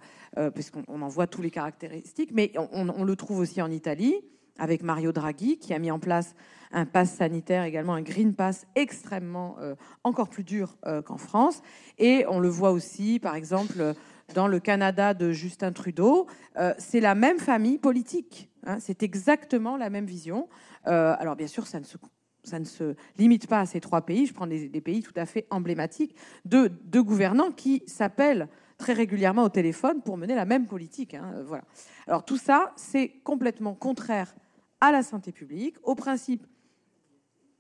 puisqu'on 0.53 1.01
en 1.01 1.07
voit 1.07 1.25
tous 1.25 1.41
les 1.41 1.49
caractéristiques, 1.49 2.29
mais 2.31 2.51
on, 2.55 3.03
le 3.03 3.15
trouve 3.15 3.39
aussi 3.39 3.61
en 3.63 3.71
Italie, 3.71 4.13
avec 4.59 4.84
Mario 4.84 5.11
Draghi, 5.11 5.57
qui 5.57 5.73
a 5.73 5.79
mis 5.79 5.91
en 5.91 5.99
place 5.99 6.36
un 6.71 6.86
pass 6.86 7.13
sanitaire, 7.13 7.63
également 7.63 7.93
un 7.93 8.01
green 8.01 8.34
pass 8.34 8.65
extrêmement 8.75 9.55
euh, 9.59 9.75
encore 10.03 10.29
plus 10.29 10.43
dur 10.43 10.75
euh, 10.86 11.01
qu'en 11.01 11.17
France. 11.17 11.61
Et 11.99 12.25
on 12.27 12.39
le 12.39 12.49
voit 12.49 12.71
aussi, 12.71 13.19
par 13.19 13.36
exemple, 13.36 13.93
dans 14.34 14.47
le 14.47 14.59
Canada 14.59 15.13
de 15.13 15.31
Justin 15.31 15.71
Trudeau. 15.71 16.27
Euh, 16.57 16.73
c'est 16.77 16.99
la 16.99 17.15
même 17.15 17.39
famille 17.39 17.77
politique. 17.77 18.49
Hein. 18.65 18.77
c'est 18.79 19.03
exactement 19.03 19.77
la 19.77 19.89
même 19.89 20.05
vision. 20.05 20.47
Alors 20.86 21.36
bien 21.36 21.47
sûr, 21.47 21.65
ça 21.65 21.79
ne 21.79 22.65
se 22.65 22.95
limite 23.17 23.47
pas 23.47 23.61
à 23.61 23.65
ces 23.65 23.79
trois 23.79 24.01
pays. 24.01 24.25
Je 24.25 24.34
prends 24.34 24.47
des, 24.47 24.81
pays 24.81 25.01
tout 25.01 25.13
à 25.15 25.25
fait 25.25 25.47
emblématiques 25.49 26.15
de, 26.45 26.69
gouvernants 26.99 27.51
qui 27.51 27.84
s'appellent 27.88 28.49
très 28.77 28.93
régulièrement 28.93 29.43
au 29.43 29.49
téléphone 29.49 30.01
pour 30.01 30.17
mener 30.17 30.36
la 30.36 30.45
même 30.45 30.65
politique. 30.65 31.13
Hein, 31.13 31.43
voilà. 31.45 31.63
Alors 32.07 32.25
tout 32.25 32.38
ça, 32.38 32.73
c'est 32.75 33.09
complètement 33.23 33.75
contraire 33.75 34.36
à 34.81 34.91
la 34.91 35.03
santé 35.03 35.31
publique, 35.31 35.77
aux 35.84 35.95
principes 35.95 36.45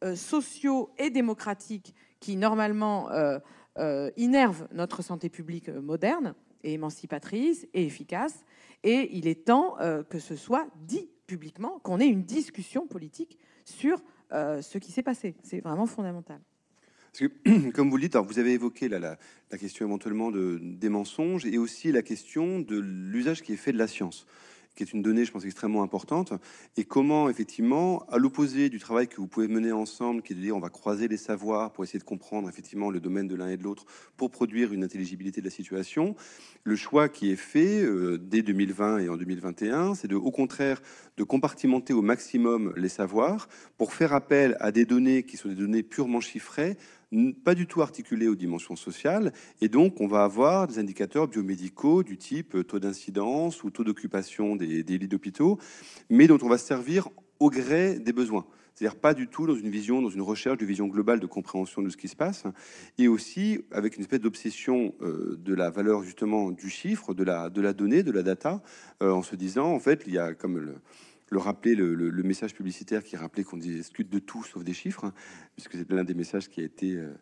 euh, 0.03 0.15
sociaux 0.15 0.89
et 0.97 1.09
démocratiques 1.09 1.95
qui 2.19 2.35
normalement 2.35 3.09
euh, 3.11 3.39
euh, 3.77 4.11
innervent 4.17 4.67
notre 4.73 5.01
santé 5.01 5.29
publique 5.29 5.69
moderne 5.69 6.35
et 6.63 6.73
émancipatrice 6.73 7.65
et 7.73 7.85
efficace. 7.85 8.43
Et 8.83 9.15
il 9.15 9.27
est 9.27 9.45
temps 9.45 9.77
que 10.09 10.19
ce 10.19 10.35
soit 10.35 10.67
dit 10.75 11.09
publiquement, 11.27 11.79
qu'on 11.79 11.99
ait 11.99 12.07
une 12.07 12.23
discussion 12.23 12.87
politique 12.87 13.37
sur 13.65 14.01
ce 14.31 14.77
qui 14.79 14.91
s'est 14.91 15.03
passé. 15.03 15.35
C'est 15.43 15.59
vraiment 15.59 15.85
fondamental. 15.85 16.39
Comme 17.73 17.89
vous 17.89 17.97
le 17.97 18.01
dites, 18.01 18.15
vous 18.15 18.39
avez 18.39 18.53
évoqué 18.53 18.89
la, 18.89 19.17
question 19.59 19.85
éventuellement 19.85 20.31
de, 20.31 20.59
des 20.61 20.89
mensonges 20.89 21.45
et 21.45 21.57
aussi 21.57 21.91
la 21.91 22.01
question 22.01 22.59
de 22.59 22.77
l'usage 22.79 23.43
qui 23.43 23.53
est 23.53 23.57
fait 23.57 23.71
de 23.71 23.77
la 23.77 23.87
science 23.87 24.25
qui 24.75 24.83
est 24.83 24.93
une 24.93 25.01
donnée, 25.01 25.25
je 25.25 25.31
pense, 25.31 25.45
extrêmement 25.45 25.83
importante, 25.83 26.33
et 26.77 26.83
comment, 26.83 27.29
effectivement, 27.29 28.05
à 28.09 28.17
l'opposé 28.17 28.69
du 28.69 28.79
travail 28.79 29.07
que 29.07 29.17
vous 29.17 29.27
pouvez 29.27 29.47
mener 29.47 29.71
ensemble, 29.71 30.21
qui 30.21 30.33
est 30.33 30.35
de 30.35 30.41
dire 30.41 30.55
on 30.55 30.59
va 30.59 30.69
croiser 30.69 31.07
les 31.07 31.17
savoirs 31.17 31.71
pour 31.71 31.83
essayer 31.83 31.99
de 31.99 32.03
comprendre, 32.03 32.49
effectivement, 32.49 32.89
le 32.89 32.99
domaine 32.99 33.27
de 33.27 33.35
l'un 33.35 33.49
et 33.49 33.57
de 33.57 33.63
l'autre, 33.63 33.85
pour 34.17 34.31
produire 34.31 34.73
une 34.73 34.83
intelligibilité 34.83 35.41
de 35.41 35.45
la 35.45 35.51
situation, 35.51 36.15
le 36.63 36.75
choix 36.75 37.09
qui 37.09 37.31
est 37.31 37.35
fait 37.35 37.83
euh, 37.83 38.17
dès 38.17 38.41
2020 38.41 38.99
et 38.99 39.09
en 39.09 39.17
2021, 39.17 39.95
c'est 39.95 40.07
de, 40.07 40.15
au 40.15 40.31
contraire, 40.31 40.81
de 41.17 41.23
compartimenter 41.23 41.93
au 41.93 42.01
maximum 42.01 42.73
les 42.75 42.89
savoirs 42.89 43.47
pour 43.77 43.93
faire 43.93 44.13
appel 44.13 44.57
à 44.59 44.71
des 44.71 44.85
données 44.85 45.23
qui 45.23 45.37
sont 45.37 45.49
des 45.49 45.55
données 45.55 45.83
purement 45.83 46.21
chiffrées, 46.21 46.77
pas 47.43 47.55
du 47.55 47.67
tout 47.67 47.81
articulé 47.81 48.27
aux 48.27 48.35
dimensions 48.35 48.75
sociales, 48.75 49.33
et 49.61 49.69
donc 49.69 50.01
on 50.01 50.07
va 50.07 50.23
avoir 50.23 50.67
des 50.67 50.79
indicateurs 50.79 51.27
biomédicaux 51.27 52.03
du 52.03 52.17
type 52.17 52.65
taux 52.67 52.79
d'incidence 52.79 53.63
ou 53.63 53.69
taux 53.69 53.83
d'occupation 53.83 54.55
des, 54.55 54.83
lits 54.83 55.07
d'hôpitaux, 55.07 55.59
mais 56.09 56.27
dont 56.27 56.39
on 56.41 56.49
va 56.49 56.57
se 56.57 56.65
servir 56.65 57.09
au 57.39 57.49
gré 57.49 57.99
des 57.99 58.13
besoins. 58.13 58.45
C'est-à-dire 58.73 58.99
pas 58.99 59.13
du 59.13 59.27
tout 59.27 59.45
dans 59.45 59.55
une 59.55 59.69
vision, 59.69 60.01
dans 60.01 60.09
une 60.09 60.21
recherche 60.21 60.57
de 60.57 60.65
vision 60.65 60.87
globale 60.87 61.19
de 61.19 61.27
compréhension 61.27 61.83
de 61.83 61.89
ce 61.89 61.97
qui 61.97 62.07
se 62.07 62.15
passe, 62.15 62.45
et 62.97 63.07
aussi 63.07 63.61
avec 63.71 63.95
une 63.97 64.01
espèce 64.01 64.19
d'obsession 64.19 64.95
euh, 65.01 65.37
de 65.39 65.53
la 65.53 65.69
valeur 65.69 66.03
justement 66.03 66.49
du 66.49 66.69
chiffre, 66.69 67.13
de 67.13 67.23
la, 67.23 67.49
de 67.49 67.61
la 67.61 67.73
donnée, 67.73 68.01
de 68.01 68.11
la 68.11 68.23
data, 68.23 68.63
euh, 69.03 69.11
en 69.11 69.21
se 69.21 69.35
disant 69.35 69.71
en 69.71 69.79
fait 69.79 70.03
il 70.07 70.13
y 70.13 70.17
a 70.17 70.33
comme 70.33 70.57
le, 70.57 70.75
le 71.29 71.39
rappeler, 71.39 71.75
le, 71.75 72.23
message 72.23 72.53
publicitaire 72.53 73.03
qui 73.03 73.15
rappelait 73.15 73.43
qu'on 73.43 73.57
discute 73.57 74.09
de 74.09 74.19
tout 74.19 74.43
sauf 74.43 74.63
des 74.63 74.73
chiffres, 74.73 75.05
hein, 75.05 75.13
puisque 75.55 75.73
c'est 75.73 75.89
l'un 75.91 76.03
des 76.03 76.13
messages 76.13 76.49
qui 76.49 76.61
a 76.61 76.63
été 76.63 76.95
euh, 76.95 77.13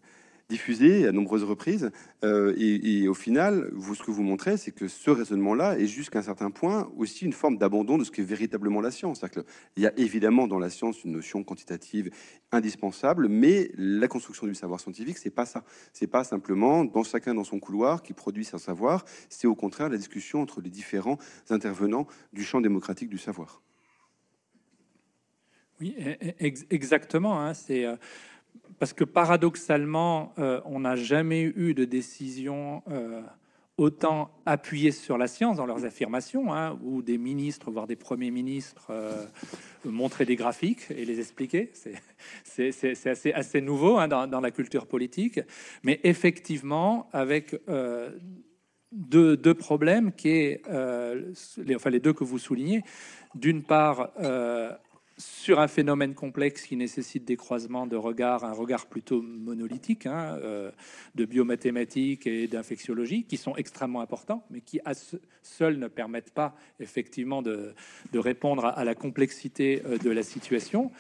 diffusé 0.52 1.08
à 1.08 1.14
nombreuses 1.14 1.46
reprises. 1.46 1.92
Euh, 2.24 2.54
et, 2.58 3.08
au 3.08 3.14
final, 3.14 3.70
vous, 3.74 3.96
ce 3.96 4.04
que 4.04 4.12
vous 4.12 4.22
montrez, 4.22 4.58
c'est 4.58 4.72
que 4.72 4.88
ce 4.90 5.10
raisonnement-là 5.10 5.80
est 5.80 5.88
jusqu'à 5.88 6.20
un 6.20 6.24
certain 6.24 6.52
point 6.52 6.92
aussi 6.98 7.26
une 7.26 7.34
forme 7.34 7.58
d'abandon 7.58 7.98
de 7.98 8.04
ce 8.04 8.12
qu'est 8.12 8.22
véritablement 8.22 8.82
la 8.82 8.92
science. 8.92 9.24
Il 9.78 9.84
y 9.84 9.88
a 9.88 9.98
évidemment 9.98 10.48
dans 10.48 10.60
la 10.60 10.70
science 10.70 11.04
une 11.06 11.14
notion 11.14 11.44
quantitative 11.44 12.12
indispensable, 12.52 13.30
mais 13.30 13.72
la 13.78 14.10
construction 14.10 14.46
du 14.46 14.54
savoir 14.54 14.82
scientifique, 14.82 15.18
c'est 15.18 15.30
pas 15.30 15.46
ça. 15.46 15.64
C'est 15.94 16.08
pas 16.08 16.26
simplement 16.26 16.84
dans 16.84 17.04
chacun 17.04 17.34
dans 17.34 17.46
son 17.46 17.60
couloir 17.60 18.04
qui 18.04 18.14
produit 18.14 18.44
son 18.44 18.58
savoir. 18.58 19.06
C'est 19.30 19.48
au 19.48 19.56
contraire 19.56 19.88
la 19.90 19.98
discussion 19.98 20.42
entre 20.42 20.60
les 20.60 20.70
différents 20.70 21.18
intervenants 21.50 22.08
du 22.34 22.44
champ 22.44 22.60
démocratique 22.60 23.10
du 23.10 23.18
savoir. 23.18 23.62
Oui, 25.82 25.96
e, 25.98 26.12
e, 26.30 26.54
exactement. 26.70 27.42
Hein, 27.42 27.56
c'est 27.56 27.86
euh, 27.86 27.96
parce 28.78 28.94
que 28.94 29.04
paradoxalement, 29.04 30.34
euh, 30.38 30.62
on 30.66 30.82
n'a 30.82 30.96
jamais 30.96 31.42
eu 31.42 31.74
de 31.74 31.86
décision 31.86 32.84
euh, 32.88 33.22
autant 33.78 34.30
appuyée 34.46 34.92
sur 34.92 35.18
la 35.18 35.28
science 35.28 35.58
dans 35.58 35.66
leurs 35.66 35.84
affirmations, 35.84 36.54
hein, 36.54 36.78
où 36.84 37.02
des 37.02 37.18
ministres, 37.18 37.72
voire 37.72 37.88
des 37.88 37.96
premiers 37.96 38.30
ministres, 38.30 38.92
montraient 39.86 40.26
des 40.26 40.36
graphiques 40.36 40.92
et 40.92 41.04
les 41.04 41.20
expliquaient. 41.20 41.72
C'est 42.44 43.34
assez, 43.34 43.62
nouveau 43.62 43.98
hein, 43.98 44.08
dans, 44.08 44.42
la 44.42 44.52
culture 44.52 44.86
politique. 44.86 45.40
Mais 45.82 46.00
effectivement, 46.04 47.10
avec 47.12 47.60
deux, 48.92 49.54
problèmes 49.56 50.12
qui 50.12 50.30
est, 50.30 50.62
enfin 50.68 51.90
les 51.90 52.00
deux 52.00 52.14
que 52.14 52.24
vous 52.24 52.38
soulignez. 52.38 52.84
D'une 53.34 53.64
part, 53.64 54.12
sur 55.22 55.60
un 55.60 55.68
phénomène 55.68 56.16
complexe 56.16 56.64
qui 56.64 56.76
nécessite 56.76 57.26
des 57.26 57.38
croisements 57.38 57.86
de 57.86 57.96
regards, 57.96 58.44
un 58.44 58.54
regard 58.54 58.88
plutôt 58.88 59.22
monolithique, 59.22 60.06
hein, 60.08 60.40
euh, 60.42 60.72
de 61.16 61.26
biomathématiques 61.26 62.26
et 62.26 62.48
d'infectiologie, 62.48 63.24
qui 63.26 63.38
sont 63.38 63.56
extrêmement 63.56 64.02
importants, 64.02 64.44
mais 64.50 64.62
qui 64.62 64.80
seuls 65.44 65.78
ne 65.78 65.88
permettent 65.88 66.32
pas 66.32 66.56
effectivement 66.80 67.42
de, 67.42 67.74
répondre 68.14 68.66
à, 68.66 68.84
la 68.84 68.96
complexité 68.96 69.84
euh, 69.86 69.98
de 69.98 70.10
la 70.10 70.24
situation. 70.24 70.92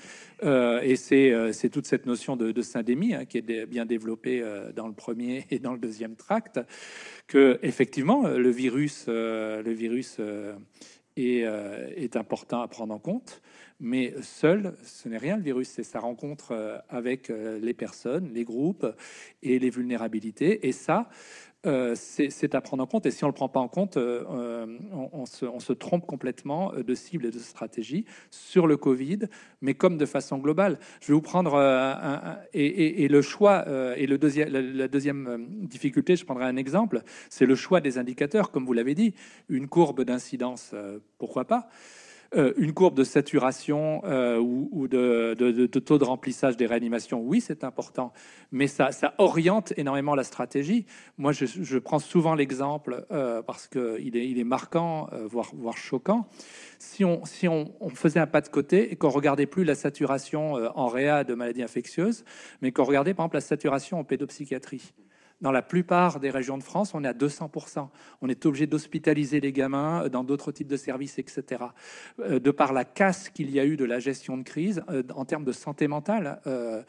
Euh, 0.44 0.82
et 0.82 0.96
c'est 0.96 1.70
toute 1.70 1.88
cette 1.88 2.06
notion 2.06 2.36
de, 2.36 2.62
syndémie 2.62 3.16
hein, 3.16 3.26
qui 3.26 3.40
est 3.40 3.66
bien 3.66 3.86
développée 3.86 4.44
dans 4.76 4.88
le 4.88 4.94
premier 4.94 5.48
et 5.50 5.58
dans 5.60 5.74
le 5.74 5.80
deuxième 5.80 6.16
tract, 6.16 6.60
que 7.28 7.60
effectivement 7.64 8.28
le 8.28 8.50
virus, 8.50 9.06
le 9.08 9.72
virus 9.72 10.20
est, 11.18 11.44
est 11.96 12.16
important 12.16 12.62
à 12.62 12.68
prendre 12.68 12.94
en 12.94 13.00
compte. 13.00 13.42
Mais 13.84 14.14
seul, 14.22 14.76
ce 14.84 15.10
n'est 15.10 15.18
rien 15.18 15.38
le 15.38 15.42
virus, 15.42 15.68
c'est 15.70 15.84
sa 15.84 16.00
rencontre 16.00 16.52
euh, 16.52 16.78
avec 16.88 17.32
euh, 17.32 17.58
les 17.60 17.74
personnes, 17.74 18.30
les 18.32 18.44
groupes 18.44 18.86
et 19.42 19.58
les 19.58 19.72
vulnérabilités. 19.72 20.68
Et 20.68 20.72
ça, 20.72 21.10
euh, 21.66 21.94
c'est 21.96 22.56
à 22.56 22.62
prendre 22.62 22.84
en 22.84 22.88
compte. 22.88 23.06
Et 23.06 23.12
si 23.12 23.24
on 23.24 23.28
ne 23.28 23.32
le 23.32 23.36
prend 23.36 23.50
pas 23.50 23.60
en 23.60 23.68
compte, 23.68 23.98
on, 23.98 25.26
se, 25.26 25.74
trompe 25.74 26.06
complètement 26.06 26.74
de 26.74 26.96
cible 26.96 27.26
et 27.26 27.32
de 27.32 27.40
stratégie 27.40 28.06
sur 28.30 28.68
le 28.68 28.78
Covid, 28.78 29.20
mais 29.62 29.74
comme 29.74 29.98
de 29.98 30.06
façon 30.06 30.38
globale. 30.38 30.80
Je 31.02 31.08
vais 31.08 31.14
vous 31.14 31.22
prendre 31.22 31.56
un, 31.56 32.38
et, 32.54 33.08
le 33.08 33.22
choix, 33.22 33.66
et 33.98 34.08
le 34.08 34.20
la, 34.50 34.88
deuxième 34.88 35.48
difficulté, 35.62 36.16
je 36.16 36.26
prendrai 36.26 36.46
un 36.46 36.58
exemple, 36.58 37.02
c'est 37.30 37.46
le 37.46 37.56
choix 37.56 37.82
des 37.82 37.98
indicateurs, 37.98 38.52
comme 38.52 38.66
vous 38.66 38.74
l'avez 38.74 38.96
dit, 38.96 39.14
une 39.50 39.68
courbe 39.68 40.04
d'incidence, 40.04 40.74
pourquoi 41.18 41.46
pas 41.46 41.70
Euh, 42.34 42.54
une 42.56 42.72
courbe 42.72 42.96
de 42.96 43.04
saturation 43.04 44.04
euh, 44.06 44.38
ou, 44.40 44.88
de, 44.88 45.66
taux 45.66 45.98
de 45.98 46.06
remplissage 46.06 46.56
des 46.56 46.66
réanimations, 46.66 47.20
oui, 47.20 47.42
c'est 47.42 47.66
important, 47.66 48.14
mais 48.54 48.68
ça, 48.68 48.94
ça, 48.94 49.14
oriente 49.18 49.74
énormément 49.76 50.16
la 50.16 50.24
stratégie. 50.24 50.86
Moi, 51.18 51.34
je, 51.34 51.78
prends 51.78 52.00
souvent 52.00 52.34
l'exemple 52.34 53.06
euh, 53.12 53.42
parce 53.42 53.68
qu'il 53.68 54.16
est, 54.16 54.44
marquant, 54.46 55.10
voire, 55.26 55.78
choquant. 55.78 56.26
Si, 56.80 57.04
on, 57.04 57.22
faisait 57.94 58.22
un 58.22 58.28
pas 58.28 58.40
de 58.40 58.48
côté 58.48 58.94
et 58.94 58.96
qu'on 58.96 59.10
regardait 59.10 59.46
plus 59.46 59.66
la 59.66 59.76
saturation 59.76 60.54
en 60.54 60.88
réa 60.88 61.26
de 61.26 61.34
maladies 61.34 61.64
infectieuses, 61.64 62.24
mais 62.62 62.72
qu'on 62.72 62.86
regardait 62.86 63.14
par 63.14 63.26
exemple 63.26 63.38
la 63.38 63.42
saturation 63.42 64.00
en 64.00 64.06
pédopsychiatrie, 64.06 64.94
dans 65.42 65.52
la 65.52 65.62
plupart 65.62 66.20
des 66.20 66.30
régions 66.30 66.58
de 66.58 66.64
France, 66.64 66.94
on 66.94 67.04
est 67.04 67.08
à 67.08 67.14
200%. 67.14 67.88
On 68.22 68.30
est 68.30 68.46
obligé 68.46 68.68
d'hospitaliser 68.68 69.40
les 69.40 69.52
gamins 69.52 70.08
dans 70.10 70.24
d'autres 70.24 70.52
types 70.52 70.68
de 70.68 70.78
services, 70.78 71.18
etc. 71.18 71.64
Euh, 72.20 72.40
de 72.40 72.52
par 72.52 72.74
la 72.74 72.86
casse 72.86 73.30
qu'il 73.30 73.50
y 73.50 73.60
a 73.60 73.66
eu 73.66 73.76
de 73.76 73.86
la 73.86 74.00
gestion 74.00 74.38
de 74.38 74.44
crise 74.44 74.84
euh, 74.90 75.04
en 75.16 75.26
termes 75.26 75.44
de 75.44 75.52
santé 75.52 75.88
mentale 75.88 76.42
euh, 76.48 76.84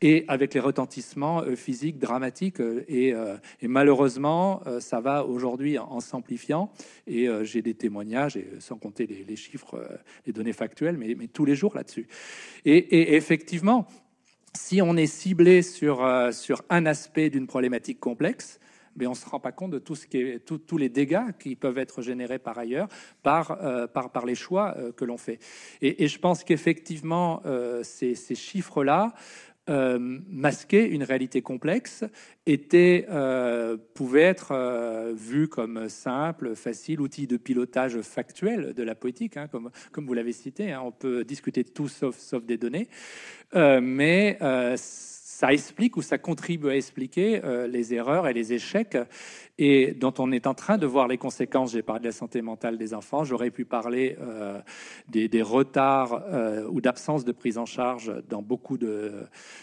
et 0.00 0.24
avec 0.28 0.54
les 0.54 0.60
retentissements 0.60 1.42
physiques 1.56 1.98
dramatiques. 1.98 2.60
Et, 2.88 3.14
malheureusement, 3.62 4.62
ça 4.78 5.00
va 5.00 5.24
aujourd'hui 5.24 5.78
en, 5.78 6.00
s'amplifiant. 6.00 6.70
Et 7.06 7.28
j'ai 7.42 7.62
des 7.62 7.74
témoignages, 7.74 8.36
et 8.36 8.48
sans 8.58 8.76
compter 8.76 9.06
les, 9.06 9.36
chiffres, 9.36 9.88
les 10.26 10.32
données 10.32 10.52
factuelles, 10.52 10.98
mais, 10.98 11.14
tous 11.28 11.44
les 11.44 11.54
jours 11.54 11.74
là-dessus. 11.74 12.06
et 12.64 13.16
effectivement, 13.16 13.86
si 14.56 14.82
on 14.82 14.96
est 14.96 15.06
ciblé 15.06 15.62
sur, 15.62 16.04
euh, 16.04 16.32
sur 16.32 16.62
un 16.70 16.86
aspect 16.86 17.30
d'une 17.30 17.46
problématique 17.46 18.00
complexe, 18.00 18.58
mais 18.96 19.06
on 19.06 19.10
ne 19.10 19.16
se 19.16 19.28
rend 19.28 19.38
pas 19.38 19.52
compte 19.52 19.70
de 19.72 19.78
tout 19.78 19.94
ce 19.94 20.06
qui 20.06 20.16
est, 20.16 20.44
tous 20.44 20.78
les 20.78 20.88
dégâts 20.88 21.32
qui 21.38 21.54
peuvent 21.54 21.78
être 21.78 22.00
générés 22.00 22.38
par 22.38 22.58
ailleurs 22.58 22.88
par, 23.22 23.58
euh, 23.62 23.86
par, 23.86 24.24
les 24.24 24.34
choix 24.34 24.74
euh, 24.78 24.90
que 24.90 25.04
l'on 25.04 25.18
fait. 25.18 25.38
Et, 25.82 26.08
je 26.08 26.18
pense 26.18 26.42
qu'effectivement, 26.42 27.42
ces, 27.82 28.14
ces 28.14 28.34
chiffres-là 28.34 29.12
euh, 29.68 29.98
masquer 30.00 30.88
une 30.88 31.02
réalité 31.02 31.42
complexe 31.42 32.04
était, 32.46 33.06
euh, 33.10 33.76
pouvait 33.94 34.22
être 34.22 34.52
euh, 34.52 35.12
vu 35.16 35.48
comme 35.48 35.88
simple, 35.88 36.54
facile, 36.54 37.00
outil 37.00 37.26
de 37.26 37.36
pilotage 37.36 38.00
factuel 38.00 38.74
de 38.74 38.82
la 38.84 38.94
politique, 38.94 39.36
hein, 39.36 39.48
comme, 39.48 39.70
comme 39.90 40.06
vous 40.06 40.14
l'avez 40.14 40.32
cité. 40.32 40.72
Hein. 40.72 40.82
on 40.84 40.92
peut 40.92 41.24
discuter 41.24 41.64
de 41.64 41.70
tout 41.70 41.88
sauf, 41.88 42.16
sauf 42.16 42.44
des 42.44 42.58
données, 42.58 42.88
mais 43.54 44.38
ça 44.76 45.52
explique 45.52 45.96
ou 45.96 46.02
ça 46.02 46.18
contribue 46.18 46.70
à 46.70 46.76
expliquer 46.76 47.40
les 47.68 47.92
erreurs 47.92 48.28
et 48.28 48.32
les 48.32 48.52
échecs 48.52 48.96
et 49.58 49.92
dont 49.92 50.12
on 50.18 50.32
est 50.32 50.46
en 50.46 50.54
train 50.54 50.76
de 50.76 50.86
voir 50.86 51.08
les 51.08 51.18
conséquences. 51.18 51.72
J'ai 51.72 51.82
parlé 51.82 52.00
de 52.00 52.06
la 52.06 52.12
santé 52.12 52.42
mentale 52.42 52.76
des 52.76 52.92
enfants, 52.94 53.24
j'aurais 53.24 53.50
pu 53.50 53.64
parler 53.64 54.16
euh, 54.20 54.60
des, 55.08 55.42
retards 55.42 56.22
euh, 56.26 56.66
ou 56.68 56.80
d'absence 56.80 57.24
de 57.24 57.32
prise 57.32 57.58
en 57.58 57.66
charge 57.66 58.12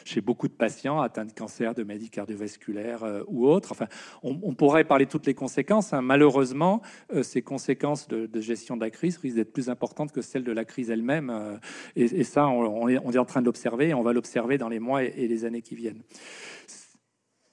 chez 0.06 0.22
beaucoup 0.22 0.48
de 0.48 0.54
patients 0.54 1.02
atteints 1.02 1.26
de 1.26 1.32
cancer, 1.32 1.76
de 1.76 1.84
maladies 1.84 2.10
cardiovasculaires 2.10 3.04
euh, 3.04 3.24
ou 3.28 3.48
autres. 3.48 3.72
Enfin, 3.72 3.88
on, 4.24 4.54
pourrait 4.54 4.84
parler 4.84 5.06
de 5.06 5.12
toutes 5.12 5.26
les 5.26 5.34
conséquences. 5.34 5.94
Hein. 5.94 6.02
Malheureusement, 6.02 6.82
ces 7.22 7.42
conséquences 7.42 8.08
de, 8.08 8.42
gestion 8.42 8.76
de 8.78 8.82
la 8.82 8.90
crise 8.90 9.18
risquent 9.18 9.36
d'être 9.36 9.52
plus 9.52 9.70
importantes 9.70 10.12
que 10.12 10.22
celles 10.22 10.44
de 10.44 10.52
la 10.52 10.64
crise 10.64 10.90
elle-même. 10.90 11.60
Et, 11.96 12.24
ça, 12.24 12.48
on, 12.48 12.88
est, 12.88 12.98
on, 13.04 13.12
est, 13.12 13.18
en 13.18 13.26
train 13.26 13.42
de 13.42 13.46
l'observer 13.46 13.90
et 13.90 13.94
on 13.94 14.04
va 14.04 14.14
l'observer 14.14 14.58
dans 14.58 14.70
les 14.70 14.80
mois 14.80 15.04
et, 15.04 15.14
et, 15.18 15.28
les 15.28 15.46
années 15.46 15.62
qui 15.62 15.76
viennent. 15.76 16.04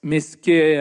Mais 0.03 0.19
ce 0.19 0.37
qui 0.37 0.51
est 0.51 0.77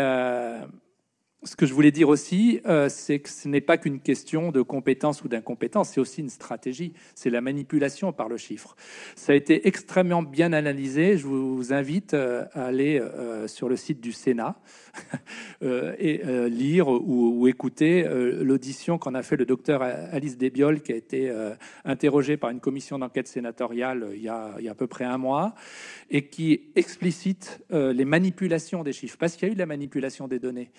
ce 1.42 1.56
que 1.56 1.64
je 1.64 1.72
voulais 1.72 1.90
dire 1.90 2.10
aussi, 2.10 2.60
euh, 2.66 2.90
c'est 2.90 3.20
que 3.20 3.30
ce 3.30 3.48
n'est 3.48 3.62
pas 3.62 3.78
qu'une 3.78 4.00
question 4.00 4.52
de 4.52 4.60
compétence 4.60 5.24
ou 5.24 5.28
d'incompétence, 5.28 5.90
c'est 5.90 6.00
aussi 6.00 6.20
une 6.20 6.28
stratégie, 6.28 6.92
c'est 7.14 7.30
la 7.30 7.40
manipulation 7.40 8.12
par 8.12 8.28
le 8.28 8.36
chiffre. 8.36 8.76
Ça 9.16 9.32
a 9.32 9.36
été 9.36 9.66
extrêmement 9.66 10.22
bien 10.22 10.52
analysé, 10.52 11.16
je 11.16 11.26
vous 11.26 11.72
invite 11.72 12.12
euh, 12.12 12.44
à 12.52 12.66
aller 12.66 13.00
euh, 13.00 13.48
sur 13.48 13.70
le 13.70 13.76
site 13.76 14.02
du 14.02 14.12
Sénat 14.12 14.60
et 15.62 16.20
lire 16.48 16.88
ou, 16.88 17.46
écouter 17.48 18.04
l'audition 18.40 18.98
qu'en 18.98 19.14
a 19.14 19.22
fait 19.22 19.36
le 19.36 19.44
docteur 19.44 19.82
Alice 19.82 20.36
Desbiol, 20.36 20.82
qui 20.82 20.92
a 20.92 20.96
été 20.96 21.32
interrogée 21.84 22.36
par 22.36 22.50
une 22.50 22.60
commission 22.60 22.98
d'enquête 22.98 23.28
sénatoriale 23.28 24.08
il 24.14 24.22
y, 24.22 24.28
a, 24.28 24.56
à 24.68 24.74
peu 24.74 24.86
près 24.86 25.04
un 25.04 25.18
mois, 25.18 25.54
et 26.10 26.26
qui 26.26 26.70
explicite 26.74 27.60
les 27.70 28.04
manipulations 28.04 28.82
des 28.82 28.92
chiffres, 28.92 29.16
parce 29.18 29.36
qu'il 29.36 29.46
y 29.46 29.50
a 29.50 29.52
eu 29.52 29.54
de 29.54 29.60
la 29.60 29.66
manipulation 29.66 30.26
des 30.26 30.38
données. 30.38 30.70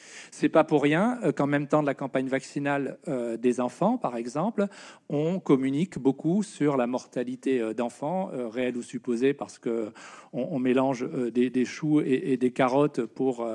Pas 0.51 0.63
pour 0.63 0.83
rien 0.83 1.19
euh, 1.23 1.31
qu'en 1.31 1.47
même 1.47 1.67
temps 1.67 1.81
de 1.81 1.87
la 1.87 1.93
campagne 1.93 2.27
vaccinale 2.27 2.97
euh, 3.07 3.37
des 3.37 3.59
enfants, 3.59 3.97
par 3.97 4.15
exemple, 4.15 4.67
on 5.09 5.39
communique 5.39 5.97
beaucoup 5.97 6.43
sur 6.43 6.77
la 6.77 6.87
mortalité 6.87 7.59
euh, 7.59 7.73
d'enfants, 7.73 8.29
réelle 8.31 8.77
ou 8.77 8.81
supposée, 8.81 9.33
parce 9.33 9.57
que 9.57 9.91
on, 10.33 10.59
mélange 10.59 11.07
des, 11.31 11.65
choux 11.65 12.01
et, 12.01 12.37
des 12.37 12.51
carottes 12.51 13.05
pour 13.05 13.45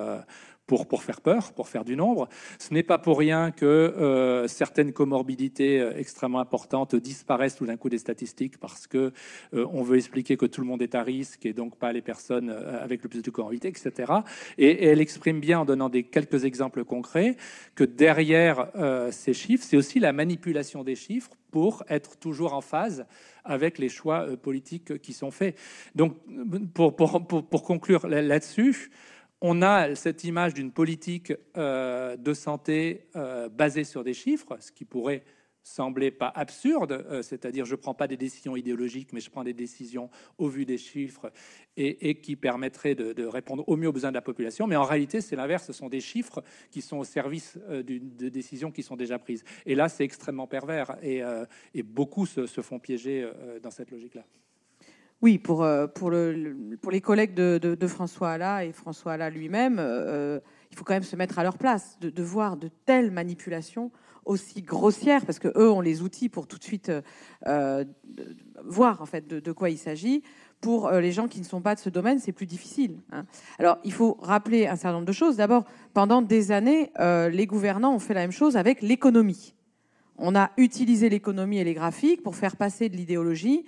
pour, 0.67 0.87
pour 0.87 1.03
faire 1.03 1.21
peur, 1.21 1.53
pour 1.53 1.69
faire 1.69 1.85
du 1.85 1.97
nombre. 1.97 2.29
Ce 2.59 2.75
n'est 2.75 2.83
pas 2.83 2.99
pour 2.99 3.19
rien 3.19 3.51
que 3.53 3.65
euh, 3.65 4.49
certaines 4.49 4.93
comorbidités 4.93 5.81
euh, 5.81 5.97
extrêmement 5.97 6.41
importantes 6.41 6.97
disparaissent 6.97 7.57
tout 7.57 7.67
d'un 7.67 7.77
coup 7.77 7.89
des 7.89 7.99
statistiques 7.99 8.59
parce 8.59 8.87
que 8.87 9.13
euh, 9.55 9.67
on 9.73 9.83
veut 9.83 9.97
expliquer 9.97 10.37
que 10.37 10.47
tout 10.47 10.61
le 10.61 10.67
monde 10.67 10.83
est 10.83 10.95
à 10.95 11.03
risque 11.03 11.47
et 11.47 11.53
donc 11.53 11.77
pas 11.77 11.93
les 11.93 12.03
personnes 12.03 12.51
avec 12.51 13.03
le 13.03 13.09
plus 13.09 13.23
de 13.23 13.31
comorbidité, 13.31 13.69
etc. 13.69 14.13
Et, 14.59 14.87
elle 14.87 15.01
exprime 15.01 15.41
bien 15.41 15.61
en 15.61 15.65
donnant 15.65 15.89
des 15.89 16.03
quelques 16.03 16.45
exemples 16.45 16.85
concrets 16.85 17.37
que 17.75 17.85
derrière 17.85 18.69
ces 19.11 19.35
chiffres, 19.35 19.65
c'est 19.67 19.77
aussi 19.77 20.01
la 20.01 20.13
manipulation 20.13 20.85
des 20.85 20.95
chiffres 20.95 21.31
pour 21.51 21.85
être 21.89 22.17
toujours 22.19 22.55
en 22.55 22.61
phase 22.61 23.07
avec 23.45 23.79
les 23.79 23.89
choix 23.89 24.27
politiques 24.37 25.01
qui 25.01 25.13
sont 25.13 25.31
faits. 25.31 25.57
Donc, 25.95 26.17
pour, 26.75 26.95
pour, 26.95 27.27
pour, 27.27 27.47
pour 27.47 27.63
conclure 27.63 28.07
là-dessus, 28.07 28.91
on 29.47 29.63
a 29.63 29.95
cette 29.95 30.25
image 30.25 30.55
d'une 30.55 30.73
politique 30.73 31.33
euh, 31.57 32.17
de 32.17 32.35
santé 32.35 33.07
euh, 33.15 33.49
basée 33.49 33.85
sur 33.85 34.03
des 34.03 34.13
chiffres, 34.13 34.57
ce 34.59 34.73
qui 34.73 34.85
pourrait 34.85 35.23
sembler 35.63 36.11
pas 36.11 36.33
absurde, 36.35 37.05
euh, 37.11 37.23
c'est-à-dire 37.23 37.65
je 37.65 37.73
ne 37.73 37.77
prends 37.77 37.95
pas 37.95 38.09
des 38.09 38.17
décisions 38.17 38.57
idéologiques, 38.57 39.13
mais 39.13 39.21
je 39.21 39.31
prends 39.31 39.45
des 39.45 39.53
décisions 39.53 40.11
au 40.39 40.49
vu 40.49 40.65
des 40.65 40.79
chiffres 40.79 41.31
et, 41.77 42.21
qui 42.21 42.35
permettraient 42.35 42.97
de, 42.97 43.25
répondre 43.25 43.63
au 43.69 43.77
mieux 43.77 43.89
aux 43.89 43.93
besoins 43.93 44.11
de 44.11 44.17
la 44.17 44.23
population. 44.23 44.67
Mais 44.67 44.77
en 44.77 44.85
réalité, 44.85 45.21
c'est 45.21 45.37
l'inverse, 45.37 45.65
ce 45.67 45.73
sont 45.73 45.89
des 45.89 46.01
chiffres 46.01 46.43
qui 46.73 46.83
sont 46.83 46.99
au 46.99 47.05
service 47.05 47.57
de 47.69 48.29
décisions 48.29 48.73
qui 48.73 48.83
sont 48.83 48.97
déjà 48.97 49.19
prises. 49.19 49.45
Et 49.65 49.77
là, 49.77 49.89
c'est 49.89 50.05
extrêmement 50.05 50.49
pervers 50.49 50.97
et, 51.03 51.23
beaucoup 51.83 52.27
se, 52.27 52.47
font 52.47 52.79
piéger 52.79 53.29
dans 53.63 53.71
cette 53.71 53.91
logique-là. 53.91 54.25
Oui, 55.23 55.39
pour, 55.39 55.63
euh, 55.63 55.87
pour, 55.87 56.11
le, 56.11 56.77
pour 56.83 56.93
les 56.93 57.01
collègues 57.01 57.33
de, 57.35 57.87
François 57.87 58.33
Alla 58.33 58.65
et 58.65 58.73
François 58.73 59.15
Alla 59.15 59.31
lui-même, 59.31 59.79
euh, 59.79 60.41
il 60.71 60.77
faut 60.77 60.85
quand 60.85 60.93
même 60.93 61.03
se 61.03 61.17
mettre 61.17 61.39
à 61.39 61.43
leur 61.43 61.57
place, 61.57 61.99
de, 62.01 62.23
voir 62.23 62.57
de 62.57 62.69
telles 62.85 63.11
manipulations 63.11 63.91
aussi 64.27 64.61
grossières, 64.61 65.25
parce 65.25 65.39
que 65.39 65.49
eux 65.57 65.71
ont 65.71 65.81
les 65.81 66.03
outils 66.03 66.29
pour 66.29 66.47
tout 66.47 66.59
de 66.59 66.65
suite 66.65 66.93
euh, 67.47 67.85
voir 68.65 69.01
en 69.01 69.07
fait 69.07 69.27
de, 69.27 69.53
quoi 69.53 69.71
il 69.71 69.79
s'agit. 69.79 70.23
Pour 70.61 70.91
les 70.91 71.13
gens 71.13 71.29
qui 71.29 71.39
ne 71.39 71.45
sont 71.45 71.61
pas 71.61 71.75
de 71.75 71.81
ce 71.81 71.91
domaine, 71.91 72.19
c'est 72.19 72.33
plus 72.33 72.47
difficile. 72.47 72.99
Hein. 73.13 73.25
Alors, 73.59 73.79
il 73.85 73.93
faut 73.93 74.19
rappeler 74.21 74.67
un 74.67 74.75
certain 74.75 74.95
nombre 74.95 75.07
de 75.07 75.13
choses. 75.13 75.37
D'abord, 75.37 75.65
pendant 75.93 76.23
des 76.23 76.51
années, 76.51 76.91
les 76.99 77.47
gouvernants 77.47 77.95
ont 77.95 77.99
fait 77.99 78.15
la 78.15 78.23
même 78.23 78.33
chose 78.33 78.57
avec 78.57 78.83
l'économie. 78.83 79.55
On 80.17 80.35
a 80.35 80.51
utilisé 80.57 81.09
l'économie 81.09 81.59
et 81.59 81.65
les 81.65 81.75
graphiques 81.75 82.23
pour 82.23 82.37
faire 82.37 82.57
passer 82.57 82.89
de 82.89 82.97
l'idéologie 82.97 83.65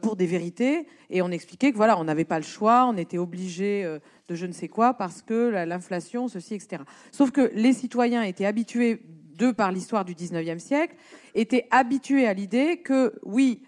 pour 0.00 0.16
des 0.16 0.26
vérités. 0.26 0.86
Et 1.10 1.20
on 1.22 1.30
expliquait 1.30 1.72
que 1.72 1.76
voilà, 1.76 1.98
on 1.98 2.04
n'avait 2.04 2.24
pas 2.24 2.38
le 2.38 2.44
choix, 2.44 2.86
on 2.86 2.96
était 2.96 3.18
obligé 3.18 3.84
euh, 3.84 3.98
de 4.28 4.34
je 4.34 4.46
ne 4.46 4.52
sais 4.52 4.68
quoi 4.68 4.94
parce 4.94 5.20
que 5.20 5.50
l'inflation, 5.66 6.26
ceci, 6.26 6.54
etc. 6.54 6.82
Sauf 7.12 7.30
que 7.30 7.50
les 7.54 7.72
citoyens 7.72 8.22
étaient 8.22 8.46
habitués, 8.46 9.02
de 9.36 9.50
par 9.50 9.72
l'histoire 9.72 10.04
du 10.04 10.14
19e 10.14 10.58
siècle, 10.58 10.94
étaient 11.34 11.66
habitués 11.70 12.26
à 12.26 12.34
l'idée 12.34 12.78
que 12.78 13.14
oui, 13.24 13.62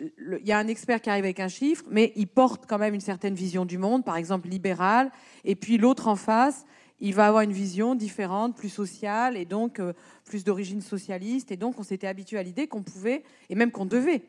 il 0.00 0.46
y 0.46 0.52
a 0.52 0.58
un 0.58 0.68
expert 0.68 1.00
qui 1.00 1.10
arrive 1.10 1.24
avec 1.24 1.40
un 1.40 1.48
chiffre, 1.48 1.84
mais 1.90 2.12
il 2.16 2.28
porte 2.28 2.64
quand 2.66 2.78
même 2.78 2.94
une 2.94 3.00
certaine 3.00 3.34
vision 3.34 3.64
du 3.64 3.78
monde, 3.78 4.04
par 4.04 4.16
exemple 4.16 4.48
libérale, 4.48 5.10
et 5.44 5.56
puis 5.56 5.78
l'autre 5.78 6.08
en 6.08 6.16
face, 6.16 6.64
il 7.00 7.14
va 7.14 7.26
avoir 7.26 7.42
une 7.42 7.52
vision 7.52 7.94
différente, 7.94 8.56
plus 8.56 8.68
sociale, 8.68 9.36
et 9.36 9.44
donc 9.44 9.80
euh, 9.80 9.92
plus 10.24 10.44
d'origine 10.44 10.80
socialiste, 10.80 11.50
et 11.50 11.56
donc 11.56 11.78
on 11.78 11.82
s'était 11.82 12.06
habitué 12.06 12.38
à 12.38 12.42
l'idée 12.42 12.68
qu'on 12.68 12.82
pouvait, 12.82 13.22
et 13.48 13.54
même 13.54 13.70
qu'on 13.70 13.86
devait, 13.86 14.22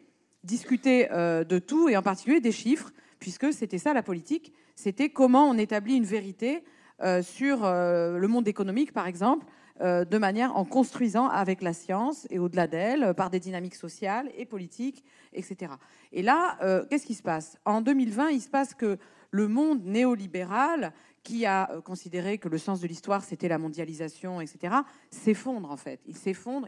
discuter 0.47 1.09
euh, 1.11 1.43
de 1.43 1.59
tout, 1.59 1.89
et 1.89 1.97
en 1.97 2.01
particulier 2.01 2.39
des 2.39 2.51
chiffres, 2.51 2.91
puisque 3.19 3.53
c'était 3.53 3.77
ça 3.77 3.93
la 3.93 4.01
politique, 4.01 4.53
c'était 4.75 5.09
comment 5.09 5.47
on 5.47 5.57
établit 5.57 5.95
une 5.95 6.05
vérité 6.05 6.63
euh, 7.03 7.21
sur 7.21 7.63
euh, 7.63 8.17
le 8.17 8.27
monde 8.27 8.47
économique, 8.47 8.93
par 8.93 9.05
exemple, 9.05 9.45
de 9.79 10.17
manière 10.17 10.57
en 10.57 10.65
construisant 10.65 11.27
avec 11.27 11.61
la 11.61 11.71
science 11.71 12.25
et 12.31 12.39
au-delà 12.39 12.65
d'elle, 12.65 13.13
par 13.13 13.29
des 13.29 13.39
dynamiques 13.39 13.75
sociales 13.75 14.27
et 14.35 14.43
politiques, 14.43 15.03
etc. 15.33 15.71
Et 16.11 16.23
là, 16.23 16.57
qu'est-ce 16.89 17.05
qui 17.05 17.13
se 17.13 17.21
passe? 17.21 17.59
En 17.63 17.81
2020, 17.81 18.29
il 18.29 18.41
se 18.41 18.49
passe 18.49 18.73
que 18.73 18.97
le 19.29 19.47
monde 19.47 19.85
néolibéral 19.85 20.93
qui 21.21 21.45
a 21.45 21.69
considéré 21.85 22.39
que 22.39 22.49
le 22.49 22.57
sens 22.57 22.81
de 22.81 22.87
l'histoire, 22.87 23.23
c'était 23.23 23.49
la 23.49 23.59
mondialisation, 23.59 24.41
etc., 24.41 24.77
s'effondre 25.11 25.69
en 25.69 25.77
fait. 25.77 25.99
Il 26.07 26.17
s'effondre, 26.17 26.67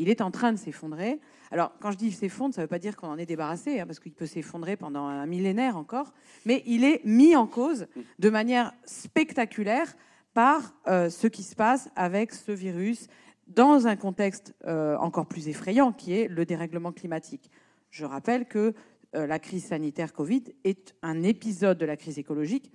il, 0.00 0.08
est 0.08 0.20
en 0.20 0.30
train 0.30 0.52
de 0.52 0.58
s'effondrer. 0.58 1.20
Alors, 1.50 1.72
quand 1.80 1.90
je 1.90 1.96
dis 1.96 2.10
s'effondre, 2.10 2.54
ça 2.54 2.62
ne 2.62 2.64
veut 2.64 2.68
pas 2.68 2.78
dire 2.78 2.96
qu'on 2.96 3.08
en 3.08 3.18
est 3.18 3.26
débarrassé, 3.26 3.80
hein, 3.80 3.86
parce 3.86 4.00
qu'il 4.00 4.12
peut 4.12 4.26
s'effondrer 4.26 4.76
pendant 4.76 5.04
un 5.06 5.26
millénaire 5.26 5.76
encore, 5.76 6.12
mais 6.44 6.62
il 6.66 6.84
est 6.84 7.04
mis 7.04 7.36
en 7.36 7.46
cause 7.46 7.86
de 8.18 8.30
manière 8.30 8.72
spectaculaire 8.84 9.94
par 10.34 10.74
euh, 10.88 11.10
ce 11.10 11.26
qui 11.26 11.42
se 11.42 11.54
passe 11.54 11.90
avec 11.96 12.32
ce 12.32 12.52
virus 12.52 13.08
dans 13.46 13.86
un 13.86 13.96
contexte 13.96 14.54
euh, 14.66 14.96
encore 14.98 15.26
plus 15.26 15.48
effrayant, 15.48 15.92
qui 15.92 16.14
est 16.14 16.28
le 16.28 16.44
dérèglement 16.44 16.92
climatique. 16.92 17.50
Je 17.90 18.04
rappelle 18.04 18.46
que 18.46 18.74
la 19.12 19.40
crise 19.40 19.64
sanitaire 19.64 20.12
Covid 20.12 20.44
est 20.62 20.94
un 21.02 21.24
épisode 21.24 21.78
de 21.78 21.84
la 21.84 21.96
crise 21.96 22.20
écologique 22.20 22.70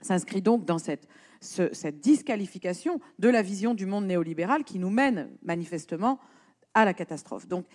s'inscrit 0.00 0.42
donc 0.42 0.64
dans 0.64 0.78
cette, 0.78 1.08
cette 1.40 2.00
disqualification 2.00 3.00
de 3.18 3.28
la 3.28 3.42
vision 3.42 3.74
du 3.74 3.86
monde 3.86 4.06
néolibéral 4.06 4.64
qui 4.64 4.78
nous 4.78 4.90
mène 4.90 5.30
manifestement 5.42 6.18
à 6.74 6.84
la 6.84 6.94
catastrophe. 6.94 7.46
Donc, 7.46 7.66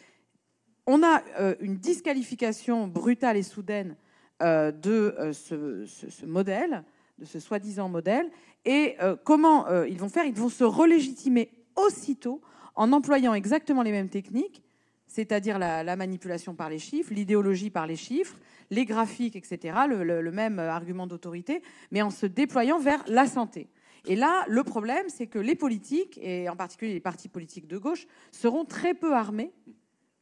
on 0.86 1.03
a 1.03 1.22
euh, 1.39 1.55
une 1.59 1.78
disqualification 1.78 2.88
brutale 2.88 3.38
et 3.38 3.43
soudaine 3.43 3.95
euh, 4.41 4.72
de 4.72 5.16
euh, 5.18 5.34
ce, 5.34 6.26
modèle, 6.26 6.84
de 7.20 7.26
ce 7.26 7.39
soi-disant 7.39 7.89
modèle. 7.89 8.30
Et 8.66 8.95
comment 9.26 9.68
ils 9.84 9.99
vont 9.99 10.07
faire? 10.07 10.24
Ils 10.24 10.34
vont 10.34 10.47
se 10.47 10.64
relégitimer 10.64 11.51
aussitôt 11.76 12.39
en 12.76 12.93
employant 12.93 13.34
exactement 13.34 13.82
les 13.82 13.91
mêmes 13.91 14.07
techniques, 14.07 14.64
c'est-à-dire 15.05 15.59
la, 15.59 15.95
manipulation 15.97 16.55
par 16.55 16.70
les 16.70 16.80
chiffres, 16.80 17.14
l'idéologie 17.14 17.70
par 17.70 17.88
les 17.88 17.97
chiffres, 17.97 18.38
les 18.74 18.86
graphiques, 18.86 19.36
etc., 19.36 19.78
le, 19.88 20.32
même 20.32 20.59
argument 20.59 21.07
d'autorité, 21.07 21.61
mais 21.91 22.01
en 22.01 22.09
se 22.09 22.26
déployant 22.26 22.80
vers 22.80 23.03
la 23.07 23.28
santé. 23.28 23.67
Et 24.05 24.15
là, 24.15 24.43
le 24.47 24.63
problème, 24.63 25.05
c'est 25.07 25.28
que 25.28 25.39
les 25.39 25.55
politiques, 25.55 26.19
et 26.21 26.49
en 26.49 26.55
particulier 26.55 26.93
les 26.93 26.99
partis 26.99 27.30
politiques 27.30 27.67
de 27.67 27.78
gauche, 27.78 28.05
seront 28.32 28.65
très 28.65 28.93
peu 28.93 29.13
armés 29.13 29.51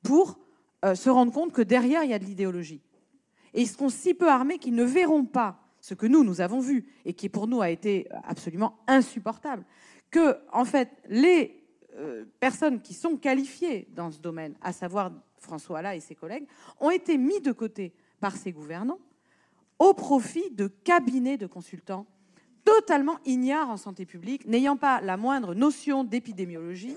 pour 0.03 0.39
euh, 0.85 0.95
se 0.95 1.09
rendre 1.09 1.31
compte 1.31 1.51
que 1.51 1.61
derrière, 1.61 2.03
il 2.03 2.11
y 2.11 2.13
a 2.13 2.19
de 2.19 2.25
l'idéologie. 2.25 2.81
Et 3.53 3.61
ils 3.61 3.67
seront 3.67 3.89
si 3.89 4.13
peu 4.13 4.29
armés 4.29 4.59
qu'ils 4.59 4.75
ne 4.75 4.83
verront 4.83 5.25
pas 5.25 5.59
ce 5.79 5.95
que 5.95 6.05
nous, 6.05 6.23
nous 6.23 6.41
avons 6.41 6.59
vu, 6.59 6.85
et 7.05 7.13
qui 7.13 7.27
pour 7.27 7.47
nous 7.47 7.61
a 7.61 7.69
été 7.69 8.07
absolument 8.23 8.77
insupportable, 8.87 9.65
que, 10.11 10.37
en 10.51 10.65
fait, 10.65 10.89
les 11.09 11.63
euh, 11.95 12.25
personnes 12.39 12.81
qui 12.81 12.93
sont 12.93 13.17
qualifiées 13.17 13.87
dans 13.95 14.11
ce 14.11 14.19
domaine, 14.19 14.55
à 14.61 14.73
savoir 14.73 15.11
François 15.39 15.79
Alla 15.79 15.95
et 15.95 15.99
ses 15.99 16.15
collègues, 16.15 16.45
ont 16.79 16.91
été 16.91 17.17
mis 17.17 17.41
de 17.41 17.51
côté 17.51 17.93
par 18.21 18.37
ses 18.37 18.53
gouvernants 18.53 18.99
au 19.79 19.93
profit 19.93 20.51
de 20.51 20.67
cabinets 20.67 21.37
de 21.37 21.47
consultants 21.47 22.05
totalement 22.63 23.17
ignares 23.25 23.69
en 23.69 23.77
santé 23.77 24.05
publique, 24.05 24.45
n'ayant 24.47 24.77
pas 24.77 25.01
la 25.01 25.17
moindre 25.17 25.55
notion 25.55 26.03
d'épidémiologie 26.03 26.95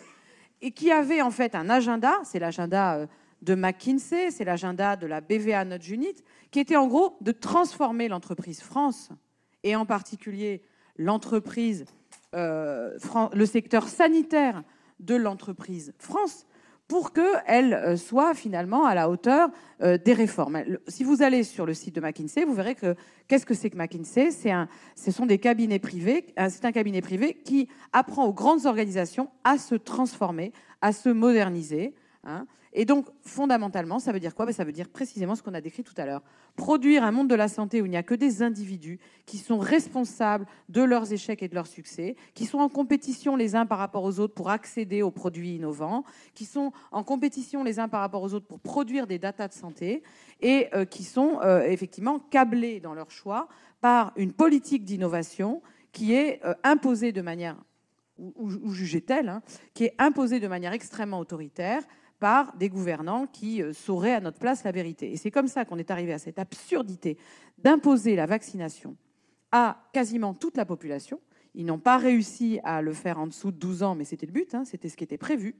et 0.60 0.70
qui 0.70 0.92
avaient 0.92 1.22
en 1.22 1.30
fait 1.30 1.54
un 1.54 1.70
agenda, 1.70 2.12
c'est 2.24 2.38
l'agenda 2.38 2.96
euh, 2.96 3.06
de 3.42 3.54
McKinsey, 3.54 4.30
c'est 4.30 4.44
l'agenda 4.44 4.96
de 4.96 5.06
la 5.06 5.20
BVA 5.20 5.64
Nudge 5.64 5.90
Unit, 5.90 6.14
qui 6.50 6.60
était 6.60 6.76
en 6.76 6.86
gros 6.86 7.16
de 7.20 7.32
transformer 7.32 8.08
l'entreprise 8.08 8.60
France 8.60 9.10
et 9.62 9.74
en 9.74 9.86
particulier 9.86 10.62
euh, 12.34 12.98
le 13.32 13.46
secteur 13.46 13.88
sanitaire 13.88 14.62
de 15.00 15.14
l'entreprise 15.14 15.94
France 15.98 16.46
pour 16.88 17.12
qu'elle 17.12 17.74
euh, 17.74 17.96
soit 17.96 18.34
finalement 18.34 18.84
à 18.84 18.94
la 18.94 19.08
hauteur 19.08 19.48
euh, 19.82 19.96
des 19.96 20.12
réformes. 20.12 20.62
Si 20.86 21.02
vous 21.02 21.22
allez 21.22 21.42
sur 21.42 21.66
le 21.66 21.74
site 21.74 21.94
de 21.94 22.00
McKinsey, 22.00 22.44
vous 22.44 22.54
verrez 22.54 22.74
que 22.74 22.94
qu'est-ce 23.26 23.46
que 23.46 23.54
c'est 23.54 23.70
que 23.70 23.76
McKinsey? 23.76 24.30
Un, 24.50 24.68
ce 24.94 25.10
sont 25.10 25.26
des 25.26 25.38
cabinets 25.38 25.78
privés. 25.78 26.26
Euh, 26.38 26.48
c'est 26.50 26.64
un 26.64 26.72
cabinet 26.72 27.00
privé 27.00 27.34
qui 27.44 27.68
apprend 27.92 28.26
aux 28.26 28.34
grandes 28.34 28.66
organisations 28.66 29.30
à 29.44 29.56
se 29.58 29.74
transformer, 29.74 30.52
à 30.82 30.92
se 30.92 31.08
moderniser. 31.08 31.94
Hein. 32.24 32.46
Et 32.76 32.84
donc, 32.84 33.06
fondamentalement, 33.22 34.00
ça 34.00 34.10
veut 34.10 34.18
dire 34.18 34.34
quoi? 34.34 34.46
Ben, 34.46 34.52
Ça 34.52 34.64
veut 34.64 34.72
dire 34.72 34.88
précisément 34.88 35.36
ce 35.36 35.42
qu'on 35.42 35.54
a 35.54 35.60
décrit 35.60 35.84
tout 35.84 35.94
à 35.96 36.04
l'heure. 36.04 36.22
Produire 36.56 37.04
un 37.04 37.12
monde 37.12 37.28
de 37.28 37.34
la 37.36 37.46
santé 37.46 37.80
où 37.80 37.86
il 37.86 37.90
n'y 37.90 37.96
a 37.96 38.02
que 38.02 38.14
des 38.14 38.42
individus 38.42 38.98
qui 39.26 39.38
sont 39.38 39.58
responsables 39.58 40.44
de 40.68 40.82
leurs 40.82 41.12
échecs 41.12 41.42
et 41.44 41.48
de 41.48 41.54
leurs 41.54 41.68
succès, 41.68 42.16
qui 42.34 42.46
sont 42.46 42.58
en 42.58 42.68
compétition 42.68 43.36
les 43.36 43.54
uns 43.54 43.64
par 43.64 43.78
rapport 43.78 44.02
aux 44.02 44.18
autres 44.18 44.34
pour 44.34 44.50
accéder 44.50 45.02
aux 45.02 45.12
produits 45.12 45.54
innovants, 45.54 46.04
qui 46.34 46.44
sont 46.44 46.72
en 46.90 47.04
compétition 47.04 47.62
les 47.62 47.78
uns 47.78 47.88
par 47.88 48.00
rapport 48.00 48.22
aux 48.22 48.34
autres 48.34 48.46
pour 48.46 48.58
produire 48.58 49.06
des 49.06 49.20
datas 49.20 49.48
de 49.48 49.54
santé, 49.54 50.02
et 50.40 50.68
euh, 50.74 50.84
qui 50.84 51.04
sont 51.04 51.38
euh, 51.42 51.62
effectivement 51.62 52.18
câblés 52.18 52.80
dans 52.80 52.94
leur 52.94 53.10
choix 53.12 53.48
par 53.80 54.12
une 54.16 54.32
politique 54.32 54.84
d'innovation 54.84 55.62
qui 55.92 56.12
est 56.12 56.44
euh, 56.44 56.54
imposée 56.64 57.12
de 57.12 57.22
manière, 57.22 57.56
ou, 58.18 58.72
jugée-t-elle, 58.72 59.28
hein, 59.28 59.42
qui 59.74 59.84
est 59.84 59.94
imposée 59.98 60.40
de 60.40 60.48
manière 60.48 60.72
extrêmement 60.72 61.20
autoritaire, 61.20 61.82
par 62.24 62.56
des 62.56 62.70
gouvernants 62.70 63.26
qui 63.26 63.62
euh, 63.62 63.74
sauraient 63.74 64.14
à 64.14 64.20
notre 64.20 64.38
place 64.38 64.64
la 64.64 64.72
vérité. 64.72 65.12
Et 65.12 65.18
c'est 65.18 65.30
comme 65.30 65.46
ça 65.46 65.66
qu'on 65.66 65.76
est 65.76 65.90
arrivé 65.90 66.10
à 66.10 66.18
cette 66.18 66.38
absurdité 66.38 67.18
d'imposer 67.58 68.16
la 68.16 68.24
vaccination 68.24 68.96
à 69.52 69.76
quasiment 69.92 70.32
toute 70.32 70.56
la 70.56 70.64
population. 70.64 71.20
Ils 71.54 71.66
n'ont 71.66 71.78
pas 71.78 71.98
réussi 71.98 72.60
à 72.64 72.80
le 72.80 72.94
faire 72.94 73.18
en 73.18 73.26
dessous 73.26 73.50
de 73.50 73.58
12 73.58 73.82
ans, 73.82 73.94
mais 73.94 74.04
c'était 74.04 74.24
le 74.24 74.32
but, 74.32 74.54
hein, 74.54 74.64
c'était 74.64 74.88
ce 74.88 74.96
qui 74.96 75.04
était 75.04 75.18
prévu. 75.18 75.54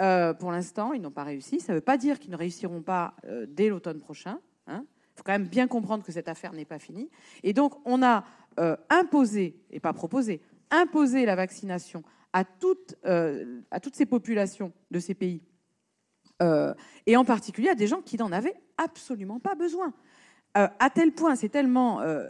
Euh, 0.00 0.34
pour 0.34 0.52
l'instant, 0.52 0.92
ils 0.92 1.02
n'ont 1.02 1.10
pas 1.10 1.24
réussi. 1.24 1.58
Ça 1.58 1.72
ne 1.72 1.78
veut 1.78 1.84
pas 1.84 1.96
dire 1.96 2.20
qu'ils 2.20 2.30
ne 2.30 2.36
réussiront 2.36 2.82
pas 2.82 3.16
euh, 3.24 3.46
dès 3.48 3.68
l'automne 3.68 3.98
prochain. 3.98 4.38
Il 4.68 4.74
hein. 4.74 4.84
faut 5.16 5.24
quand 5.24 5.32
même 5.32 5.48
bien 5.48 5.66
comprendre 5.66 6.04
que 6.04 6.12
cette 6.12 6.28
affaire 6.28 6.52
n'est 6.52 6.64
pas 6.64 6.78
finie. 6.78 7.10
Et 7.42 7.52
donc, 7.52 7.74
on 7.84 8.04
a 8.04 8.24
imposé, 8.88 9.56
et 9.70 9.80
pas 9.80 9.92
proposé, 9.92 10.40
imposé 10.70 11.26
la 11.26 11.34
vaccination 11.34 12.04
à 12.32 12.44
toutes, 12.44 12.94
à 13.04 13.80
toutes 13.80 13.94
ces 13.94 14.06
populations 14.06 14.72
de 14.90 14.98
ces 14.98 15.14
pays 15.14 15.42
euh, 16.42 16.74
et 17.06 17.16
en 17.16 17.24
particulier 17.24 17.68
à 17.68 17.74
des 17.74 17.86
gens 17.86 18.00
qui 18.00 18.16
n'en 18.16 18.30
avaient 18.30 18.54
absolument 18.76 19.40
pas 19.40 19.54
besoin. 19.54 19.92
Euh, 20.56 20.68
à 20.78 20.90
tel 20.90 21.12
point, 21.12 21.34
c'est 21.34 21.48
tellement 21.48 22.00
euh, 22.00 22.26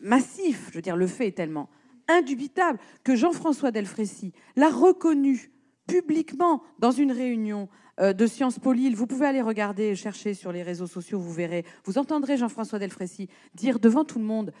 massif, 0.00 0.68
je 0.70 0.74
veux 0.74 0.82
dire, 0.82 0.96
le 0.96 1.06
fait 1.06 1.28
est 1.28 1.36
tellement 1.36 1.70
indubitable 2.08 2.78
que 3.02 3.16
Jean-François 3.16 3.70
Delfrécy 3.70 4.32
l'a 4.56 4.68
reconnu 4.68 5.50
publiquement 5.86 6.62
dans 6.78 6.90
une 6.90 7.12
réunion 7.12 7.68
de 7.98 8.26
Sciences 8.26 8.58
Po 8.58 8.74
Vous 8.74 9.06
pouvez 9.06 9.26
aller 9.26 9.40
regarder, 9.40 9.96
chercher 9.96 10.34
sur 10.34 10.52
les 10.52 10.62
réseaux 10.62 10.86
sociaux, 10.86 11.18
vous 11.18 11.32
verrez, 11.32 11.64
vous 11.84 11.98
entendrez 11.98 12.36
Jean-François 12.36 12.78
Delfrécy 12.78 13.28
dire 13.54 13.80
devant 13.80 14.04
tout 14.04 14.18
le 14.18 14.24
monde 14.24 14.52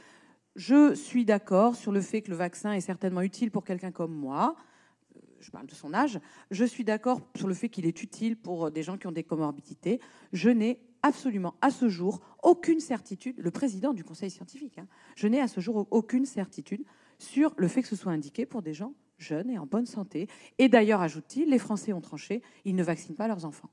Je 0.56 0.94
suis 0.94 1.24
d'accord 1.24 1.76
sur 1.76 1.92
le 1.92 2.00
fait 2.00 2.22
que 2.22 2.30
le 2.30 2.36
vaccin 2.36 2.72
est 2.72 2.80
certainement 2.80 3.20
utile 3.20 3.50
pour 3.50 3.64
quelqu'un 3.64 3.92
comme 3.92 4.14
moi 4.14 4.56
je 5.46 5.52
parle 5.52 5.66
de 5.66 5.74
son 5.74 5.94
âge, 5.94 6.18
je 6.50 6.64
suis 6.64 6.82
d'accord 6.82 7.20
sur 7.36 7.46
le 7.46 7.54
fait 7.54 7.68
qu'il 7.68 7.86
est 7.86 8.02
utile 8.02 8.36
pour 8.36 8.72
des 8.72 8.82
gens 8.82 8.98
qui 8.98 9.06
ont 9.06 9.12
des 9.12 9.22
comorbidités. 9.22 10.00
Je 10.32 10.50
n'ai 10.50 10.80
absolument 11.02 11.54
à 11.60 11.70
ce 11.70 11.88
jour 11.88 12.20
aucune 12.42 12.80
certitude, 12.80 13.36
le 13.38 13.52
président 13.52 13.92
du 13.92 14.02
conseil 14.02 14.28
scientifique, 14.28 14.78
hein, 14.78 14.88
je 15.14 15.28
n'ai 15.28 15.40
à 15.40 15.46
ce 15.46 15.60
jour 15.60 15.86
aucune 15.92 16.26
certitude 16.26 16.84
sur 17.18 17.54
le 17.58 17.68
fait 17.68 17.82
que 17.82 17.88
ce 17.88 17.94
soit 17.94 18.10
indiqué 18.10 18.44
pour 18.44 18.60
des 18.60 18.74
gens 18.74 18.92
jeunes 19.18 19.48
et 19.48 19.56
en 19.56 19.66
bonne 19.66 19.86
santé. 19.86 20.28
Et 20.58 20.68
d'ailleurs, 20.68 21.00
ajoute-t-il, 21.00 21.48
les 21.48 21.60
Français 21.60 21.92
ont 21.92 22.00
tranché, 22.00 22.42
ils 22.64 22.74
ne 22.74 22.82
vaccinent 22.82 23.14
pas 23.14 23.28
leurs 23.28 23.44
enfants. 23.44 23.70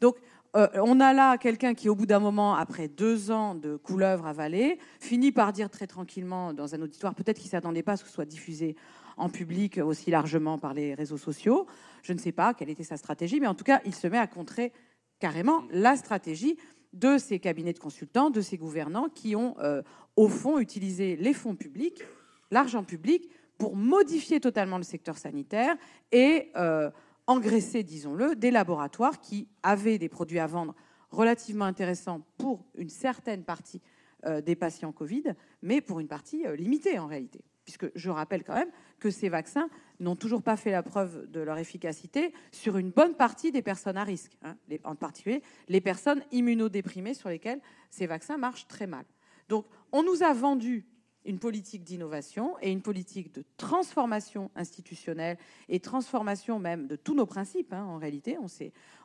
Donc, 0.00 0.16
euh, 0.56 0.68
on 0.74 1.00
a 1.00 1.12
là 1.12 1.38
quelqu'un 1.38 1.72
qui, 1.72 1.88
au 1.88 1.94
bout 1.94 2.06
d'un 2.06 2.18
moment, 2.18 2.56
après 2.56 2.88
deux 2.88 3.30
ans 3.30 3.54
de 3.54 3.76
couleuvre 3.76 4.26
avalée, 4.26 4.78
finit 5.00 5.32
par 5.32 5.52
dire 5.52 5.70
très 5.70 5.86
tranquillement 5.86 6.52
dans 6.52 6.74
un 6.74 6.82
auditoire, 6.82 7.14
peut-être 7.14 7.38
qu'il 7.38 7.46
ne 7.46 7.52
s'attendait 7.52 7.82
pas 7.82 7.92
à 7.92 7.96
ce 7.96 8.02
que 8.02 8.08
ce 8.08 8.14
soit 8.14 8.24
diffusé 8.24 8.76
en 9.16 9.28
public 9.28 9.78
aussi 9.78 10.10
largement 10.10 10.58
par 10.58 10.74
les 10.74 10.94
réseaux 10.94 11.16
sociaux. 11.16 11.66
Je 12.02 12.12
ne 12.12 12.18
sais 12.18 12.32
pas 12.32 12.54
quelle 12.54 12.70
était 12.70 12.84
sa 12.84 12.96
stratégie, 12.96 13.40
mais 13.40 13.46
en 13.46 13.54
tout 13.54 13.64
cas, 13.64 13.80
il 13.84 13.94
se 13.94 14.06
met 14.06 14.18
à 14.18 14.26
contrer 14.26 14.72
carrément 15.18 15.64
la 15.70 15.96
stratégie 15.96 16.56
de 16.92 17.18
ces 17.18 17.38
cabinets 17.38 17.72
de 17.72 17.78
consultants, 17.78 18.30
de 18.30 18.40
ces 18.40 18.56
gouvernants 18.56 19.08
qui 19.08 19.36
ont, 19.36 19.56
euh, 19.58 19.82
au 20.16 20.28
fond, 20.28 20.58
utilisé 20.58 21.16
les 21.16 21.34
fonds 21.34 21.56
publics, 21.56 22.02
l'argent 22.50 22.84
public, 22.84 23.28
pour 23.58 23.74
modifier 23.74 24.40
totalement 24.40 24.76
le 24.76 24.82
secteur 24.82 25.16
sanitaire 25.16 25.76
et 26.12 26.50
euh, 26.56 26.90
engraisser, 27.26 27.82
disons-le, 27.82 28.36
des 28.36 28.50
laboratoires 28.50 29.20
qui 29.20 29.48
avaient 29.62 29.98
des 29.98 30.10
produits 30.10 30.38
à 30.38 30.46
vendre 30.46 30.74
relativement 31.10 31.64
intéressants 31.64 32.20
pour 32.36 32.64
une 32.76 32.90
certaine 32.90 33.44
partie 33.44 33.80
euh, 34.26 34.42
des 34.42 34.56
patients 34.56 34.92
Covid, 34.92 35.34
mais 35.62 35.80
pour 35.80 36.00
une 36.00 36.08
partie 36.08 36.44
limitée 36.56 36.98
en 36.98 37.06
réalité 37.06 37.40
puisque 37.66 37.90
je 37.94 38.10
rappelle 38.10 38.44
quand 38.44 38.54
même 38.54 38.70
que 39.00 39.10
ces 39.10 39.28
vaccins 39.28 39.68
n'ont 40.00 40.16
toujours 40.16 40.42
pas 40.42 40.56
fait 40.56 40.70
la 40.70 40.82
preuve 40.82 41.28
de 41.30 41.40
leur 41.40 41.58
efficacité 41.58 42.32
sur 42.52 42.78
une 42.78 42.90
bonne 42.90 43.14
partie 43.14 43.50
des 43.52 43.60
personnes 43.60 43.96
à 43.96 44.04
risque, 44.04 44.38
hein, 44.42 44.56
en 44.84 44.94
particulier 44.94 45.42
les 45.68 45.80
personnes 45.80 46.22
immunodéprimées 46.30 47.12
sur 47.12 47.28
lesquelles 47.28 47.60
ces 47.90 48.06
vaccins 48.06 48.38
marchent 48.38 48.68
très 48.68 48.86
mal. 48.86 49.04
Donc 49.48 49.66
on 49.92 50.02
nous 50.02 50.22
a 50.22 50.32
vendu 50.32 50.86
une 51.24 51.40
politique 51.40 51.82
d'innovation 51.82 52.54
et 52.62 52.70
une 52.70 52.82
politique 52.82 53.34
de 53.34 53.44
transformation 53.56 54.50
institutionnelle 54.54 55.36
et 55.68 55.80
transformation 55.80 56.60
même 56.60 56.86
de 56.86 56.94
tous 56.94 57.16
nos 57.16 57.26
principes. 57.26 57.72
Hein, 57.72 57.84
en 57.84 57.98
réalité, 57.98 58.38
on, 58.38 58.46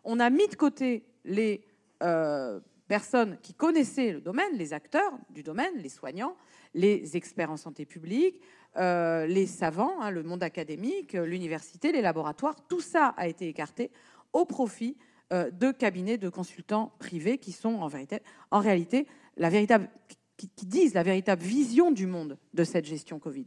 on 0.03 0.20
a 0.20 0.30
mis 0.30 0.47
de 0.47 0.55
côté 0.55 1.03
les 1.26 1.66
euh, 2.03 2.59
personnes 2.91 3.37
qui 3.41 3.53
connaissaient 3.53 4.11
le 4.11 4.19
domaine, 4.19 4.57
les 4.57 4.73
acteurs 4.73 5.13
du 5.29 5.43
domaine, 5.43 5.73
les 5.77 5.87
soignants, 5.87 6.35
les 6.73 7.15
experts 7.15 7.49
en 7.49 7.55
santé 7.55 7.85
publique, 7.85 8.41
euh, 8.75 9.25
les 9.27 9.47
savants, 9.47 10.01
hein, 10.01 10.11
le 10.11 10.23
monde 10.23 10.43
académique, 10.43 11.13
l'université, 11.13 11.93
les 11.93 12.01
laboratoires, 12.01 12.67
tout 12.67 12.81
ça 12.81 13.13
a 13.15 13.29
été 13.29 13.47
écarté 13.47 13.91
au 14.33 14.43
profit 14.43 14.97
euh, 15.31 15.49
de 15.51 15.71
cabinets 15.71 16.17
de 16.17 16.27
consultants 16.27 16.91
privés 16.99 17.37
qui 17.37 17.53
sont 17.53 17.75
en, 17.75 17.87
vérité, 17.87 18.19
en 18.51 18.59
réalité 18.59 19.07
la 19.37 19.49
véritable, 19.49 19.87
qui 20.35 20.65
disent 20.65 20.93
la 20.93 21.03
véritable 21.03 21.41
vision 21.41 21.91
du 21.91 22.07
monde 22.07 22.37
de 22.53 22.65
cette 22.65 22.83
gestion 22.83 23.19
Covid. 23.19 23.45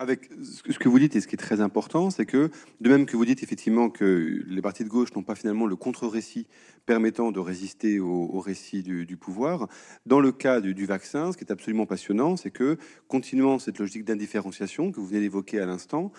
Avec 0.00 0.28
ce 0.52 0.78
que 0.78 0.88
vous 0.88 0.98
dites 0.98 1.14
et 1.14 1.20
ce 1.20 1.28
qui 1.28 1.36
est 1.36 1.38
très 1.38 1.60
important, 1.60 2.10
c'est 2.10 2.26
que 2.26 2.50
de 2.80 2.88
même 2.88 3.06
que 3.06 3.16
vous 3.16 3.24
dites 3.24 3.44
effectivement 3.44 3.90
que 3.90 4.42
les 4.44 4.60
partis 4.60 4.82
de 4.82 4.88
gauche 4.88 5.14
n'ont 5.14 5.22
pas 5.22 5.36
finalement 5.36 5.66
le 5.66 5.76
contre-récit 5.76 6.48
permettant 6.84 7.30
de 7.30 7.38
résister 7.38 8.00
au, 8.00 8.40
récit 8.40 8.82
du, 8.82 9.16
pouvoir, 9.16 9.68
dans 10.04 10.18
le 10.18 10.32
cas 10.32 10.60
du, 10.60 10.84
vaccin, 10.84 11.30
ce 11.30 11.38
qui 11.38 11.44
est 11.44 11.52
absolument 11.52 11.86
passionnant, 11.86 12.36
c'est 12.36 12.50
que 12.50 12.76
continuant 13.06 13.60
cette 13.60 13.78
logique 13.78 14.04
d'indifférenciation 14.04 14.90
que 14.90 14.98
vous 14.98 15.06
venez 15.06 15.20
d'évoquer 15.20 15.60
à 15.60 15.66
l'instant, 15.66 16.10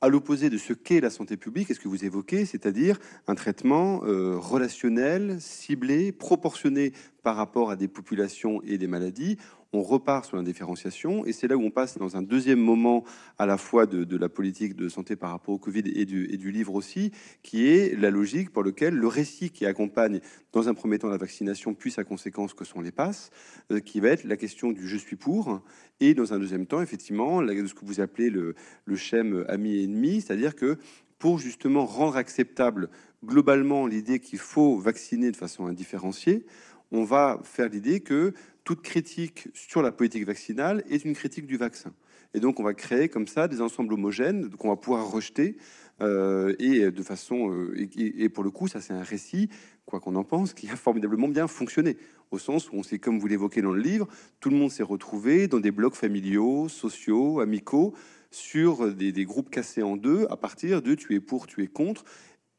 à 0.00 0.08
l'opposé 0.08 0.48
de 0.48 0.58
ce 0.58 0.72
qu'est 0.72 1.00
la 1.00 1.10
santé 1.10 1.36
publique, 1.36 1.70
est 1.70 1.74
ce 1.74 1.80
que 1.80 1.88
vous 1.88 2.04
évoquez, 2.04 2.44
c'est-à-dire 2.44 2.98
un 3.26 3.34
traitement 3.34 4.04
euh, 4.04 4.36
relationnel, 4.38 5.40
ciblé, 5.40 6.12
proportionné 6.12 6.92
par 7.22 7.34
rapport 7.34 7.70
à 7.70 7.76
des 7.76 7.88
populations 7.88 8.62
et 8.62 8.78
des 8.78 8.86
maladies, 8.86 9.36
on 9.76 9.82
repart 9.82 10.24
sur 10.24 10.36
l'indifférenciation, 10.36 11.26
et 11.26 11.32
c'est 11.32 11.48
là 11.48 11.56
où 11.56 11.62
on 11.62 11.70
passe 11.70 11.98
dans 11.98 12.16
un 12.16 12.22
deuxième 12.22 12.58
moment 12.58 13.04
à 13.38 13.46
la 13.46 13.58
fois 13.58 13.86
de, 13.86 14.16
la 14.16 14.28
politique 14.28 14.74
de 14.74 14.88
santé 14.88 15.16
par 15.16 15.30
rapport 15.30 15.54
au 15.54 15.58
Covid 15.58 15.82
et 15.94 16.06
du, 16.06 16.50
livre 16.50 16.74
aussi, 16.74 17.12
qui 17.42 17.68
est 17.68 17.98
la 17.98 18.10
logique 18.10 18.50
pour 18.50 18.64
laquelle 18.64 18.94
le 18.94 19.06
récit 19.06 19.50
qui 19.50 19.66
accompagne 19.66 20.20
dans 20.52 20.68
un 20.68 20.74
premier 20.74 20.98
temps 20.98 21.08
la 21.08 21.18
vaccination, 21.18 21.74
puis 21.74 21.90
sa 21.90 22.04
conséquence 22.04 22.54
que 22.54 22.64
sont 22.64 22.80
les 22.80 22.92
passes, 22.92 23.30
euh, 23.70 23.80
qui 23.80 24.00
va 24.00 24.08
être 24.08 24.24
la 24.24 24.36
question 24.36 24.72
du 24.72 24.88
je 24.88 24.96
suis 24.96 25.16
pour, 25.16 25.60
et 26.00 26.14
dans 26.14 26.32
un 26.32 26.38
deuxième 26.38 26.66
temps, 26.66 26.80
effectivement, 26.80 27.40
ce 27.40 27.74
que 27.74 27.84
vous 27.84 28.00
appelez 28.00 28.30
le, 28.30 28.54
le 28.84 28.96
schème 28.96 29.44
ami 29.48 29.76
et 29.76 29.84
ennemi, 29.84 30.20
c'est-à-dire 30.22 30.54
que 30.54 30.78
pour 31.18 31.38
justement 31.38 31.84
rendre 31.84 32.16
acceptable 32.16 32.88
globalement 33.24 33.86
l'idée 33.86 34.20
qu'il 34.20 34.38
faut 34.38 34.78
vacciner 34.78 35.30
de 35.30 35.36
façon 35.36 35.66
indifférenciée, 35.66 36.46
on 36.92 37.04
va 37.04 37.40
faire 37.42 37.68
l'idée 37.68 38.00
que 38.00 38.32
toute 38.66 38.82
critique 38.82 39.48
sur 39.54 39.80
la 39.80 39.92
politique 39.92 40.26
vaccinale 40.26 40.82
est 40.90 41.04
une 41.04 41.14
critique 41.14 41.46
du 41.46 41.56
vaccin. 41.56 41.94
Et 42.34 42.40
donc, 42.40 42.58
on 42.58 42.64
va 42.64 42.74
créer 42.74 43.08
comme 43.08 43.28
ça 43.28 43.46
des 43.46 43.60
ensembles 43.60 43.94
homogènes 43.94 44.50
qu'on 44.50 44.68
va 44.68 44.76
pouvoir 44.76 45.08
rejeter. 45.08 45.56
Euh, 46.02 46.52
et 46.58 46.90
de 46.90 47.02
façon, 47.02 47.50
euh, 47.50 47.88
et, 47.96 48.28
pour 48.28 48.42
le 48.42 48.50
coup, 48.50 48.66
ça 48.66 48.80
c'est 48.80 48.92
un 48.92 49.04
récit, 49.04 49.48
quoi 49.86 50.00
qu'on 50.00 50.16
en 50.16 50.24
pense, 50.24 50.52
qui 50.52 50.68
a 50.68 50.76
formidablement 50.76 51.28
bien 51.28 51.46
fonctionné, 51.46 51.96
au 52.32 52.38
sens 52.38 52.70
où 52.70 52.74
on 52.74 52.82
s'est, 52.82 52.98
comme 52.98 53.18
vous 53.18 53.28
l'évoquez 53.28 53.62
dans 53.62 53.72
le 53.72 53.80
livre, 53.80 54.08
tout 54.40 54.50
le 54.50 54.56
monde 54.56 54.70
s'est 54.70 54.82
retrouvé 54.82 55.46
dans 55.46 55.60
des 55.60 55.70
blocs 55.70 55.94
familiaux, 55.94 56.68
sociaux, 56.68 57.40
amicaux, 57.40 57.94
sur 58.32 58.92
des, 58.92 59.12
des, 59.12 59.24
groupes 59.24 59.48
cassés 59.48 59.82
en 59.82 59.96
deux, 59.96 60.26
à 60.28 60.36
partir 60.36 60.82
de 60.82 60.94
tu 60.94 61.14
es 61.14 61.20
pour, 61.20 61.46
tu 61.46 61.62
es 61.62 61.68
contre, 61.68 62.04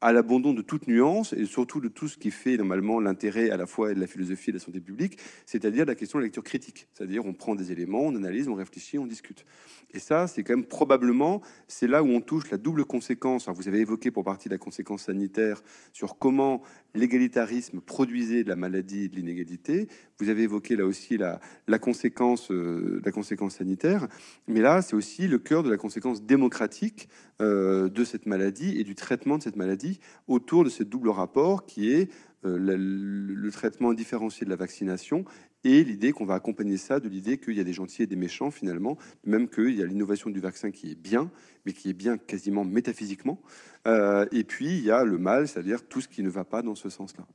à 0.02 0.12
l'abandon 0.12 0.54
de 0.54 0.62
toute 0.62 0.88
nuance 0.88 1.34
et 1.34 1.46
surtout 1.46 1.82
de 1.82 1.88
tout 1.88 2.08
ce 2.08 2.18
qui 2.18 2.30
fait 2.30 2.58
normalement 2.58 3.00
l'intérêt 3.00 3.50
à 3.50 3.58
la 3.58 3.66
fois 3.66 3.94
de 3.94 4.00
la 4.00 4.08
philosophie 4.08 4.52
et 4.52 4.54
de 4.54 4.58
la 4.58 4.64
santé 4.64 4.80
publique, 4.80 5.18
c'est-à-dire 5.46 5.86
la 5.86 5.96
question 5.96 6.20
de 6.20 6.24
la 6.24 6.28
lecture 6.28 6.44
critique. 6.44 6.88
C'est-à-dire 6.94 7.26
on 7.26 7.34
prend 7.34 7.56
des 7.56 7.72
éléments, 7.72 8.02
on 8.02 8.16
analyse, 8.16 8.48
on 8.48 8.54
réfléchit, 8.54 9.00
on 9.00 9.08
discute. 9.08 9.46
Et 9.92 10.00
ça, 10.00 10.28
c'est 10.28 10.44
quand 10.44 10.56
même 10.56 10.66
probablement, 10.66 11.42
c'est 11.68 11.88
là 11.88 12.04
où 12.04 12.08
on 12.08 12.22
touche 12.22 12.52
la 12.52 12.58
double 12.58 12.86
conséquence. 12.86 13.48
vous 13.48 13.68
avez 13.68 13.80
évoqué 13.80 14.12
pour 14.12 14.24
partie 14.24 14.50
la 14.50 14.58
conséquence 14.58 15.04
sanitaire 15.04 15.62
sur 15.94 16.18
comment 16.18 16.62
l'égalitarisme 16.98 17.80
produisait 17.80 18.44
de 18.44 18.50
la 18.50 18.56
maladie 18.56 19.04
et 19.04 19.08
de 19.08 19.16
l'inégalité. 19.16 19.88
Vous 20.20 20.30
avez 20.30 20.44
évoqué 20.44 20.76
là 20.76 20.86
aussi 20.86 21.18
la, 21.18 21.40
euh, 21.70 21.80
conséquence 21.80 23.56
sanitaire. 23.56 24.08
Mais 24.48 24.62
là, 24.62 24.82
c'est 24.82 24.96
aussi 24.96 25.28
le 25.28 25.38
cœur 25.38 25.64
de 25.64 25.70
la 25.70 25.78
conséquence 25.78 26.24
démocratique 26.24 27.08
euh, 27.42 27.88
de 27.90 28.04
cette 28.04 28.26
maladie 28.26 28.80
et 28.80 28.84
du 28.84 28.96
traitement 28.96 29.38
de 29.38 29.44
cette 29.44 29.56
maladie 29.56 30.00
autour 30.28 30.64
de 30.64 30.70
ce 30.70 30.84
double 30.84 31.10
rapport 31.10 31.66
qui 31.66 31.92
est 31.92 32.10
euh, 32.46 32.58
le, 32.60 33.52
traitement 33.52 33.94
différencié 33.94 34.46
de 34.46 34.50
la 34.50 34.56
vaccination 34.56 35.26
et 35.64 35.84
l'idée 35.84 36.12
qu'on 36.12 36.26
va 36.26 36.36
accompagner 36.36 36.78
ça 36.78 37.00
de 37.00 37.10
l'idée 37.10 37.38
qu'il 37.38 37.56
y 37.56 37.60
a 37.60 37.64
des 37.64 37.74
gentils 37.74 38.04
et 38.04 38.08
des 38.08 38.16
méchants 38.16 38.52
finalement, 38.52 38.98
même 39.26 39.50
qu'il 39.50 39.76
y 39.76 39.82
a 39.82 39.86
l'innovation 39.86 40.30
du 40.30 40.40
vaccin 40.40 40.72
qui 40.72 40.92
est 40.92 40.96
bien, 40.96 41.32
mais 41.66 41.74
qui 41.74 41.90
est 41.90 41.94
bien 41.94 42.18
quasiment 42.18 42.64
métaphysiquement, 42.64 43.42
euh, 43.88 44.26
et 44.32 44.44
puis 44.44 44.78
il 44.78 44.84
y 44.84 44.92
a 44.92 45.04
le 45.04 45.18
mal, 45.18 45.48
c'est-à-dire 45.48 45.88
tout 45.88 46.02
ce 46.02 46.08
qui 46.08 46.24
ne 46.24 46.30
va 46.30 46.44
pas 46.44 46.62
dans 46.62 46.76
ce 46.76 46.90
sens-là. 46.90 47.26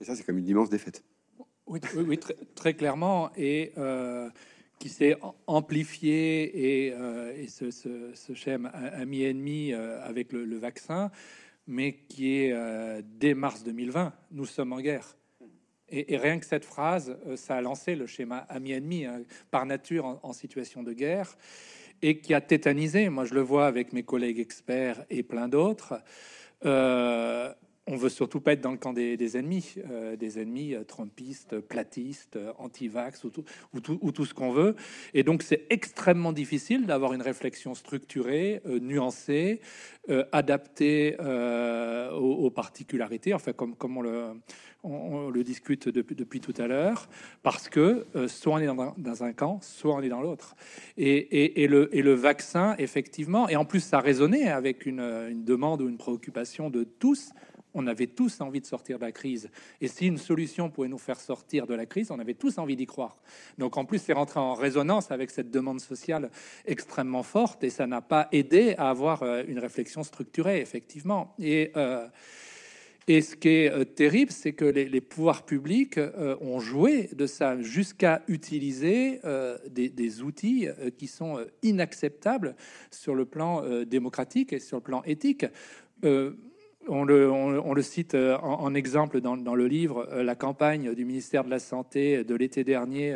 Et 0.00 0.04
ça, 0.04 0.14
c'est 0.14 0.24
comme 0.24 0.38
une 0.38 0.48
immense 0.48 0.68
défaite. 0.68 1.04
Oui, 1.66 1.80
très, 2.54 2.74
clairement, 2.74 3.30
et 3.36 3.72
euh, 3.76 4.28
qui 4.78 4.88
s'est 4.88 5.16
amplifié, 5.46 6.84
et, 6.86 6.92
euh, 6.92 7.46
ce, 7.48 7.70
ce, 7.70 8.12
ce, 8.14 8.34
schème 8.34 8.70
ami-ennemi 8.72 9.72
avec 9.72 10.32
le, 10.32 10.58
vaccin, 10.58 11.10
mais 11.66 11.94
qui 12.08 12.34
est 12.34 13.02
dès 13.02 13.34
mars 13.34 13.64
2020, 13.64 14.12
nous 14.32 14.46
sommes 14.46 14.72
en 14.72 14.80
guerre. 14.80 15.16
Et, 15.88 16.16
rien 16.16 16.38
que 16.38 16.46
cette 16.46 16.64
phrase, 16.64 17.16
euh, 17.26 17.36
ça 17.36 17.56
a 17.56 17.60
lancé 17.60 17.94
le 17.94 18.06
schéma 18.06 18.38
ami-ennemi, 18.48 19.04
hein, 19.04 19.22
par 19.50 19.66
nature 19.66 20.18
en, 20.22 20.32
situation 20.32 20.82
de 20.82 20.92
guerre, 20.92 21.36
et 22.02 22.18
qui 22.18 22.34
a 22.34 22.40
tétanisé. 22.40 23.08
Moi, 23.08 23.24
je 23.24 23.34
le 23.34 23.40
vois 23.40 23.66
avec 23.66 23.92
mes 23.92 24.02
collègues 24.02 24.40
experts 24.40 25.04
et 25.10 25.22
plein 25.22 25.48
d'autres. 25.48 25.94
Euh, 26.64 27.52
on 27.86 27.96
veut 27.96 28.08
surtout 28.08 28.40
pas 28.40 28.52
être 28.52 28.60
dans 28.60 28.72
le 28.72 28.78
camp 28.78 28.92
des, 28.92 29.36
ennemis, 29.36 29.74
euh, 29.90 30.16
des 30.16 30.40
ennemis 30.40 30.74
euh, 30.74 30.84
trumpistes, 30.84 31.60
platistes, 31.60 32.38
anti-vax 32.58 33.24
ou 33.24 33.30
tout, 33.30 33.44
ou 33.72 34.12
tout, 34.12 34.24
ce 34.24 34.34
qu'on 34.34 34.52
veut. 34.52 34.74
Et 35.14 35.22
donc, 35.22 35.42
c'est 35.42 35.66
extrêmement 35.70 36.32
difficile 36.32 36.86
d'avoir 36.86 37.12
une 37.12 37.22
réflexion 37.22 37.74
structurée, 37.74 38.60
nuancée, 38.80 39.60
adaptée 40.32 41.16
aux, 42.12 42.50
particularités, 42.50 43.34
enfin, 43.34 43.52
comme, 43.52 43.74
comme 43.74 43.96
on 43.96 45.30
le, 45.30 45.44
discute 45.44 45.88
depuis, 45.88 46.14
depuis 46.14 46.40
tout 46.40 46.54
à 46.58 46.66
l'heure, 46.66 47.08
parce 47.42 47.68
que 47.68 48.06
euh, 48.14 48.28
soit 48.28 48.54
on 48.54 48.58
est 48.58 48.66
dans 48.66 49.24
un, 49.24 49.32
camp, 49.32 49.60
soit 49.62 49.94
on 49.94 50.02
est 50.02 50.08
dans 50.08 50.20
l'autre. 50.20 50.56
Et, 50.96 51.66
le, 51.68 51.94
et, 51.94 52.02
le, 52.02 52.14
vaccin, 52.14 52.74
effectivement, 52.78 53.48
et 53.48 53.56
en 53.56 53.64
plus 53.64 53.80
ça 53.80 54.00
résonnait 54.00 54.48
avec 54.48 54.86
une, 54.86 55.00
une, 55.00 55.44
demande 55.44 55.82
ou 55.82 55.88
une 55.88 55.98
préoccupation 55.98 56.70
de 56.70 56.84
tous. 56.84 57.30
On 57.78 57.86
avait 57.86 58.06
tous 58.06 58.40
envie 58.40 58.62
de 58.62 58.66
sortir 58.66 58.98
de 58.98 59.04
la 59.04 59.12
crise. 59.12 59.50
Et 59.82 59.88
si 59.88 60.06
une 60.06 60.16
solution 60.16 60.70
pouvait 60.70 60.88
nous 60.88 60.96
faire 60.96 61.20
sortir 61.20 61.66
de 61.66 61.74
la 61.74 61.84
crise, 61.84 62.10
on 62.10 62.18
avait 62.18 62.32
tous 62.32 62.56
envie 62.56 62.74
d'y 62.74 62.86
croire. 62.86 63.18
Donc 63.58 63.76
en 63.76 63.84
plus, 63.84 63.98
c'est 63.98 64.14
rentré 64.14 64.40
en 64.40 64.54
résonance 64.54 65.10
avec 65.10 65.30
cette 65.30 65.50
demande 65.50 65.80
sociale 65.80 66.30
extrêmement 66.64 67.22
forte 67.22 67.62
et 67.64 67.70
ça 67.70 67.86
n'a 67.86 68.00
pas 68.00 68.28
aidé 68.32 68.74
à 68.78 68.88
avoir 68.88 69.22
euh, 69.22 69.42
une 69.46 69.58
réflexion 69.58 70.02
structurée, 70.02 70.60
effectivement. 70.60 71.34
Et. 71.38 71.70
Euh, 71.76 72.08
ce 73.08 73.36
qui 73.36 73.48
est 73.50 73.70
euh, 73.70 73.84
terrible, 73.84 74.32
c'est 74.32 74.52
que 74.52 74.64
les, 74.64 75.00
pouvoirs 75.00 75.44
publics 75.44 76.00
ont 76.40 76.58
joué 76.58 77.08
de 77.12 77.28
ça 77.28 77.56
jusqu'à 77.62 78.24
utiliser 78.26 79.20
des, 79.70 80.22
outils 80.22 80.66
qui 80.98 81.06
sont 81.06 81.38
inacceptables 81.62 82.56
sur 82.90 83.14
le 83.14 83.24
plan 83.24 83.62
démocratique 83.84 84.52
et 84.52 84.58
sur 84.58 84.78
le 84.78 84.82
plan 84.82 85.04
éthique. 85.04 85.46
On 86.88 87.04
le, 87.04 87.82
cite 87.82 88.14
en, 88.14 88.74
exemple 88.74 89.20
dans, 89.20 89.54
le 89.54 89.66
livre, 89.66 90.08
la 90.14 90.34
campagne 90.34 90.94
du 90.94 91.04
ministère 91.04 91.44
de 91.44 91.50
la 91.50 91.58
Santé 91.58 92.22
de 92.22 92.34
l'été 92.34 92.64
dernier 92.64 93.14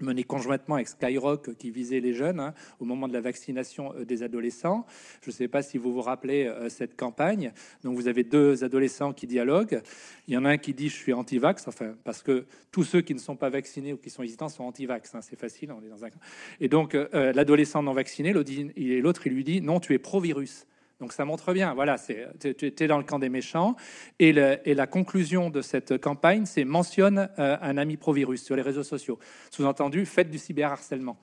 mené 0.00 0.24
conjointement 0.24 0.76
avec 0.76 0.88
Skyrock 0.88 1.56
qui 1.56 1.70
visait 1.70 2.00
les 2.00 2.14
jeunes 2.14 2.40
hein, 2.40 2.54
au 2.80 2.84
moment 2.84 3.06
de 3.08 3.12
la 3.12 3.20
vaccination 3.20 3.94
euh, 3.94 4.04
des 4.04 4.22
adolescents. 4.22 4.86
Je 5.22 5.30
ne 5.30 5.32
sais 5.32 5.48
pas 5.48 5.62
si 5.62 5.78
vous 5.78 5.92
vous 5.92 6.02
rappelez 6.02 6.46
euh, 6.46 6.68
cette 6.68 6.96
campagne. 6.96 7.52
Donc 7.82 7.96
vous 7.96 8.08
avez 8.08 8.24
deux 8.24 8.64
adolescents 8.64 9.12
qui 9.12 9.26
dialoguent. 9.26 9.80
Il 10.26 10.34
y 10.34 10.36
en 10.36 10.44
a 10.44 10.50
un 10.50 10.58
qui 10.58 10.74
dit 10.74 10.88
je 10.88 10.96
suis 10.96 11.12
anti-vax, 11.12 11.68
enfin 11.68 11.94
parce 12.04 12.22
que 12.22 12.46
tous 12.72 12.84
ceux 12.84 13.00
qui 13.00 13.14
ne 13.14 13.20
sont 13.20 13.36
pas 13.36 13.50
vaccinés 13.50 13.92
ou 13.92 13.96
qui 13.96 14.10
sont 14.10 14.22
hésitants 14.22 14.48
sont 14.48 14.64
anti-vax. 14.64 15.14
Hein, 15.14 15.20
c'est 15.22 15.38
facile, 15.38 15.72
on 15.72 15.80
est. 15.80 16.12
Et 16.60 16.68
donc 16.68 16.94
euh, 16.94 17.32
l'adolescent 17.32 17.82
non 17.82 17.92
vacciné, 17.92 18.32
l'autre 18.32 19.26
il 19.26 19.32
lui 19.32 19.44
dit 19.44 19.60
non 19.60 19.80
tu 19.80 19.94
es 19.94 19.98
pro-virus. 19.98 20.66
Donc 21.00 21.12
ça 21.12 21.24
montre 21.24 21.52
bien, 21.52 21.74
voilà, 21.74 21.96
tu 21.98 22.56
es 22.56 22.86
dans 22.86 22.98
le 22.98 23.04
camp 23.04 23.18
des 23.18 23.28
méchants. 23.28 23.76
Et, 24.18 24.32
la 24.32 24.86
conclusion 24.86 25.50
de 25.50 25.60
cette 25.60 25.98
campagne, 25.98 26.46
c'est 26.46 26.64
mentionne 26.64 27.28
euh, 27.38 27.56
un 27.60 27.76
ami 27.76 27.96
pro-virus 27.96 28.44
sur 28.44 28.56
les 28.56 28.62
réseaux 28.62 28.82
sociaux. 28.82 29.18
Sous-entendu, 29.50 30.06
faites 30.06 30.30
du 30.30 30.38
cyberharcèlement. 30.38 31.18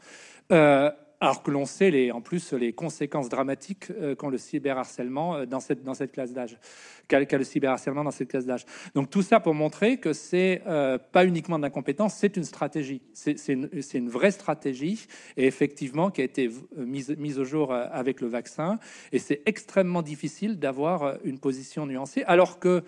Euh, 0.52 0.92
alors 1.22 1.44
que 1.44 1.52
l'on 1.52 1.66
sait 1.66 1.92
les, 1.92 2.12
en 2.12 2.20
plus 2.20 2.52
les 2.54 2.74
conséquences 2.74 3.30
dramatiques 3.30 3.92
euh, 3.92 4.16
qu'ont 4.16 4.30
le 4.30 4.40
cyberharcèlement 4.40 5.36
euh, 5.36 5.46
dans 5.46 5.60
cette, 5.60 5.84
dans 5.84 5.94
cette 5.94 6.12
classe 6.12 6.34
d'âge, 6.34 6.58
qu'a 7.08 7.20
le 7.20 7.44
cyberharcèlement 7.44 8.04
dans 8.04 8.12
cette 8.12 8.30
classe 8.30 8.48
d'âge. 8.48 8.66
Donc 8.96 9.12
tout 9.12 9.22
ça 9.22 9.40
pour 9.40 9.54
montrer 9.54 9.98
que 9.98 10.14
c'est 10.14 10.64
euh, 10.66 10.98
pas 10.98 11.24
uniquement 11.26 11.60
de 11.60 11.64
l'incompétence, 11.64 12.16
c'est 12.16 12.36
une 12.38 12.44
stratégie, 12.44 13.02
c'est 13.14 13.38
une, 13.50 13.70
une, 13.94 14.10
vraie 14.10 14.32
stratégie 14.32 15.06
et 15.38 15.46
effectivement 15.46 16.10
qui 16.10 16.22
a 16.22 16.24
été 16.24 16.50
mise, 16.76 17.16
mise 17.18 17.38
au 17.38 17.44
jour 17.44 17.72
avec 17.72 18.20
le 18.20 18.28
vaccin. 18.28 18.80
Et 19.12 19.20
c'est 19.20 19.44
extrêmement 19.46 20.02
difficile 20.02 20.58
d'avoir 20.58 21.18
une 21.24 21.38
position 21.38 21.86
nuancée, 21.86 22.24
alors 22.24 22.60
que 22.60 22.84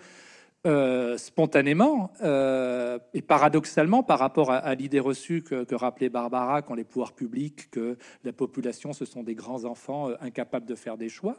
euh, 0.66 1.18
spontanément 1.18 2.10
euh, 2.22 2.98
et 3.12 3.20
paradoxalement 3.20 4.02
par 4.02 4.18
rapport 4.18 4.50
à, 4.50 4.74
l'idée 4.74 4.98
reçue 4.98 5.42
que, 5.42 5.74
rappelait 5.74 6.08
Barbara 6.08 6.62
quand 6.62 6.74
les 6.74 6.84
pouvoirs 6.84 7.12
publics, 7.12 7.70
que 7.70 7.98
la 8.24 8.32
population, 8.32 8.94
ce 8.94 9.04
sont 9.04 9.22
des 9.22 9.34
grands 9.34 9.66
enfants 9.66 10.08
euh, 10.08 10.14
incapables 10.22 10.64
de 10.64 10.74
faire 10.74 10.96
des 10.96 11.10
choix. 11.10 11.36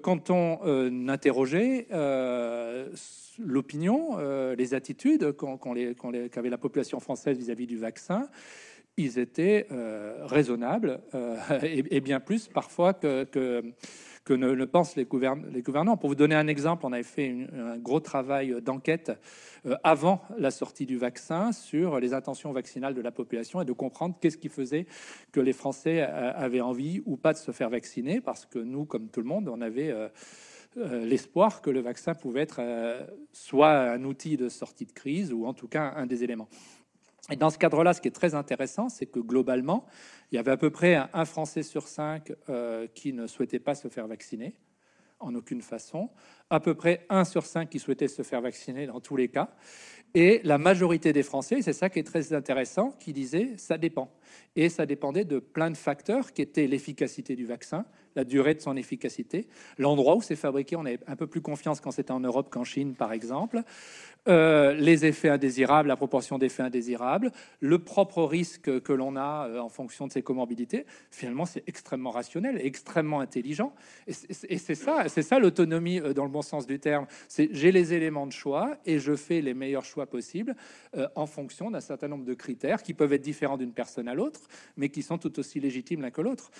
quand 0.00 0.30
on 0.30 1.08
interrogeait 1.08 1.86
l'opinion, 3.38 4.16
les 4.56 4.72
attitudes 4.74 5.36
qu'avait 5.36 6.50
la 6.50 6.58
population 6.58 6.98
française 6.98 7.36
vis-à-vis 7.36 7.66
du 7.66 7.76
vaccin, 7.76 8.28
ils 8.96 9.18
étaient 9.18 9.66
raisonnables 10.22 11.00
et, 11.62 12.00
bien 12.00 12.20
plus 12.20 12.48
parfois 12.48 12.94
que 12.94 13.24
que 13.24 13.74
ne, 14.32 14.64
pensent 14.64 14.96
les, 14.96 15.06
les, 15.52 15.62
gouvernants. 15.62 15.96
Pour 15.96 16.08
vous 16.08 16.14
donner 16.14 16.34
un 16.34 16.46
exemple, 16.46 16.86
on 16.86 16.92
avait 16.92 17.02
fait 17.02 17.46
un 17.52 17.78
gros 17.78 18.00
travail 18.00 18.56
d'enquête 18.62 19.12
euh, 19.66 19.76
avant 19.84 20.22
la 20.38 20.50
sortie 20.50 20.86
du 20.86 20.96
vaccin 20.96 21.52
sur 21.52 22.00
les 22.00 22.14
intentions 22.14 22.52
vaccinales 22.52 22.94
de 22.94 23.00
la 23.00 23.10
population 23.10 23.60
et 23.60 23.64
de 23.64 23.72
comprendre 23.72 24.16
qu'est-ce 24.20 24.38
qui 24.38 24.48
faisait 24.48 24.86
que 25.32 25.40
les 25.40 25.52
Français 25.52 26.02
euh, 26.02 26.32
avaient 26.34 26.60
envie 26.60 27.02
ou 27.06 27.16
pas 27.16 27.32
de 27.32 27.38
se 27.38 27.50
faire 27.50 27.70
vacciner, 27.70 28.20
parce 28.20 28.46
que 28.46 28.58
nous, 28.58 28.84
comme 28.84 29.08
tout 29.08 29.20
le 29.20 29.26
monde, 29.26 29.48
on 29.48 29.60
avait... 29.60 29.90
Euh, 29.90 30.08
l'espoir 30.76 31.62
que 31.62 31.70
le 31.70 31.80
vaccin 31.80 32.14
pouvait 32.14 32.42
être 32.42 32.60
soit 33.32 33.76
un 33.76 34.04
outil 34.04 34.36
de 34.36 34.48
sortie 34.48 34.86
de 34.86 34.92
crise 34.92 35.32
ou 35.32 35.44
en 35.44 35.52
tout 35.52 35.66
cas 35.66 35.94
un 35.96 36.06
des 36.06 36.22
éléments. 36.22 36.46
Et 37.30 37.36
dans 37.36 37.50
ce 37.50 37.58
cadre-là, 37.58 37.94
ce 37.94 38.00
qui 38.00 38.08
est 38.08 38.12
très 38.12 38.34
intéressant, 38.34 38.88
c'est 38.88 39.06
que 39.06 39.20
globalement, 39.20 39.86
il 40.30 40.36
y 40.36 40.38
avait 40.38 40.50
à 40.50 40.56
peu 40.56 40.70
près 40.70 40.96
un, 41.12 41.24
Français 41.24 41.62
sur 41.62 41.86
cinq 41.86 42.32
euh, 42.48 42.86
qui 42.94 43.12
ne 43.12 43.26
souhaitait 43.26 43.60
pas 43.60 43.74
se 43.74 43.88
faire 43.88 44.08
vacciner, 44.08 44.56
en 45.20 45.34
aucune 45.34 45.62
façon. 45.62 46.10
À 46.48 46.60
peu 46.60 46.74
près 46.74 47.06
un 47.08 47.24
sur 47.24 47.46
cinq 47.46 47.70
qui 47.70 47.78
souhaitait 47.78 48.08
se 48.08 48.22
faire 48.22 48.40
vacciner 48.40 48.86
dans 48.86 49.00
tous 49.00 49.16
les 49.16 49.28
cas. 49.28 49.50
Et 50.14 50.40
la 50.42 50.58
majorité 50.58 51.12
des 51.12 51.22
Français, 51.22 51.62
c'est 51.62 51.72
ça 51.72 51.88
qui 51.88 52.00
est 52.00 52.04
très 52.04 52.32
intéressant, 52.32 52.92
qui 52.98 53.12
disaient 53.12 53.52
ça 53.56 53.78
dépend. 53.78 54.10
Et 54.56 54.68
ça 54.68 54.86
dépendait 54.86 55.24
de 55.24 55.38
plein 55.38 55.70
de 55.70 55.76
facteurs 55.76 56.32
qui 56.32 56.42
étaient 56.42 56.66
l'efficacité 56.66 57.36
du 57.36 57.46
vaccin, 57.46 57.84
la 58.16 58.24
durée 58.24 58.54
de 58.54 58.60
son 58.60 58.76
efficacité, 58.76 59.46
l'endroit 59.78 60.16
où 60.16 60.22
c'est 60.22 60.36
fabriqué. 60.36 60.76
On 60.76 60.84
avait 60.84 60.98
un 61.06 61.16
peu 61.16 61.26
plus 61.26 61.40
confiance 61.40 61.80
quand 61.80 61.90
c'était 61.90 62.10
en 62.12 62.20
Europe 62.20 62.50
qu'en 62.50 62.64
Chine, 62.64 62.94
par 62.94 63.12
exemple. 63.12 63.62
Euh, 64.28 64.74
les 64.74 65.06
effets 65.06 65.30
indésirables, 65.30 65.88
la 65.88 65.96
proportion 65.96 66.36
d'effets 66.38 66.62
indésirables, 66.62 67.32
le 67.60 67.78
propre 67.78 68.22
risque 68.22 68.82
que 68.82 68.92
l'on 68.92 69.16
a 69.16 69.48
euh, 69.48 69.60
en 69.60 69.70
fonction 69.70 70.06
de 70.06 70.12
ses 70.12 70.22
comorbidités. 70.22 70.84
Finalement, 71.10 71.46
c'est 71.46 71.66
extrêmement 71.66 72.10
rationnel, 72.10 72.60
extrêmement 72.62 73.20
intelligent. 73.20 73.72
Et 74.06 74.12
c'est 74.58 74.74
ça, 74.74 75.04
c'est 75.08 75.22
ça 75.22 75.38
l'autonomie 75.38 76.00
euh, 76.00 76.12
dans 76.12 76.24
le 76.24 76.30
bon 76.30 76.42
sens 76.42 76.66
du 76.66 76.78
terme. 76.78 77.06
C'est 77.28 77.48
j'ai 77.52 77.72
les 77.72 77.94
éléments 77.94 78.26
de 78.26 78.32
choix 78.32 78.76
et 78.84 78.98
je 78.98 79.16
fais 79.16 79.40
les 79.40 79.54
meilleurs 79.54 79.84
choix 79.84 80.06
possibles 80.06 80.54
en 81.14 81.26
fonction 81.26 81.70
d'un 81.70 81.80
certain 81.80 82.08
nombre 82.08 82.24
de 82.24 82.34
critères 82.34 82.82
qui 82.82 82.94
peuvent 82.94 83.12
être 83.12 83.22
différents 83.22 83.56
d'une 83.56 83.72
personne 83.72 84.08
à 84.08 84.14
l'autre, 84.14 84.19
mais 84.76 84.88
qui 84.88 85.02
sont 85.02 85.18
tout 85.18 85.38
aussi 85.38 85.60
légitimes 85.60 86.02
l'un 86.02 86.10
que 86.10 86.20
l'autre. 86.20 86.50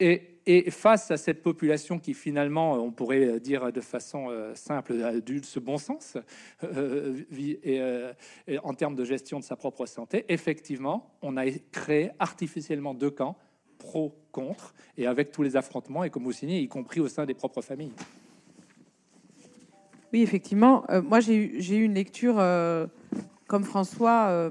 Et, 0.00 0.70
face 0.70 1.10
à 1.10 1.16
cette 1.16 1.42
population 1.42 1.98
qui 1.98 2.14
finalement, 2.14 2.74
on 2.74 2.90
pourrait 2.92 3.40
dire 3.40 3.72
de 3.72 3.80
façon 3.80 4.30
euh, 4.30 4.54
simple, 4.54 5.02
a 5.02 5.20
dû 5.20 5.42
ce 5.42 5.58
bon 5.58 5.76
sens 5.76 6.16
euh, 6.62 7.20
euh, 7.66 8.12
et, 8.46 8.58
en 8.60 8.72
termes 8.74 8.94
de 8.94 9.04
gestion 9.04 9.40
de 9.40 9.44
sa 9.44 9.56
propre 9.56 9.86
santé, 9.86 10.24
effectivement, 10.28 11.10
on 11.20 11.36
a 11.36 11.50
créé 11.72 12.10
artificiellement 12.18 12.94
deux 12.94 13.10
camps, 13.10 13.36
pro, 13.78 14.14
contre, 14.30 14.72
et 14.96 15.06
avec 15.06 15.32
tous 15.32 15.42
les 15.42 15.56
affrontements, 15.56 16.04
et 16.04 16.10
comme 16.10 16.22
vous 16.22 16.32
signez, 16.32 16.60
y 16.60 16.68
compris 16.68 17.00
au 17.00 17.08
sein 17.08 17.26
des 17.26 17.34
propres 17.34 17.60
familles. 17.60 17.92
Oui, 20.12 20.22
effectivement. 20.22 20.86
moi, 21.02 21.20
j'ai 21.20 21.34
eu 21.34 21.82
une 21.82 21.94
lecture, 21.94 22.36
comme 23.46 23.64
François, 23.64 24.50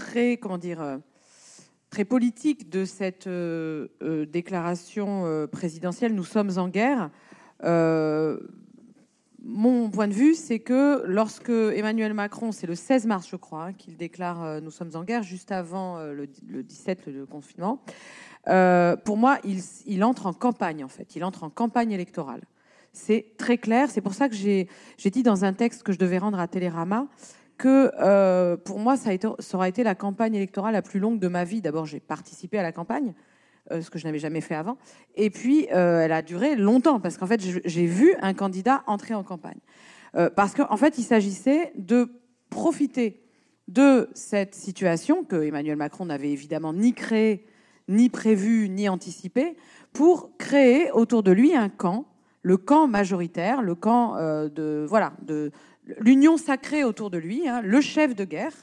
très, 0.00 0.38
comment 0.38 0.56
dire 0.56 1.00
très 1.90 2.04
politique 2.04 2.70
de 2.70 2.84
cette 2.84 3.26
euh, 3.26 3.88
euh, 4.02 4.24
déclaration 4.24 5.26
euh, 5.26 5.46
présidentielle, 5.46 6.14
nous 6.14 6.24
sommes 6.24 6.52
en 6.56 6.68
guerre. 6.68 7.10
mon 9.42 9.90
point 9.90 10.06
de 10.06 10.14
vue, 10.14 10.34
c'est 10.34 10.60
que 10.60 11.02
lorsque 11.06 11.50
Emmanuel 11.50 12.14
Macron, 12.14 12.52
c'est 12.52 12.66
le 12.66 12.74
16 12.74 13.06
mars, 13.06 13.28
je 13.28 13.36
crois, 13.36 13.64
hein, 13.64 13.72
qu'il 13.72 13.96
déclare 13.96 14.60
nous 14.62 14.70
sommes 14.70 14.92
en 14.94 15.02
guerre, 15.02 15.22
juste 15.22 15.50
avant 15.50 15.98
le, 15.98 16.26
17, 16.26 17.06
le 17.06 17.26
confinement, 17.26 17.82
pour 19.04 19.16
moi, 19.16 19.38
il, 19.44 19.60
il, 19.86 20.04
entre 20.04 20.26
en 20.26 20.32
campagne, 20.32 20.84
en 20.84 20.88
fait. 20.88 21.16
Il 21.16 21.24
entre 21.24 21.44
en 21.44 21.50
campagne 21.50 21.90
électorale. 21.90 22.42
C'est 22.92 23.32
très 23.38 23.56
clair. 23.58 23.90
C'est 23.90 24.00
pour 24.00 24.14
ça 24.14 24.28
que 24.28 24.34
j'ai 24.34 24.68
dit 24.98 25.22
dans 25.22 25.44
un 25.44 25.52
texte 25.52 25.82
que 25.82 25.92
je 25.92 25.98
devais 25.98 26.18
rendre 26.18 26.38
à 26.38 26.48
Télérama 26.48 27.06
que 27.60 27.92
euh, 28.00 28.56
pour 28.56 28.78
moi, 28.78 28.96
ça, 28.96 29.10
a 29.10 29.12
été, 29.12 29.28
aura 29.28 29.68
été 29.68 29.84
la 29.84 29.94
campagne 29.94 30.34
électorale 30.34 30.72
la 30.72 30.80
plus 30.80 30.98
longue 30.98 31.18
de 31.18 31.28
ma 31.28 31.44
vie. 31.44 31.60
D'abord, 31.60 31.84
j'ai 31.84 32.00
participé 32.00 32.58
à 32.58 32.62
la 32.62 32.72
campagne, 32.72 33.12
euh, 33.70 33.82
ce 33.82 33.90
que 33.90 33.98
je 33.98 34.06
n'avais 34.06 34.18
jamais 34.18 34.40
fait 34.40 34.54
avant. 34.54 34.78
Et 35.14 35.28
puis, 35.28 35.68
euh, 35.70 36.00
elle 36.00 36.12
a 36.12 36.22
duré 36.22 36.56
longtemps, 36.56 37.00
parce 37.00 37.18
qu'en 37.18 37.26
fait, 37.26 37.40
j'ai 37.40 37.86
vu 37.86 38.14
un 38.22 38.32
candidat 38.32 38.82
entrer 38.86 39.14
en 39.14 39.22
campagne. 39.22 39.60
parce 40.34 40.54
qu'en 40.54 40.76
fait, 40.76 40.98
il 40.98 41.04
s'agissait 41.04 41.72
de 41.76 42.10
profiter 42.48 43.22
de 43.68 44.08
cette 44.14 44.54
situation 44.54 45.22
que 45.22 45.36
Emmanuel 45.36 45.76
Macron 45.76 46.06
n'avait 46.06 46.32
évidemment 46.32 46.72
ni 46.72 46.94
créée, 46.94 47.46
ni 47.88 48.08
prévue, 48.08 48.68
ni 48.70 48.88
anticipée, 48.88 49.56
pour 49.92 50.36
créer 50.38 50.90
autour 50.92 51.22
de 51.22 51.30
lui 51.30 51.54
un 51.54 51.68
camp, 51.68 52.06
le 52.42 52.56
camp 52.56 52.88
majoritaire, 52.88 53.62
le 53.62 53.74
camp 53.76 54.16
de, 54.16 54.84
voilà, 54.88 55.12
de, 55.22 55.52
l'union 55.98 56.36
sacrée 56.36 56.84
autour 56.84 57.10
de 57.10 57.18
lui, 57.18 57.48
hein, 57.48 57.60
le 57.62 57.80
chef 57.80 58.14
de 58.14 58.24
guerre, 58.24 58.54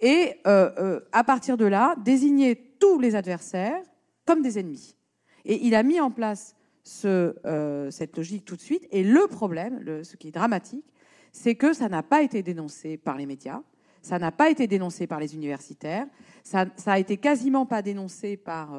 et 0.00 0.40
euh, 0.46 0.70
euh, 0.78 1.00
à 1.12 1.24
partir 1.24 1.56
de 1.56 1.66
là, 1.66 1.94
désigner 2.02 2.56
tous 2.78 2.98
les 2.98 3.14
adversaires 3.14 3.82
comme 4.26 4.42
des 4.42 4.58
ennemis. 4.58 4.96
Et 5.44 5.66
il 5.66 5.74
a 5.74 5.82
mis 5.82 6.00
en 6.00 6.10
place 6.10 6.56
euh, 7.04 7.90
cette 7.90 8.16
logique 8.16 8.44
tout 8.44 8.56
de 8.56 8.60
suite. 8.60 8.86
Et 8.90 9.04
le 9.04 9.26
problème, 9.26 10.02
ce 10.02 10.16
qui 10.16 10.28
est 10.28 10.32
dramatique, 10.32 10.86
c'est 11.32 11.54
que 11.54 11.72
ça 11.72 11.88
n'a 11.88 12.02
pas 12.02 12.22
été 12.22 12.42
dénoncé 12.42 12.96
par 12.96 13.16
les 13.16 13.26
médias, 13.26 13.60
ça 14.02 14.18
n'a 14.18 14.32
pas 14.32 14.50
été 14.50 14.66
dénoncé 14.66 15.06
par 15.06 15.20
les 15.20 15.34
universitaires, 15.34 16.06
ça, 16.42 16.64
ça 16.76 16.92
a 16.92 16.98
été 16.98 17.18
quasiment 17.18 17.66
pas 17.66 17.82
dénoncé 17.82 18.36
par, 18.38 18.70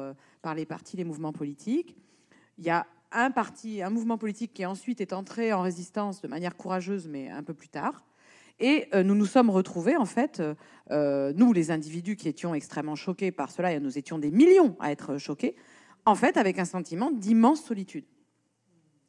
par 0.42 0.54
les 0.54 0.66
partis, 0.66 0.96
les 0.96 1.04
mouvements 1.04 1.32
politiques. 1.32 1.96
Il 2.58 2.64
y 2.64 2.70
a 2.70 2.86
un 3.12 3.30
parti, 3.30 3.82
un 3.82 3.90
mouvement 3.90 4.18
politique 4.18 4.52
qui 4.54 4.66
ensuite 4.66 5.00
est 5.00 5.12
entré 5.12 5.52
en 5.52 5.62
résistance 5.62 6.20
de 6.20 6.28
manière 6.28 6.56
courageuse, 6.56 7.08
mais 7.08 7.28
un 7.30 7.42
peu 7.42 7.54
plus 7.54 7.68
tard. 7.68 8.04
Et 8.60 8.88
euh, 8.94 9.02
nous 9.02 9.14
nous 9.14 9.26
sommes 9.26 9.50
retrouvés, 9.50 9.96
en 9.96 10.04
fait, 10.04 10.40
euh, 10.40 10.54
euh, 10.90 11.32
nous, 11.34 11.52
les 11.52 11.70
individus 11.70 12.16
qui 12.16 12.28
étions 12.28 12.54
extrêmement 12.54 12.94
choqués 12.94 13.32
par 13.32 13.50
cela, 13.50 13.72
et 13.72 13.80
nous 13.80 13.98
étions 13.98 14.18
des 14.18 14.30
millions 14.30 14.76
à 14.78 14.92
être 14.92 15.18
choqués, 15.18 15.56
en 16.04 16.14
fait, 16.14 16.36
avec 16.36 16.58
un 16.58 16.64
sentiment 16.64 17.10
d'immense 17.10 17.62
solitude. 17.62 18.04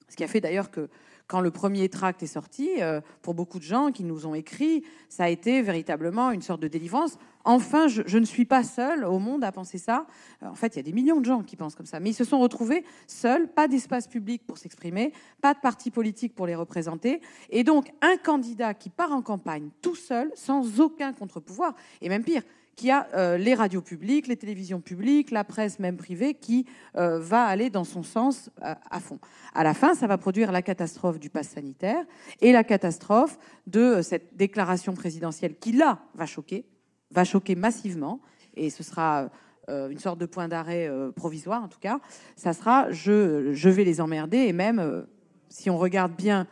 Ce 0.09 0.15
qui 0.15 0.23
a 0.23 0.27
fait 0.27 0.41
d'ailleurs 0.41 0.71
que 0.71 0.89
quand 1.28 1.41
le 1.41 1.51
premier 1.51 1.89
tract 1.89 2.21
est 2.24 2.28
sorti, 2.28 2.69
euh, 2.82 3.01
pour 3.21 3.34
beaucoup 3.34 3.57
de 3.57 3.63
gens 3.63 3.91
qui 3.91 4.03
nous 4.03 4.28
ont 4.28 4.36
écrit, 4.36 4.84
ça 5.09 5.26
a 5.26 5.30
été 5.30 5.61
véritablement 5.61 6.32
une 6.32 6.41
sorte 6.41 6.61
de 6.61 6.67
délivrance. 6.67 7.17
Enfin, 7.45 7.88
je, 7.88 8.17
ne 8.17 8.26
suis 8.26 8.45
pas 8.45 8.63
seul 8.63 9.03
au 9.03 9.19
monde 9.19 9.43
à 9.43 9.51
penser 9.51 9.78
ça. 9.78 10.05
Euh, 10.41 10.47
en 10.47 10.55
fait, 10.55 10.76
il 10.76 10.78
y 10.78 10.80
a 10.80 10.84
des 10.84 10.93
millions 10.93 11.19
de 11.19 11.26
gens 11.26 11.43
qui 11.43 11.55
pensent 11.55 11.76
comme 11.76 11.86
ça. 11.86 11.99
Mais 11.99 12.11
ils 12.11 12.15
se 12.15 12.24
sont 12.24 12.39
retrouvés 12.39 12.86
seuls, 13.07 13.47
pas 13.47 13.67
d'espace 13.67 14.07
public 14.07 14.45
pour 14.45 14.57
s'exprimer, 14.57 15.13
pas 15.41 15.53
de 15.53 15.59
parti 15.59 15.91
politique 15.91 16.36
pour 16.36 16.47
les 16.47 16.55
représenter. 16.55 17.21
Et 17.49 17.63
donc, 17.63 17.91
un 18.01 18.17
candidat 18.17 18.74
qui 18.74 18.89
part 18.89 19.11
en 19.11 19.21
campagne 19.21 19.69
tout 19.82 19.95
seul, 19.95 20.32
sans 20.36 20.80
aucun 20.80 21.13
contre-pouvoir, 21.13 21.74
et 22.01 22.09
même 22.09 22.24
pire, 22.24 22.43
qui 22.76 22.91
a 22.91 23.07
euh, 23.13 23.38
les 23.38 23.53
radios 23.53 23.82
publiques, 23.82 24.28
les 24.28 24.38
télévisions 24.38 24.82
publiques, 24.82 25.32
la 25.32 25.43
presse 25.43 25.80
même 25.80 25.97
privée 25.97 26.34
qui 26.34 26.65
euh, 26.95 27.19
va 27.19 27.45
aller 27.45 27.69
dans 27.69 27.84
son 27.84 28.03
sens 28.03 28.49
euh, 28.63 28.74
à 28.89 28.99
fond. 28.99 29.19
À 29.53 29.63
la 29.63 29.74
fin, 29.74 29.93
ça 29.93 30.07
va 30.07 30.17
produire 30.17 30.51
la 30.51 30.61
catastrophe 30.61 31.19
du 31.19 31.30
pass 31.30 31.49
sanitaire 31.49 32.03
et 32.41 32.51
la 32.51 32.63
catastrophe 32.63 33.38
de 33.67 34.01
cette 34.01 34.36
déclaration 34.36 34.93
présidentielle 34.93 35.55
qui, 35.55 35.71
là, 35.71 35.99
va 36.15 36.26
choquer, 36.26 36.65
va 37.11 37.24
choquer 37.24 37.55
massivement, 37.55 38.21
et 38.55 38.69
ce 38.69 38.84
sera 38.84 39.30
une 39.69 39.99
sorte 39.99 40.19
de 40.19 40.26
point 40.26 40.49
d'arrêt 40.49 40.89
provisoire 41.15 41.63
en 41.63 41.69
tout 41.69 41.80
cas, 41.80 42.01
ça 42.36 42.51
sera 42.51 42.91
je, 42.91 43.53
je 43.53 43.69
vais 43.69 43.86
les 43.86 44.01
emmerder, 44.01 44.39
et 44.39 44.51
même, 44.51 45.05
si 45.47 45.69
on 45.69 45.78
regarde 45.78 46.13
bien 46.13 46.47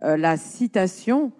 la 0.00 0.36
citation 0.36 1.32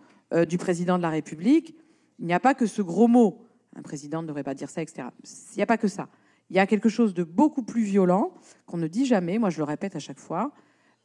du 0.48 0.58
président 0.58 0.96
de 0.96 1.02
la 1.02 1.10
République, 1.10 1.76
il 2.18 2.26
n'y 2.26 2.34
a 2.34 2.40
pas 2.40 2.54
que 2.54 2.66
ce 2.66 2.82
gros 2.82 3.06
mot 3.06 3.46
un 3.76 3.82
président 3.82 4.22
ne 4.22 4.26
devrait 4.26 4.42
pas 4.42 4.54
dire 4.54 4.70
ça, 4.70 4.82
etc. 4.82 5.08
Il 5.24 5.56
n'y 5.56 5.62
a 5.62 5.66
pas 5.66 5.78
que 5.78 5.88
ça. 5.88 6.08
Il 6.50 6.56
y 6.56 6.58
a 6.58 6.66
quelque 6.66 6.88
chose 6.88 7.14
de 7.14 7.24
beaucoup 7.24 7.62
plus 7.62 7.82
violent 7.82 8.34
qu'on 8.66 8.76
ne 8.76 8.86
dit 8.86 9.06
jamais. 9.06 9.38
Moi, 9.38 9.50
je 9.50 9.58
le 9.58 9.64
répète 9.64 9.96
à 9.96 9.98
chaque 9.98 10.18
fois. 10.18 10.52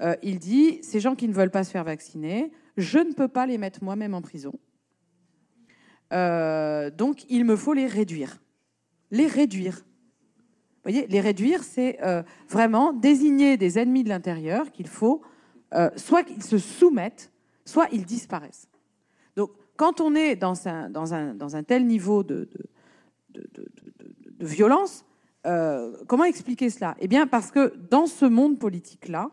Euh, 0.01 0.15
il 0.21 0.39
dit 0.39 0.79
ces 0.83 0.99
gens 0.99 1.15
qui 1.15 1.27
ne 1.27 1.33
veulent 1.33 1.51
pas 1.51 1.63
se 1.63 1.71
faire 1.71 1.83
vacciner, 1.83 2.51
je 2.75 2.99
ne 2.99 3.13
peux 3.13 3.27
pas 3.27 3.45
les 3.45 3.57
mettre 3.57 3.83
moi-même 3.83 4.13
en 4.13 4.21
prison. 4.21 4.53
Euh, 6.13 6.91
donc, 6.91 7.25
il 7.29 7.45
me 7.45 7.55
faut 7.55 7.73
les 7.73 7.87
réduire. 7.87 8.41
Les 9.09 9.27
réduire. 9.27 9.77
Vous 9.77 10.91
voyez, 10.91 11.07
les 11.07 11.21
réduire, 11.21 11.63
c'est 11.63 11.97
euh, 12.03 12.23
vraiment 12.49 12.93
désigner 12.93 13.57
des 13.57 13.79
ennemis 13.79 14.03
de 14.03 14.09
l'intérieur 14.09 14.71
qu'il 14.71 14.87
faut 14.87 15.21
soit 15.97 16.23
qu'ils 16.23 16.43
se 16.43 16.57
soumettent, 16.57 17.29
soit 17.65 17.89
ils 17.91 18.05
disparaissent. 18.05 18.69
Quand 19.77 20.01
on 20.01 20.15
est 20.15 20.35
dans 20.35 20.67
un, 20.67 21.63
tel 21.63 21.85
niveau 21.85 22.23
de 22.23 22.49
violence, 24.39 25.05
euh, 25.47 25.95
comment 26.07 26.25
expliquer 26.25 26.69
cela? 26.69 26.95
Eh 26.99 27.07
bien, 27.07 27.25
parce 27.25 27.51
que 27.51 27.73
dans 27.89 28.05
ce 28.05 28.25
monde 28.25 28.59
politique-là, 28.59 29.31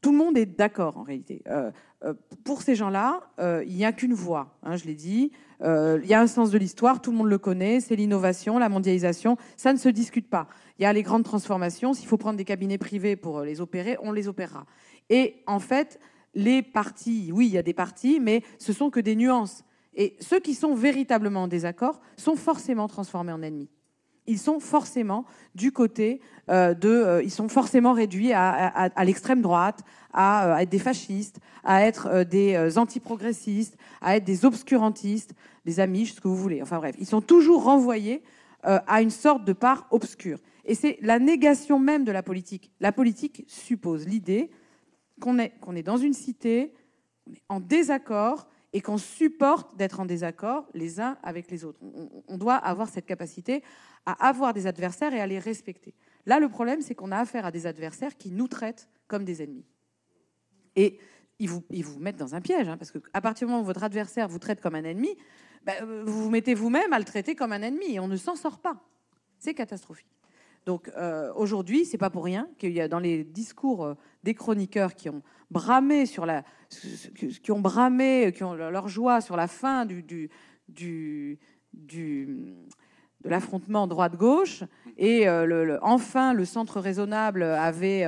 tout 0.00 0.12
le 0.12 0.18
monde 0.18 0.36
est 0.36 0.46
d'accord 0.46 0.98
en 0.98 1.02
réalité. 1.02 1.42
Euh, 1.48 1.70
euh, 2.04 2.14
pour 2.44 2.62
ces 2.62 2.74
gens-là, 2.74 3.22
il 3.66 3.74
n'y 3.74 3.84
a 3.84 3.92
qu'une 3.92 4.14
voie, 4.14 4.58
hein, 4.62 4.76
je 4.76 4.84
l'ai 4.84 4.94
dit. 4.94 5.32
il 5.62 6.06
y 6.06 6.14
a 6.14 6.20
un 6.20 6.26
sens 6.26 6.50
de 6.50 6.58
l'histoire, 6.58 7.00
tout 7.00 7.10
le 7.10 7.16
monde 7.16 7.28
le 7.28 7.38
connaît, 7.38 7.80
c'est 7.80 7.96
l'innovation, 7.96 8.58
la 8.58 8.68
mondialisation, 8.68 9.36
ça 9.56 9.72
ne 9.72 9.78
se 9.78 9.88
discute 9.88 10.28
pas. 10.28 10.48
Il 10.78 10.82
y 10.82 10.86
a 10.86 10.92
les 10.92 11.02
grandes 11.02 11.24
transformations, 11.24 11.94
s'il 11.94 12.06
faut 12.06 12.18
prendre 12.18 12.36
des 12.36 12.44
cabinets 12.44 12.78
privés 12.78 13.16
pour 13.16 13.40
les 13.42 13.60
opérer, 13.60 13.96
on 14.02 14.12
les 14.12 14.28
opérera. 14.28 14.66
Et 15.08 15.42
en 15.46 15.60
fait, 15.60 15.98
les 16.34 16.62
partis, 16.62 17.30
oui, 17.32 17.46
il 17.46 17.52
y 17.52 17.58
a 17.58 17.62
des 17.62 17.74
partis, 17.74 18.20
mais 18.20 18.42
ce 18.58 18.72
sont 18.72 18.90
que 18.90 19.00
des 19.00 19.16
nuances. 19.16 19.64
Et 19.94 20.16
ceux 20.20 20.40
qui 20.40 20.54
sont 20.54 20.74
véritablement 20.74 21.44
en 21.44 21.48
désaccord 21.48 22.00
sont 22.16 22.36
forcément 22.36 22.88
transformés 22.88 23.32
en 23.32 23.42
ennemis 23.42 23.70
ils 24.26 24.38
sont 24.38 24.60
forcément 24.60 25.24
du 25.54 25.72
côté 25.72 26.20
euh, 26.50 26.74
de, 26.74 26.88
euh, 26.88 27.22
ils 27.22 27.30
sont 27.30 27.48
forcément 27.48 27.92
réduits 27.92 28.32
à, 28.32 29.04
l'extrême 29.04 29.42
droite, 29.42 29.80
euh, 29.82 30.18
à, 30.18 30.62
être 30.62 30.70
des 30.70 30.78
fascistes, 30.78 31.40
à 31.62 31.82
être 31.82 32.24
des 32.24 32.78
antiprogressistes, 32.78 33.76
à 34.00 34.16
être 34.16 34.24
des 34.24 34.44
obscurantistes, 34.44 35.34
des 35.64 35.80
amis, 35.80 36.06
ce 36.06 36.20
que 36.20 36.28
vous 36.28 36.36
voulez. 36.36 36.62
Enfin 36.62 36.78
bref, 36.78 36.94
ils 36.98 37.06
sont 37.06 37.20
toujours 37.20 37.64
renvoyés 37.64 38.22
à 38.62 39.02
une 39.02 39.10
sorte 39.10 39.44
de 39.44 39.52
part 39.52 39.86
obscure. 39.90 40.38
Et 40.64 40.74
c'est 40.74 40.96
la 41.02 41.18
négation 41.18 41.78
même 41.78 42.04
de 42.04 42.12
la 42.12 42.22
politique. 42.22 42.70
La 42.80 42.92
politique 42.92 43.44
suppose 43.46 44.06
l'idée 44.06 44.50
qu'on 45.20 45.38
est, 45.38 45.54
est 45.74 45.82
dans 45.82 45.96
une 45.96 46.12
cité, 46.12 46.72
en 47.48 47.60
désaccord, 47.60 48.48
et 48.74 48.80
qu'on 48.80 48.98
supporte 48.98 49.76
d'être 49.76 50.00
en 50.00 50.04
désaccord 50.04 50.66
les 50.74 51.00
uns 51.00 51.16
avec 51.22 51.48
les 51.48 51.64
autres. 51.64 51.78
On, 52.26 52.36
doit 52.36 52.56
avoir 52.56 52.88
cette 52.88 53.06
capacité 53.06 53.62
à 54.04 54.26
avoir 54.26 54.52
des 54.52 54.66
adversaires 54.66 55.14
et 55.14 55.20
à 55.20 55.28
les 55.28 55.38
respecter. 55.38 55.94
Là, 56.26 56.40
le 56.40 56.48
problème, 56.48 56.80
c'est 56.80 56.96
qu'on 56.96 57.12
a 57.12 57.18
affaire 57.18 57.46
à 57.46 57.52
des 57.52 57.66
adversaires 57.66 58.16
qui 58.16 58.32
nous 58.32 58.48
traitent 58.48 58.88
comme 59.06 59.24
des 59.24 59.42
ennemis. 59.44 59.64
Et 60.74 60.98
ils 61.38 61.48
vous, 61.48 61.62
mettent 62.00 62.16
dans 62.16 62.34
un 62.34 62.40
piège, 62.40 62.68
hein, 62.68 62.76
parce 62.76 62.90
qu'à 62.90 63.20
partir 63.20 63.46
du 63.46 63.52
moment 63.52 63.62
où 63.62 63.66
votre 63.66 63.84
adversaire 63.84 64.28
vous 64.28 64.40
traite 64.40 64.60
comme 64.60 64.74
un 64.74 64.82
ennemi, 64.82 65.16
ben, 65.64 66.02
vous 66.04 66.24
vous 66.24 66.30
mettez 66.30 66.54
vous-même 66.54 66.92
à 66.92 66.98
le 66.98 67.04
traiter 67.04 67.36
comme 67.36 67.52
un 67.52 67.62
ennemi, 67.62 67.94
et 67.94 68.00
on 68.00 68.08
ne 68.08 68.16
s'en 68.16 68.34
sort 68.34 68.58
pas. 68.58 68.82
C'est 69.38 69.54
catastrophique. 69.54 70.08
Donc 70.66 70.90
euh, 70.96 71.32
aujourd'hui, 71.34 71.84
c'est 71.84 71.98
pas 71.98 72.10
pour 72.10 72.24
rien 72.24 72.48
qu'il 72.58 72.72
y 72.72 72.80
a 72.80 72.88
dans 72.88 72.98
les 72.98 73.24
discours 73.24 73.84
euh, 73.84 73.94
des 74.22 74.34
chroniqueurs 74.34 74.94
qui 74.94 75.10
ont 75.10 75.22
bramé 75.50 76.06
sur 76.06 76.24
la, 76.24 76.42
qui 77.42 77.52
ont 77.52 77.60
bramé, 77.60 78.32
qui 78.34 78.44
ont 78.44 78.54
leur 78.54 78.88
joie 78.88 79.20
sur 79.20 79.36
la 79.36 79.46
fin 79.46 79.84
du, 79.84 80.02
du, 80.02 80.30
du, 80.68 81.38
de 83.24 83.30
l'affrontement 83.30 83.86
droite-gauche, 83.86 84.64
et 84.98 85.28
euh, 85.28 85.78
enfin 85.82 86.34
le 86.34 86.44
centre 86.44 86.80
raisonnable 86.80 87.42
avait 87.42 88.04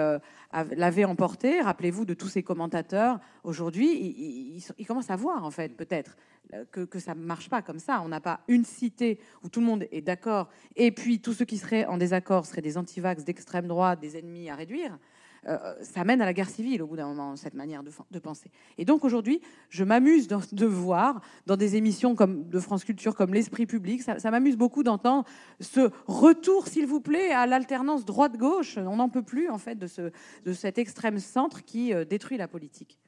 l'avait 0.53 1.05
emporté. 1.05 1.61
Rappelez-vous 1.61 2.05
de 2.05 2.15
tous 2.15 2.29
ces 2.29 2.43
commentateurs. 2.43 3.19
Aujourd'hui, 3.45 3.89
ils, 3.93 4.63
ils, 4.79 4.87
commencent 4.87 5.11
à 5.11 5.17
voir, 5.17 5.45
en 5.45 5.51
fait, 5.51 5.77
peut-être, 5.77 6.17
euh, 6.55 6.65
que, 6.71 6.81
que, 6.81 6.99
ça 6.99 7.15
ne 7.15 7.21
marche 7.21 7.49
pas 7.49 7.63
comme 7.63 7.79
ça. 7.79 8.01
On 8.05 8.09
n'a 8.09 8.21
pas 8.21 8.41
une 8.49 8.65
cité 8.65 9.19
où 9.43 9.49
tout 9.49 9.61
le 9.61 9.67
monde 9.67 9.87
est 9.91 10.01
d'accord, 10.01 10.49
et 10.77 10.91
puis 10.91 11.21
tous 11.21 11.33
ceux 11.33 11.45
qui 11.45 11.59
seraient 11.59 11.85
en 11.87 11.99
désaccord 11.99 12.47
seraient 12.47 12.63
des 12.63 12.79
antivax 12.79 13.25
d'extrême 13.25 13.67
droite, 13.67 14.01
des 14.01 14.17
ennemis 14.17 14.49
à 14.49 14.55
réduire. 14.55 14.99
Euh, 15.47 15.75
ça 15.81 16.05
mène 16.05 16.21
à 16.21 16.25
la 16.25 16.33
guerre 16.33 16.49
civile 16.49 16.83
au 16.83 16.87
bout 16.87 16.97
d'un 16.97 17.07
moment, 17.07 17.37
cette 17.37 17.55
manière 17.55 17.83
de, 17.83 18.19
penser. 18.19 18.51
Et 18.79 18.85
donc 18.85 19.05
aujourd'hui, 19.05 19.41
je 19.69 19.85
m'amuse 19.85 20.27
de 20.29 20.67
voir 20.67 21.21
dans 21.47 21.57
des 21.57 21.77
émissions 21.77 22.15
comme 22.15 22.49
de 22.49 22.59
France 22.59 22.85
Culture, 22.85 23.15
comme 23.15 23.33
l'Esprit 23.33 23.67
public, 23.67 24.03
ça, 24.03 24.31
m'amuse 24.31 24.57
beaucoup 24.57 24.83
d'entendre 24.83 25.25
ce 25.61 25.91
retour, 26.07 26.67
s'il 26.67 26.87
vous 26.87 27.01
plaît, 27.01 27.31
à 27.31 27.47
l'alternance 27.47 28.05
droite-gauche. 28.05 28.77
On 28.79 28.97
n'en 28.97 29.09
peut 29.09 29.23
plus, 29.23 29.49
en 29.49 29.59
fait, 29.59 29.77
de, 29.77 29.87
ce, 29.87 30.11
de 30.45 30.53
cet 30.53 30.79
extrême 30.79 31.19
centre 31.19 31.65
qui 31.65 31.93
euh, 31.95 32.05
détruit 32.05 32.39
la 32.39 32.49
politique. 32.49 32.99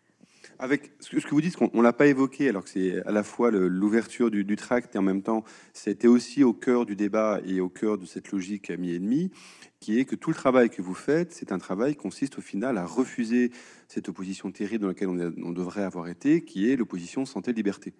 Avec 0.58 0.92
ce 1.00 1.16
que 1.16 1.30
vous 1.30 1.40
dites, 1.40 1.56
on 1.60 1.70
ne 1.72 1.82
l'a 1.82 1.92
pas 1.92 2.06
évoqué, 2.06 2.48
alors 2.48 2.64
que 2.64 2.70
c'est 2.70 3.04
à 3.06 3.12
la 3.12 3.22
fois 3.22 3.50
l'ouverture 3.50 4.30
du, 4.30 4.56
tract 4.56 4.94
et 4.94 4.98
en 4.98 5.02
même 5.02 5.22
temps, 5.22 5.44
c'était 5.72 6.08
aussi 6.08 6.42
au 6.42 6.52
cœur 6.52 6.86
du 6.86 6.96
débat 6.96 7.40
et 7.44 7.60
au 7.60 7.68
cœur 7.68 7.98
de 7.98 8.06
cette 8.06 8.32
logique 8.32 8.70
ami-ennemi 8.70 9.30
qui 9.80 9.98
est 9.98 10.04
que 10.04 10.16
tout 10.16 10.30
le 10.30 10.36
travail 10.36 10.70
que 10.70 10.82
vous 10.82 10.94
faites, 10.94 11.32
c'est 11.32 11.52
un 11.52 11.58
travail 11.58 11.92
qui 11.92 12.02
consiste 12.02 12.38
au 12.38 12.40
final 12.40 12.78
à 12.78 12.86
refuser 12.86 13.52
cette 13.86 14.08
opposition 14.08 14.50
terrible 14.50 14.82
dans 14.82 14.88
laquelle 14.88 15.08
on, 15.08 15.52
devrait 15.52 15.84
avoir 15.84 16.08
été, 16.08 16.42
qui 16.42 16.70
est 16.70 16.76
l'opposition 16.76 17.24
santé-liberté 17.24 17.92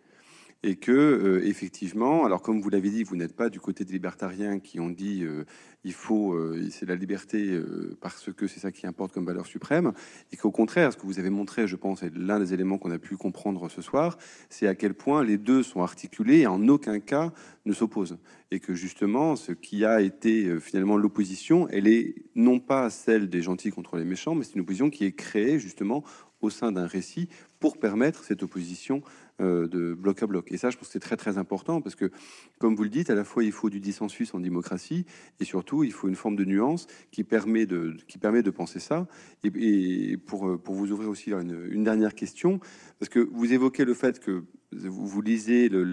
et 0.65 0.77
que 0.77 0.91
euh, 0.91 1.47
effectivement, 1.47 2.25
alors 2.25 2.43
comme 2.43 2.61
vous 2.61 2.69
l'avez 2.69 2.91
dit, 2.91 3.05
vous 3.05 3.15
n'êtes 3.15 3.37
pas 3.37 3.49
du 3.49 3.61
côté 3.61 3.85
des 3.85 3.93
libertariens 3.93 4.59
qui 4.59 4.81
ont 4.81 4.91
dit 4.91 5.23
euh, 5.23 5.45
il 5.85 5.93
faut 5.93 6.33
euh, 6.33 6.69
c'est 6.71 6.87
la 6.87 6.97
liberté 6.97 7.59
parce 8.01 8.33
que 8.33 8.49
c'est 8.49 8.59
ça 8.59 8.73
qui 8.73 8.87
importe 8.87 9.13
comme 9.13 9.25
valeur 9.25 9.47
suprême, 9.47 9.93
et 10.33 10.37
qu'au 10.37 10.51
contraire, 10.51 10.93
ce 10.93 10.97
que 10.97 11.07
vous 11.07 11.21
avez 11.21 11.31
montré, 11.31 11.69
je 11.69 11.77
pense, 11.77 12.03
est 12.03 12.13
l'un 12.15 12.41
des 12.41 12.53
éléments 12.53 12.79
qu'on 12.79 12.91
a 12.91 12.99
pu 12.99 13.17
comprendre 13.17 13.69
ce 13.71 13.83
soir, 13.83 14.19
c'est 14.51 14.67
à 14.67 14.75
quel 14.75 14.95
point 14.95 15.23
les 15.23 15.39
deux 15.39 15.63
sont 15.63 15.83
articulés 15.83 16.41
et 16.41 16.47
en 16.47 16.67
aucun 16.69 16.99
cas 16.99 17.33
ne 17.65 17.73
s'opposent, 17.73 18.19
et 18.51 18.59
que 18.59 18.75
justement, 18.75 19.37
ce 19.37 19.53
qui 19.53 19.85
a 19.85 20.01
été 20.01 20.59
finalement 20.59 20.97
l'opposition, 20.97 21.69
elle 21.69 21.87
est 21.87 22.17
non 22.35 22.59
pas 22.59 22.91
celle 22.91 23.29
des 23.29 23.43
gentils 23.43 23.71
contre 23.71 23.97
les 23.97 24.05
méchants, 24.05 24.35
mais 24.35 24.45
c'est 24.45 24.55
une 24.55 24.63
opposition 24.63 24.91
qui 24.91 25.05
est 25.05 25.13
créée 25.13 25.61
justement 25.61 26.03
au 26.41 26.51
sein 26.51 26.73
d'un 26.73 26.87
récit 26.87 27.29
pour 27.61 27.79
permettre 27.79 28.25
cette 28.25 28.43
opposition 28.43 29.03
de 29.41 29.95
bloc 29.95 30.23
à 30.23 30.27
bloc. 30.27 30.51
Et 30.51 30.57
ça, 30.57 30.71
je 30.71 30.77
pense 30.77 30.89
que 30.89 30.93
c'est 30.93 30.99
très 30.99 31.17
très 31.17 31.39
important 31.39 31.81
parce 31.81 31.95
que, 31.95 32.11
comme 32.59 32.75
vous 32.75 32.83
le 32.83 32.89
dites, 32.89 33.11
à 33.11 33.15
la 33.15 33.25
fois 33.25 33.45
il 33.45 33.53
faut 33.53 33.71
du 33.71 33.81
dissensus 33.81 34.35
en 34.35 34.41
démocratie 34.41 35.05
et 35.41 35.45
surtout 35.45 35.85
il 35.85 35.93
faut 35.93 36.09
une 36.09 36.17
forme 36.17 36.37
de 36.37 36.45
nuance 36.45 36.87
qui 37.11 37.25
permet 37.25 37.67
de, 37.67 37.97
qui 38.07 38.19
permet 38.19 38.43
de 38.43 38.51
penser 38.51 38.81
ça. 38.81 39.07
Et, 39.45 40.17
pour, 40.27 40.61
pour 40.61 40.75
vous 40.75 40.93
ouvrir 40.93 41.09
aussi 41.09 41.33
une, 41.33 41.85
dernière 41.85 42.15
question, 42.15 42.61
parce 42.99 43.09
que 43.09 43.21
vous 43.21 43.53
évoquez 43.53 43.85
le 43.85 43.95
fait 43.95 44.19
que 44.21 44.45
vous 44.73 45.23
lisez 45.23 45.69
le, 45.69 45.87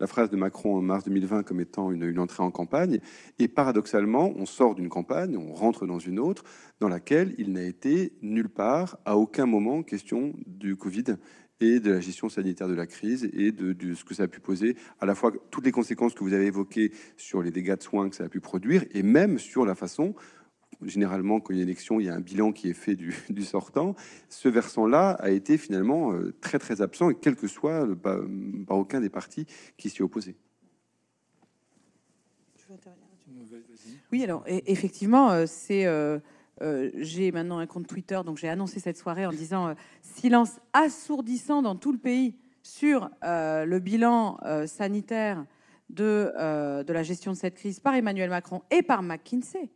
la 0.00 0.06
phrase 0.06 0.30
de 0.30 0.36
Macron 0.36 0.76
en 0.76 0.82
mars 0.82 1.04
2020 1.04 1.42
comme 1.42 1.60
étant 1.60 1.90
une, 1.90 2.18
entrée 2.18 2.42
en 2.42 2.50
campagne. 2.50 3.00
Et 3.38 3.48
paradoxalement, 3.48 4.32
on 4.36 4.46
sort 4.46 4.74
d'une 4.74 4.88
campagne, 4.88 5.36
on 5.36 5.52
rentre 5.52 5.86
dans 5.86 5.98
une 5.98 6.18
autre, 6.18 6.44
dans 6.80 6.88
laquelle 6.88 7.34
il 7.38 7.52
n'a 7.52 7.62
été 7.62 8.12
nulle 8.22 8.48
part, 8.48 8.98
à 9.04 9.16
aucun 9.16 9.46
moment, 9.46 9.82
question 9.82 10.34
du 10.46 10.76
Covid 10.76 11.16
et 11.60 11.80
de 11.80 11.90
la 11.90 12.00
gestion 12.00 12.28
sanitaire 12.28 12.68
de 12.68 12.74
la 12.74 12.86
crise 12.86 13.30
et 13.32 13.50
de, 13.50 13.72
de, 13.72 13.94
ce 13.94 14.04
que 14.04 14.14
ça 14.14 14.24
a 14.24 14.28
pu 14.28 14.40
poser, 14.40 14.76
à 15.00 15.06
la 15.06 15.14
fois 15.14 15.32
toutes 15.50 15.64
les 15.64 15.72
conséquences 15.72 16.14
que 16.14 16.22
vous 16.22 16.34
avez 16.34 16.46
évoquées 16.46 16.92
sur 17.16 17.42
les 17.42 17.50
dégâts 17.50 17.76
de 17.76 17.82
soins 17.82 18.10
que 18.10 18.16
ça 18.16 18.24
a 18.24 18.28
pu 18.28 18.40
produire, 18.40 18.84
et 18.92 19.02
même 19.02 19.38
sur 19.38 19.64
la 19.64 19.74
façon 19.74 20.14
généralement, 20.82 21.40
quand 21.40 21.52
il 21.52 21.56
y 21.56 21.60
a 21.60 21.62
une 21.62 21.68
élection, 21.68 22.00
il 22.00 22.06
y 22.06 22.08
a 22.08 22.14
un 22.14 22.20
bilan 22.20 22.52
qui 22.52 22.68
est 22.68 22.74
fait 22.74 22.94
du, 22.94 23.12
sortant. 23.42 23.94
Ce 24.28 24.48
versant-là 24.48 25.10
a 25.12 25.30
été 25.30 25.58
finalement 25.58 26.12
euh, 26.12 26.34
très 26.40 26.58
très 26.58 26.82
absent, 26.82 27.10
et 27.10 27.14
quel 27.14 27.36
que 27.36 27.48
soit 27.48 27.86
par, 27.96 28.18
aucun 28.70 29.00
des 29.00 29.10
partis 29.10 29.46
qui 29.76 29.90
s'y 29.90 30.02
opposaient. 30.02 30.36
Oui, 34.12 34.24
alors 34.24 34.44
effectivement, 34.46 35.30
euh, 35.30 35.44
c'est 35.46 35.86
euh, 35.86 36.18
j'ai 36.96 37.30
maintenant 37.32 37.58
un 37.58 37.66
compte 37.66 37.86
Twitter, 37.86 38.20
donc 38.24 38.38
j'ai 38.38 38.48
annoncé 38.48 38.80
cette 38.80 38.96
soirée 38.96 39.26
en 39.26 39.32
disant 39.32 39.74
silence 40.00 40.58
assourdissant 40.72 41.62
dans 41.62 41.76
tout 41.76 41.92
le 41.92 41.98
pays 41.98 42.34
sur 42.62 43.10
le 43.22 43.78
bilan 43.78 44.38
sanitaire 44.66 45.44
de, 45.90 46.32
de 46.82 46.92
la 46.92 47.02
gestion 47.04 47.32
de 47.32 47.36
cette 47.36 47.54
crise 47.54 47.78
par 47.78 47.94
Emmanuel 47.94 48.30
Macron 48.30 48.62
et 48.70 48.82
par 48.82 49.02
McKinsey. 49.02 49.70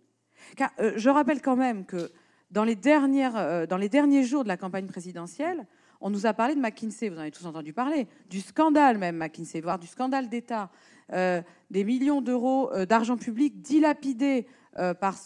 Car 0.57 0.71
euh, 0.81 0.93
je 0.97 1.09
rappelle 1.11 1.43
quand 1.43 1.57
même 1.57 1.85
que 1.85 2.11
dans 2.51 2.65
les, 2.65 2.77
dernières, 2.77 3.37
euh, 3.37 3.67
dans 3.67 3.77
les 3.77 3.89
derniers 3.89 4.25
jours 4.25 4.43
de 4.43 4.49
la 4.49 4.57
campagne 4.57 4.87
présidentielle, 4.87 5.67
on 6.01 6.11
nous 6.11 6.27
a 6.27 6.33
parlé 6.33 6.55
de 6.55 6.61
McKinsey, 6.61 7.09
vous 7.09 7.17
en 7.17 7.21
avez 7.21 7.31
tous 7.31 7.47
entendu 7.47 7.73
parler, 7.73 8.09
du 8.29 8.41
scandale 8.41 8.99
même 8.99 9.17
McKinsey, 9.17 9.61
voire 9.61 9.79
du 9.79 9.87
scandale 9.87 10.29
d'État, 10.29 10.71
euh, 11.13 11.43
des 11.71 11.85
millions 11.85 12.23
d'euros 12.23 12.71
d'argent 12.89 13.17
public 13.17 13.61
dilapidés 13.61 14.47
par 14.73 15.17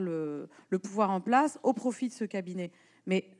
le, 0.00 0.48
le, 0.68 0.78
pouvoir 0.78 1.10
en 1.10 1.20
place 1.20 1.58
au 1.62 1.72
profit 1.72 2.08
de 2.08 2.12
ce 2.12 2.24
cabinet. 2.24 2.70
Mais 3.06 3.30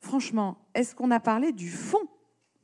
franchement, 0.00 0.58
est-ce 0.74 0.94
qu'on 0.94 1.10
a 1.10 1.20
parlé 1.20 1.52
du 1.52 1.68
fond 1.68 2.08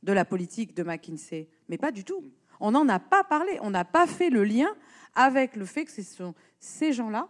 de 0.01 0.11
la 0.11 0.25
politique 0.25 0.75
de 0.75 0.83
McKinsey? 0.83 1.47
Mais 1.69 1.77
pas 1.77 1.91
du 1.91 2.03
tout. 2.03 2.23
On 2.59 2.71
n'en 2.71 2.87
a 2.89 2.99
pas 2.99 3.23
parlé, 3.23 3.57
on 3.61 3.69
n'a 3.69 3.85
pas 3.85 4.07
fait 4.07 4.29
le 4.29 4.43
lien 4.43 4.69
avec 5.15 5.55
le 5.55 5.65
fait 5.65 5.85
que 5.85 5.91
ce 5.91 6.01
sont 6.01 6.33
ces 6.59 6.93
gens-là 6.93 7.27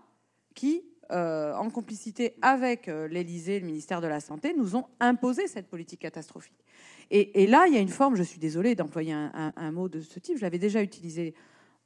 qui, 0.56 0.84
euh, 1.12 1.54
en 1.56 1.70
complicité 1.70 2.36
avec 2.42 2.88
euh, 2.88 3.08
l'Élysée, 3.08 3.60
le 3.60 3.66
ministère 3.66 4.02
de 4.02 4.08
la 4.08 4.20
Santé, 4.20 4.54
nous 4.56 4.76
ont 4.76 4.86
imposé 5.00 5.48
cette 5.48 5.68
politique 5.68 6.02
catastrophique. 6.02 6.64
Et, 7.12 7.46
là, 7.46 7.68
il 7.68 7.74
y 7.74 7.78
a 7.78 7.80
une 7.80 7.90
forme, 7.90 8.16
je 8.16 8.24
suis 8.24 8.40
désolée 8.40 8.74
d'employer 8.74 9.14
un, 9.14 9.72
mot 9.72 9.88
de 9.88 10.02
ce 10.02 10.18
type, 10.18 10.38
je 10.38 10.42
l'avais 10.42 10.58
déjà 10.58 10.82
utilisé, 10.82 11.36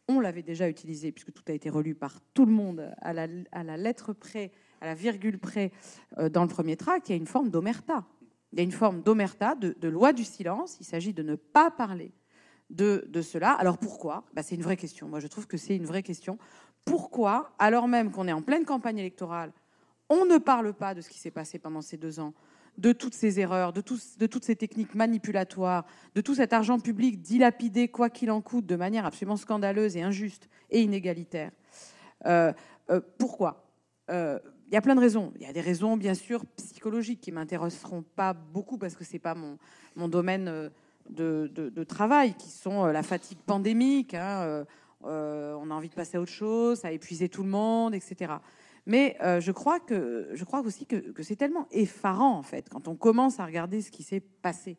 on 0.07 0.21
l'avait 0.21 0.43
déjà 0.43 0.69
utilisé, 0.69 1.11
puisque 1.11 1.33
tout 1.33 1.43
a 1.49 1.51
été 1.51 1.69
relu 1.69 1.95
par 1.95 2.21
tout 2.33 2.45
le 2.45 2.53
monde 2.53 2.93
à 3.01 3.11
la, 3.11 3.27
à 3.51 3.63
la 3.63 3.75
lettre 3.75 4.13
près 4.13 4.51
à 4.79 4.85
la 4.85 4.93
virgule 4.93 5.39
près 5.39 5.71
dans 6.31 6.43
le 6.43 6.47
premier 6.47 6.77
tract, 6.77 7.09
il 7.09 7.13
y 7.13 7.15
a 7.15 7.17
une 7.17 7.27
forme 7.27 7.49
d'omerta. 7.49 8.05
Il 8.53 8.59
y 8.59 8.61
a 8.61 8.63
une 8.63 8.71
forme 8.71 9.01
d'omerta, 9.01 9.55
de, 9.55 9.87
loi 9.87 10.13
du 10.13 10.23
silence. 10.23 10.77
Il 10.79 10.85
s'agit 10.85 11.13
de 11.13 11.23
ne 11.23 11.35
pas 11.35 11.69
parler 11.69 12.11
de, 12.69 13.21
cela. 13.21 13.51
Alors 13.51 13.77
pourquoi? 13.77 14.23
Bah, 14.33 14.43
C'est 14.43 14.55
une 14.55 14.61
vraie 14.61 14.77
question. 14.77 15.07
Moi, 15.07 15.19
je 15.19 15.27
trouve 15.27 15.47
que 15.47 15.57
c'est 15.57 15.75
une 15.75 15.85
vraie 15.85 16.03
question. 16.03 16.37
Pourquoi, 16.85 17.51
alors 17.59 17.87
même 17.87 18.11
qu'on 18.11 18.27
est 18.27 18.33
en 18.33 18.41
pleine 18.41 18.65
campagne 18.65 18.99
électorale, 18.99 19.51
on 20.09 20.25
ne 20.25 20.37
parle 20.37 20.73
pas 20.73 20.93
de 20.93 21.01
ce 21.01 21.09
qui 21.09 21.19
s'est 21.19 21.31
passé 21.31 21.59
pendant 21.59 21.81
ces 21.81 21.97
deux 21.97 22.19
ans, 22.19 22.33
de 22.77 22.93
toutes 22.93 23.13
ces 23.13 23.39
erreurs, 23.39 23.73
de, 23.73 23.81
toutes 23.81 24.43
ces 24.43 24.55
techniques 24.55 24.95
manipulatoires, 24.95 25.85
de 26.15 26.21
tout 26.21 26.35
cet 26.35 26.53
argent 26.53 26.79
public 26.79 27.21
dilapidé, 27.21 27.89
quoi 27.89 28.09
qu'il 28.09 28.31
en 28.31 28.41
coûte, 28.41 28.65
de 28.65 28.75
manière 28.75 29.05
absolument 29.05 29.35
scandaleuse 29.35 29.97
et 29.97 30.01
injuste 30.01 30.47
et 30.69 30.81
inégalitaire 30.81 31.51
euh, 32.25 32.53
euh, 32.89 33.01
Pourquoi? 33.17 33.65
Euh, 34.09 34.39
il 34.69 34.73
y 34.73 34.77
a 34.77 34.81
plein 34.81 34.95
de 34.95 34.99
raisons. 35.01 35.33
Il 35.37 35.41
y 35.41 35.45
a 35.45 35.53
des 35.53 35.61
raisons, 35.61 35.97
bien 35.97 36.13
sûr, 36.13 36.45
psychologiques 36.57 37.21
qui 37.21 37.31
m'intéresseront 37.31 38.03
pas 38.15 38.33
beaucoup 38.33 38.77
parce 38.77 38.95
que 38.95 39.03
c'est 39.03 39.19
pas 39.19 39.35
mon 39.35 40.07
domaine 40.07 40.71
de, 41.09 41.83
travail, 41.83 42.33
qui 42.35 42.49
sont 42.49 42.85
la 42.85 43.03
fatigue 43.03 43.39
pandémique. 43.45 44.13
Hein, 44.13 44.65
on 45.03 45.71
a 45.71 45.73
envie 45.73 45.89
de 45.89 45.95
passer 45.95 46.17
à 46.17 46.21
autre 46.21 46.31
chose, 46.31 46.79
ça 46.79 46.89
a 46.89 46.91
épuisé 46.91 47.29
tout 47.29 47.43
le 47.43 47.49
monde, 47.49 47.93
etc. 47.95 48.33
Mais 48.87 49.17
euh, 49.21 49.41
je 49.41 49.51
crois 49.51 49.81
que 49.81 50.29
je 50.33 50.43
crois 50.45 50.61
aussi 50.61 50.85
que, 50.85 51.21
c'est 51.21 51.35
tellement 51.35 51.67
effarant 51.71 52.37
en 52.37 52.41
fait 52.41 52.69
quand 52.69 52.87
on 52.87 52.95
commence 52.95 53.37
à 53.39 53.45
regarder 53.45 53.81
ce 53.81 53.91
qui 53.91 54.01
s'est 54.01 54.21
passé. 54.21 54.77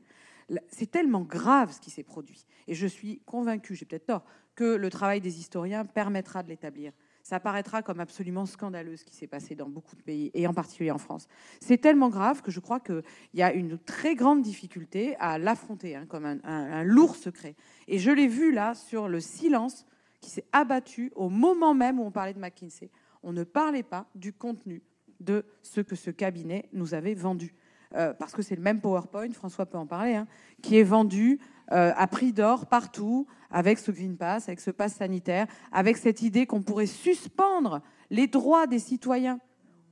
C'est 0.68 0.90
tellement 0.90 1.20
grave 1.20 1.72
ce 1.72 1.78
qui 1.78 1.90
s'est 1.90 2.02
produit. 2.02 2.46
Et 2.68 2.74
je 2.74 2.86
suis 2.86 3.20
convaincue, 3.26 3.76
j'ai 3.76 3.84
peut-être 3.84 4.06
tort, 4.06 4.24
que 4.54 4.64
le 4.64 4.88
travail 4.88 5.20
des 5.20 5.38
historiens 5.38 5.84
permettra 5.84 6.42
de 6.42 6.48
l'établir. 6.48 6.92
Ça 7.28 7.40
paraîtra 7.40 7.82
comme 7.82 8.00
absolument 8.00 8.46
scandaleux 8.46 8.96
ce 8.96 9.04
qui 9.04 9.14
s'est 9.14 9.26
passé 9.26 9.54
dans 9.54 9.68
beaucoup 9.68 9.96
de 9.96 10.02
pays, 10.02 10.30
et 10.32 10.46
en 10.46 10.54
particulier 10.54 10.90
en 10.90 10.96
France. 10.96 11.28
C'est 11.60 11.76
tellement 11.76 12.08
grave 12.08 12.40
que 12.40 12.50
je 12.50 12.58
crois 12.58 12.80
qu'il 12.80 13.02
y 13.34 13.42
a 13.42 13.52
une 13.52 13.78
très 13.78 14.14
grande 14.14 14.40
difficulté 14.40 15.14
à 15.16 15.36
l'affronter 15.36 15.94
hein, 15.94 16.06
comme 16.08 16.24
un, 16.24 16.38
un 16.42 16.84
lourd 16.84 17.16
secret. 17.16 17.54
Et 17.86 17.98
je 17.98 18.10
l'ai 18.10 18.28
vu 18.28 18.50
là 18.50 18.74
sur 18.74 19.08
le 19.08 19.20
silence 19.20 19.84
qui 20.22 20.30
s'est 20.30 20.46
abattu 20.52 21.12
au 21.16 21.28
moment 21.28 21.74
même 21.74 22.00
où 22.00 22.04
on 22.04 22.10
parlait 22.10 22.32
de 22.32 22.40
McKinsey 22.40 22.90
on 23.22 23.32
ne 23.32 23.44
parlait 23.44 23.82
pas 23.82 24.06
du 24.14 24.32
contenu 24.32 24.82
de 25.20 25.44
ce 25.62 25.80
que 25.80 25.96
ce 25.96 26.10
cabinet 26.10 26.68
nous 26.72 26.94
avait 26.94 27.14
vendu. 27.14 27.54
Euh, 27.94 28.12
parce 28.12 28.32
que 28.32 28.42
c'est 28.42 28.56
le 28.56 28.62
même 28.62 28.80
PowerPoint, 28.80 29.30
François 29.32 29.66
peut 29.66 29.78
en 29.78 29.86
parler, 29.86 30.14
hein, 30.14 30.26
qui 30.62 30.76
est 30.78 30.82
vendu 30.82 31.40
euh, 31.72 31.92
à 31.96 32.06
prix 32.06 32.32
d'or 32.32 32.66
partout, 32.66 33.26
avec 33.50 33.78
ce 33.78 33.90
Green 33.90 34.16
Pass, 34.16 34.48
avec 34.48 34.60
ce 34.60 34.70
pass 34.70 34.94
sanitaire, 34.94 35.46
avec 35.72 35.96
cette 35.96 36.20
idée 36.20 36.46
qu'on 36.46 36.62
pourrait 36.62 36.86
suspendre 36.86 37.80
les 38.10 38.26
droits 38.26 38.66
des 38.66 38.78
citoyens 38.78 39.40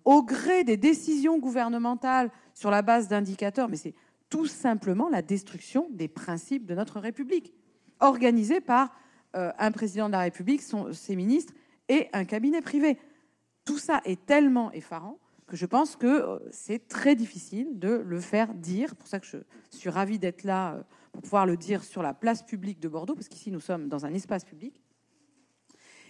au 0.04 0.22
gré 0.22 0.62
des 0.62 0.76
décisions 0.76 1.38
gouvernementales 1.38 2.30
sur 2.54 2.70
la 2.70 2.82
base 2.82 3.08
d'indicateurs. 3.08 3.68
Mais 3.68 3.76
c'est 3.76 3.94
tout 4.28 4.46
simplement 4.46 5.08
la 5.08 5.22
destruction 5.22 5.88
des 5.90 6.08
principes 6.08 6.66
de 6.66 6.74
notre 6.74 7.00
République, 7.00 7.54
organisée 8.00 8.60
par 8.60 8.94
euh, 9.36 9.52
un 9.58 9.70
président 9.70 10.08
de 10.08 10.12
la 10.12 10.20
République, 10.20 10.62
ses 10.92 11.16
ministres 11.16 11.54
et 11.88 12.08
un 12.12 12.24
cabinet 12.24 12.60
privé 12.60 12.98
tout 13.66 13.78
ça 13.78 14.00
est 14.06 14.24
tellement 14.24 14.72
effarant 14.72 15.18
que 15.46 15.56
je 15.56 15.66
pense 15.66 15.96
que 15.96 16.06
euh, 16.06 16.38
c'est 16.50 16.88
très 16.88 17.14
difficile 17.14 17.78
de 17.78 17.88
le 17.88 18.20
faire 18.20 18.54
dire. 18.54 18.90
C'est 18.90 18.98
pour 18.98 19.08
ça 19.08 19.20
que 19.20 19.26
je 19.26 19.38
suis 19.70 19.90
ravie 19.90 20.18
d'être 20.18 20.44
là 20.44 20.74
euh, 20.74 20.82
pour 21.12 21.22
pouvoir 21.22 21.46
le 21.46 21.56
dire 21.56 21.84
sur 21.84 22.02
la 22.02 22.14
place 22.14 22.42
publique 22.42 22.80
de 22.80 22.88
Bordeaux, 22.88 23.14
parce 23.14 23.28
qu'ici 23.28 23.50
nous 23.50 23.60
sommes 23.60 23.88
dans 23.88 24.04
un 24.06 24.12
espace 24.12 24.44
public. 24.44 24.82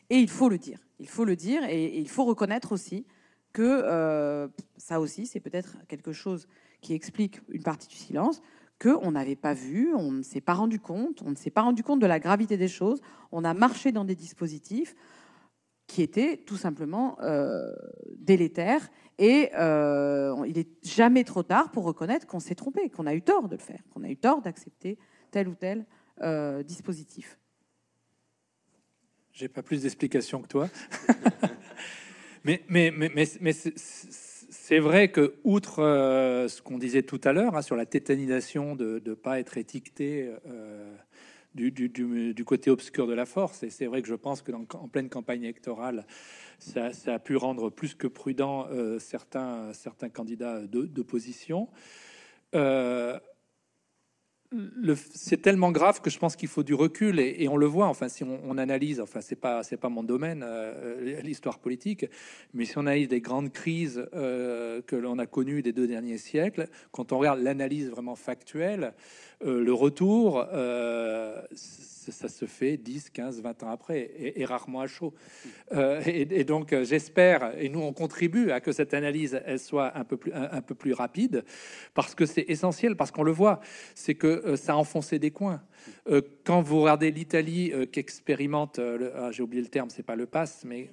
Et 0.08 0.18
il 0.18 0.30
faut 0.30 0.48
le 0.48 0.58
dire. 0.58 0.78
Il 0.98 1.08
faut 1.08 1.24
le 1.24 1.36
dire 1.36 1.62
et, 1.64 1.98
il 1.98 2.08
faut 2.08 2.24
reconnaître 2.24 2.72
aussi 2.72 3.06
que 3.52 3.62
euh, 3.62 4.48
ça 4.76 5.00
aussi, 5.00 5.26
c'est 5.26 5.40
peut-être 5.40 5.76
quelque 5.88 6.12
chose 6.12 6.46
qui 6.80 6.94
explique 6.94 7.40
une 7.48 7.62
partie 7.62 7.88
du 7.88 7.96
silence, 7.96 8.42
qu'on 8.78 9.10
n'avait 9.12 9.36
pas 9.36 9.54
vu, 9.54 9.94
on 9.94 10.12
ne 10.12 10.22
s'est 10.22 10.42
pas 10.42 10.52
rendu 10.52 10.78
compte, 10.78 11.22
on 11.22 11.30
ne 11.30 11.34
s'est 11.34 11.50
pas 11.50 11.62
rendu 11.62 11.82
compte 11.82 11.98
de 11.98 12.06
la 12.06 12.20
gravité 12.20 12.56
des 12.58 12.68
choses, 12.68 13.00
on 13.32 13.44
a 13.44 13.54
marché 13.54 13.92
dans 13.92 14.04
des 14.04 14.14
dispositifs, 14.14 14.94
qui 15.86 16.02
était 16.02 16.36
tout 16.36 16.56
simplement 16.56 17.16
euh, 17.22 17.72
délétère. 18.16 18.88
Et 19.18 19.50
euh, 19.54 20.44
il 20.46 20.56
n'est 20.56 20.68
jamais 20.82 21.24
trop 21.24 21.42
tard 21.42 21.70
pour 21.70 21.84
reconnaître 21.84 22.26
qu'on 22.26 22.40
s'est 22.40 22.54
trompé, 22.54 22.90
qu'on 22.90 23.06
a 23.06 23.14
eu 23.14 23.22
tort 23.22 23.48
de 23.48 23.56
le 23.56 23.62
faire, 23.62 23.80
qu'on 23.90 24.04
a 24.04 24.08
eu 24.08 24.16
tort 24.16 24.42
d'accepter 24.42 24.98
tel 25.30 25.48
ou 25.48 25.54
tel 25.54 25.86
euh, 26.22 26.62
dispositif. 26.62 27.38
J'ai 29.32 29.48
pas 29.48 29.62
plus 29.62 29.82
d'explications 29.82 30.42
que 30.42 30.48
toi. 30.48 30.68
mais 32.44 32.62
mais, 32.68 32.90
mais, 32.90 33.10
mais, 33.40 33.52
c'est 33.52 34.78
vrai 34.78 35.10
que, 35.10 35.34
outre 35.44 35.76
ce 36.48 36.62
qu'on 36.62 36.78
disait 36.78 37.02
tout 37.02 37.20
à 37.24 37.32
l'heure 37.32 37.56
hein, 37.56 37.62
sur 37.62 37.76
la 37.76 37.86
tétanisation 37.86 38.76
de 38.76 39.02
ne 39.04 39.14
pas 39.14 39.40
être 39.40 39.58
étiqueté 39.58 40.30
du, 41.56 42.44
côté 42.44 42.70
obscur 42.70 43.06
de 43.06 43.14
la 43.14 43.26
force. 43.26 43.62
Et 43.62 43.70
c'est 43.70 43.86
vrai 43.86 44.02
que 44.02 44.08
je 44.08 44.14
pense 44.14 44.42
que 44.42 44.52
en 44.52 44.88
pleine 44.88 45.08
campagne 45.08 45.42
électorale, 45.42 46.06
ça, 46.58 46.90
a 47.06 47.18
pu 47.18 47.36
rendre 47.36 47.70
plus 47.70 47.94
que 47.94 48.06
prudent 48.06 48.66
euh, 48.70 48.98
certains, 48.98 49.72
certains 49.72 50.08
candidats 50.08 50.60
d'opposition. 50.66 51.68
Euh, 52.54 53.18
c'est 55.12 55.42
tellement 55.42 55.72
grave 55.72 56.00
que 56.00 56.08
je 56.08 56.18
pense 56.18 56.36
qu'il 56.36 56.48
faut 56.48 56.62
du 56.62 56.72
recul 56.72 57.18
et, 57.18 57.48
on 57.48 57.56
le 57.56 57.66
voit. 57.66 57.88
Enfin, 57.88 58.08
si 58.08 58.22
on, 58.22 58.58
analyse, 58.58 59.00
enfin, 59.00 59.20
c'est 59.20 59.36
pas 59.36 59.64
c'est 59.64 59.76
pas 59.76 59.88
mon 59.88 60.04
domaine, 60.04 60.44
euh, 60.46 61.20
l'histoire 61.20 61.58
politique, 61.58 62.06
mais 62.54 62.64
si 62.64 62.78
on 62.78 62.82
analyse 62.82 63.08
des 63.08 63.20
grandes 63.20 63.52
crises 63.52 64.06
que 64.12 64.96
l'on 64.96 65.18
a 65.18 65.26
connues 65.26 65.62
des 65.62 65.72
deux 65.72 65.88
derniers 65.88 66.18
siècles, 66.18 66.68
quand 66.92 67.10
on 67.12 67.18
regarde 67.18 67.40
l'analyse 67.40 67.90
vraiment 67.90 68.14
factuelle, 68.14 68.94
euh, 69.44 69.62
le 69.62 69.72
retour, 69.72 70.46
euh, 70.52 71.42
ça 71.52 72.28
se 72.28 72.46
fait 72.46 72.76
10, 72.76 73.10
15, 73.10 73.42
20 73.42 73.62
ans 73.64 73.70
après, 73.70 74.10
et, 74.18 74.44
rarement 74.44 74.80
à 74.80 74.86
chaud. 74.86 75.12
Euh, 75.72 76.00
et, 76.06 76.44
donc, 76.44 76.74
j'espère, 76.82 77.52
et 77.58 77.68
nous, 77.68 77.80
on 77.80 77.92
contribue 77.92 78.50
à 78.50 78.60
que 78.60 78.72
cette 78.72 78.94
analyse 78.94 79.40
elle 79.44 79.58
soit 79.58 79.96
un 79.96 80.04
peu 80.04 80.16
plus, 80.16 80.92
rapide, 80.92 81.44
parce 81.94 82.14
que 82.14 82.24
c'est 82.24 82.44
essentiel, 82.48 82.96
parce 82.96 83.10
qu'on 83.10 83.24
le 83.24 83.32
voit, 83.32 83.60
c'est 83.94 84.14
que 84.14 84.56
ça 84.56 84.72
a 84.72 84.76
enfoncé 84.76 85.18
des 85.18 85.32
coins. 85.32 85.62
quand 86.44 86.62
vous 86.62 86.80
regardez 86.80 87.10
l'Italie 87.10 87.72
qui 87.92 88.00
expérimente, 88.00 88.78
ah, 88.78 89.30
j'ai 89.32 89.42
oublié 89.42 89.62
le 89.62 89.68
terme, 89.68 89.90
c'est 89.90 90.04
pas 90.04 90.16
le 90.16 90.26
pass, 90.26 90.62
mais 90.64 90.90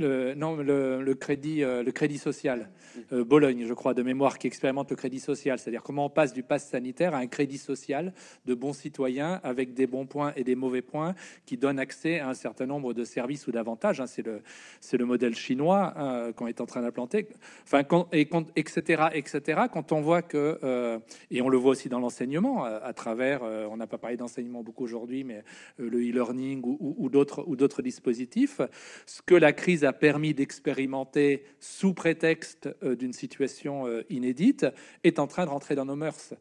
le, 0.00 0.34
non, 0.34 0.56
le, 0.56 1.14
crédit, 1.14 1.62
euh, 1.62 1.82
le 1.82 1.92
crédit 1.92 2.18
social. 2.18 2.70
Euh, 3.12 3.24
Bologne, 3.24 3.64
je 3.66 3.74
crois, 3.74 3.94
de 3.94 4.02
mémoire, 4.02 4.38
qui 4.38 4.46
expérimente 4.46 4.90
le 4.90 4.96
crédit 4.96 5.20
social. 5.20 5.58
C'est-à-dire 5.58 5.82
comment 5.82 6.06
on 6.06 6.10
passe 6.10 6.32
du 6.32 6.42
pass 6.42 6.68
sanitaire 6.68 7.14
à 7.14 7.18
un 7.18 7.26
crédit 7.26 7.58
social 7.58 8.12
de 8.46 8.54
bons 8.54 8.72
citoyens 8.72 9.40
avec 9.44 9.74
des 9.74 9.86
bons 9.86 10.06
points 10.06 10.32
et 10.36 10.42
des 10.42 10.56
mauvais 10.56 10.82
points 10.82 11.14
qui 11.46 11.56
donnent 11.56 11.78
accès 11.78 12.18
à 12.18 12.28
un 12.28 12.34
certain 12.34 12.66
nombre 12.66 12.94
de 12.94 13.04
services 13.04 13.46
ou 13.46 13.52
d'avantages. 13.52 14.00
Hein. 14.00 14.06
C'est 14.06 14.26
le, 14.26 14.42
c'est 14.80 14.96
le 14.96 15.04
modèle 15.04 15.36
chinois 15.36 15.92
hein, 15.96 16.32
qu'on 16.32 16.46
est 16.46 16.60
en 16.60 16.66
train 16.66 16.82
d'implanter. 16.82 17.28
Enfin, 17.62 17.82
et, 18.12 18.28
etc., 18.56 19.04
etc. 19.12 19.62
Quand 19.72 19.92
on 19.92 20.00
voit 20.00 20.22
que, 20.22 20.58
euh, 20.64 20.98
et 21.30 21.42
on 21.42 21.48
le 21.48 21.58
voit 21.58 21.72
aussi 21.72 21.88
dans 21.88 22.00
l'enseignement, 22.00 22.64
à, 22.64 22.92
travers, 22.92 23.42
on 23.42 23.76
n'a 23.76 23.86
pas 23.86 23.98
parlé 23.98 24.16
d'enseignement 24.16 24.62
beaucoup 24.62 24.84
aujourd'hui, 24.84 25.24
mais 25.24 25.44
le 25.78 25.98
e-learning 25.98 26.62
ou, 26.64 26.76
ou, 26.80 27.10
ou 27.10 27.56
d'autres 27.56 27.82
dispositifs, 27.82 28.60
ce 29.06 29.22
que 29.22 29.34
la 29.34 29.52
crise 29.52 29.84
a 29.84 29.89
permis 29.92 30.34
d'expérimenter 30.34 31.44
sous 31.58 31.94
prétexte 31.94 32.68
euh, 32.82 32.96
d'une 32.96 33.12
situation 33.12 33.86
euh, 33.86 34.02
inédite 34.10 34.66
est 35.04 35.18
en 35.18 35.26
train 35.26 35.44
de 35.44 35.50
rentrer 35.50 35.74
dans 35.74 35.84
nos 35.84 35.96
mœurs, 35.96 36.34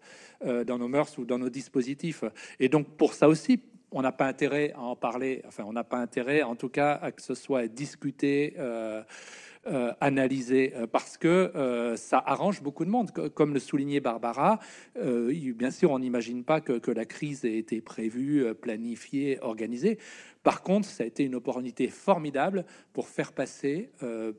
euh, 0.46 0.64
dans 0.64 0.78
nos 0.78 0.88
mœurs 0.88 1.18
ou 1.18 1.26
dans 1.26 1.40
nos 1.40 1.50
dispositifs. 1.50 2.24
Et 2.60 2.70
donc 2.70 2.98
pour 2.98 3.14
ça 3.14 3.28
aussi, 3.28 3.62
on 3.92 4.02
n'a 4.02 4.12
pas 4.12 4.28
intérêt 4.28 4.72
à 4.74 4.82
en 4.82 4.96
parler. 4.96 5.42
Enfin, 5.48 5.64
on 5.66 5.74
n'a 5.74 5.84
pas 5.84 5.98
intérêt, 5.98 6.44
en 6.44 6.56
tout 6.56 6.70
cas, 6.70 6.94
à 7.02 7.12
que 7.12 7.22
ce 7.22 7.34
soit 7.34 7.68
discuté. 7.68 8.56
Analysé 10.00 10.74
parce 10.92 11.18
que 11.18 11.94
ça 11.98 12.24
arrange 12.26 12.62
beaucoup 12.62 12.86
de 12.86 12.90
monde. 12.90 13.12
Comme 13.12 13.54
le 13.54 13.60
soulignait 13.60 14.00
Barbara, 14.00 14.60
bien 14.96 15.72
sûr, 15.72 15.92
on 15.92 16.00
n'imagine 16.00 16.44
pas 16.44 16.62
que, 16.62 16.80
que, 16.80 16.92
la 16.92 17.06
crise 17.06 17.46
ait 17.46 17.58
été 17.58 17.82
prévue, 17.82 18.54
planifiée, 18.56 19.38
organisée. 19.42 20.00
Par 20.44 20.64
contre, 20.64 20.88
ça 20.88 21.04
a 21.04 21.08
été 21.08 21.24
une 21.24 21.36
opportunité 21.36 21.88
formidable 21.88 22.66
pour 22.94 23.08
faire 23.10 23.34
passer 23.34 23.92
euh, 24.04 24.34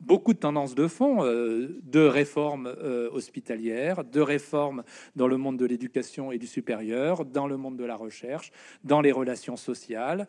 beaucoup 0.00 0.34
de 0.34 0.38
tendances 0.38 0.74
de 0.74 0.86
fond, 0.88 1.24
euh, 1.24 1.80
de 1.82 2.00
réformes 2.00 2.66
euh, 2.66 3.08
hospitalières, 3.12 4.04
de 4.04 4.20
réformes 4.20 4.82
dans 5.16 5.26
le 5.26 5.36
monde 5.36 5.56
de 5.56 5.64
l'éducation 5.64 6.32
et 6.32 6.38
du 6.38 6.46
supérieur, 6.46 7.24
dans 7.24 7.46
le 7.46 7.56
monde 7.56 7.76
de 7.76 7.84
la 7.84 7.96
recherche, 7.96 8.52
dans 8.82 9.00
les 9.00 9.12
relations 9.12 9.56
sociales, 9.56 10.26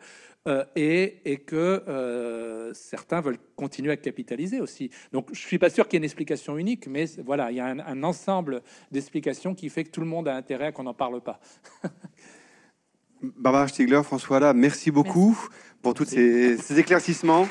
et, 0.76 1.42
que 1.44 2.70
certains 2.72 3.20
veulent 3.20 3.40
continuer 3.56 3.90
à 3.90 3.96
capitaliser 3.96 4.60
aussi. 4.60 4.90
Donc, 5.10 5.30
je 5.32 5.40
suis 5.40 5.58
pas 5.58 5.70
sûr 5.70 5.88
qu'il 5.88 5.94
y 5.94 5.96
ait 5.96 5.98
une 5.98 6.04
explication 6.04 6.56
unique, 6.56 6.86
mais 6.86 7.06
voilà, 7.24 7.50
il 7.50 7.56
y 7.56 7.60
a 7.60 7.66
un, 7.66 7.80
un 7.80 8.02
ensemble 8.04 8.62
d'explications 8.92 9.56
qui 9.56 9.68
fait 9.70 9.82
que 9.82 9.90
tout 9.90 10.00
le 10.00 10.06
monde 10.06 10.28
a 10.28 10.36
intérêt 10.36 10.66
à 10.66 10.72
qu'on 10.72 10.84
n'en 10.84 10.94
parle 10.94 11.20
pas. 11.20 11.40
Barbara 13.22 13.68
Stiegler, 13.68 14.02
François 14.02 14.40
là, 14.40 14.52
merci 14.52 14.90
beaucoup 14.90 15.36
pour 15.82 15.94
tous 15.94 16.04
ces, 16.04 16.56
ces 16.58 16.78
éclaircissements. 16.78 17.48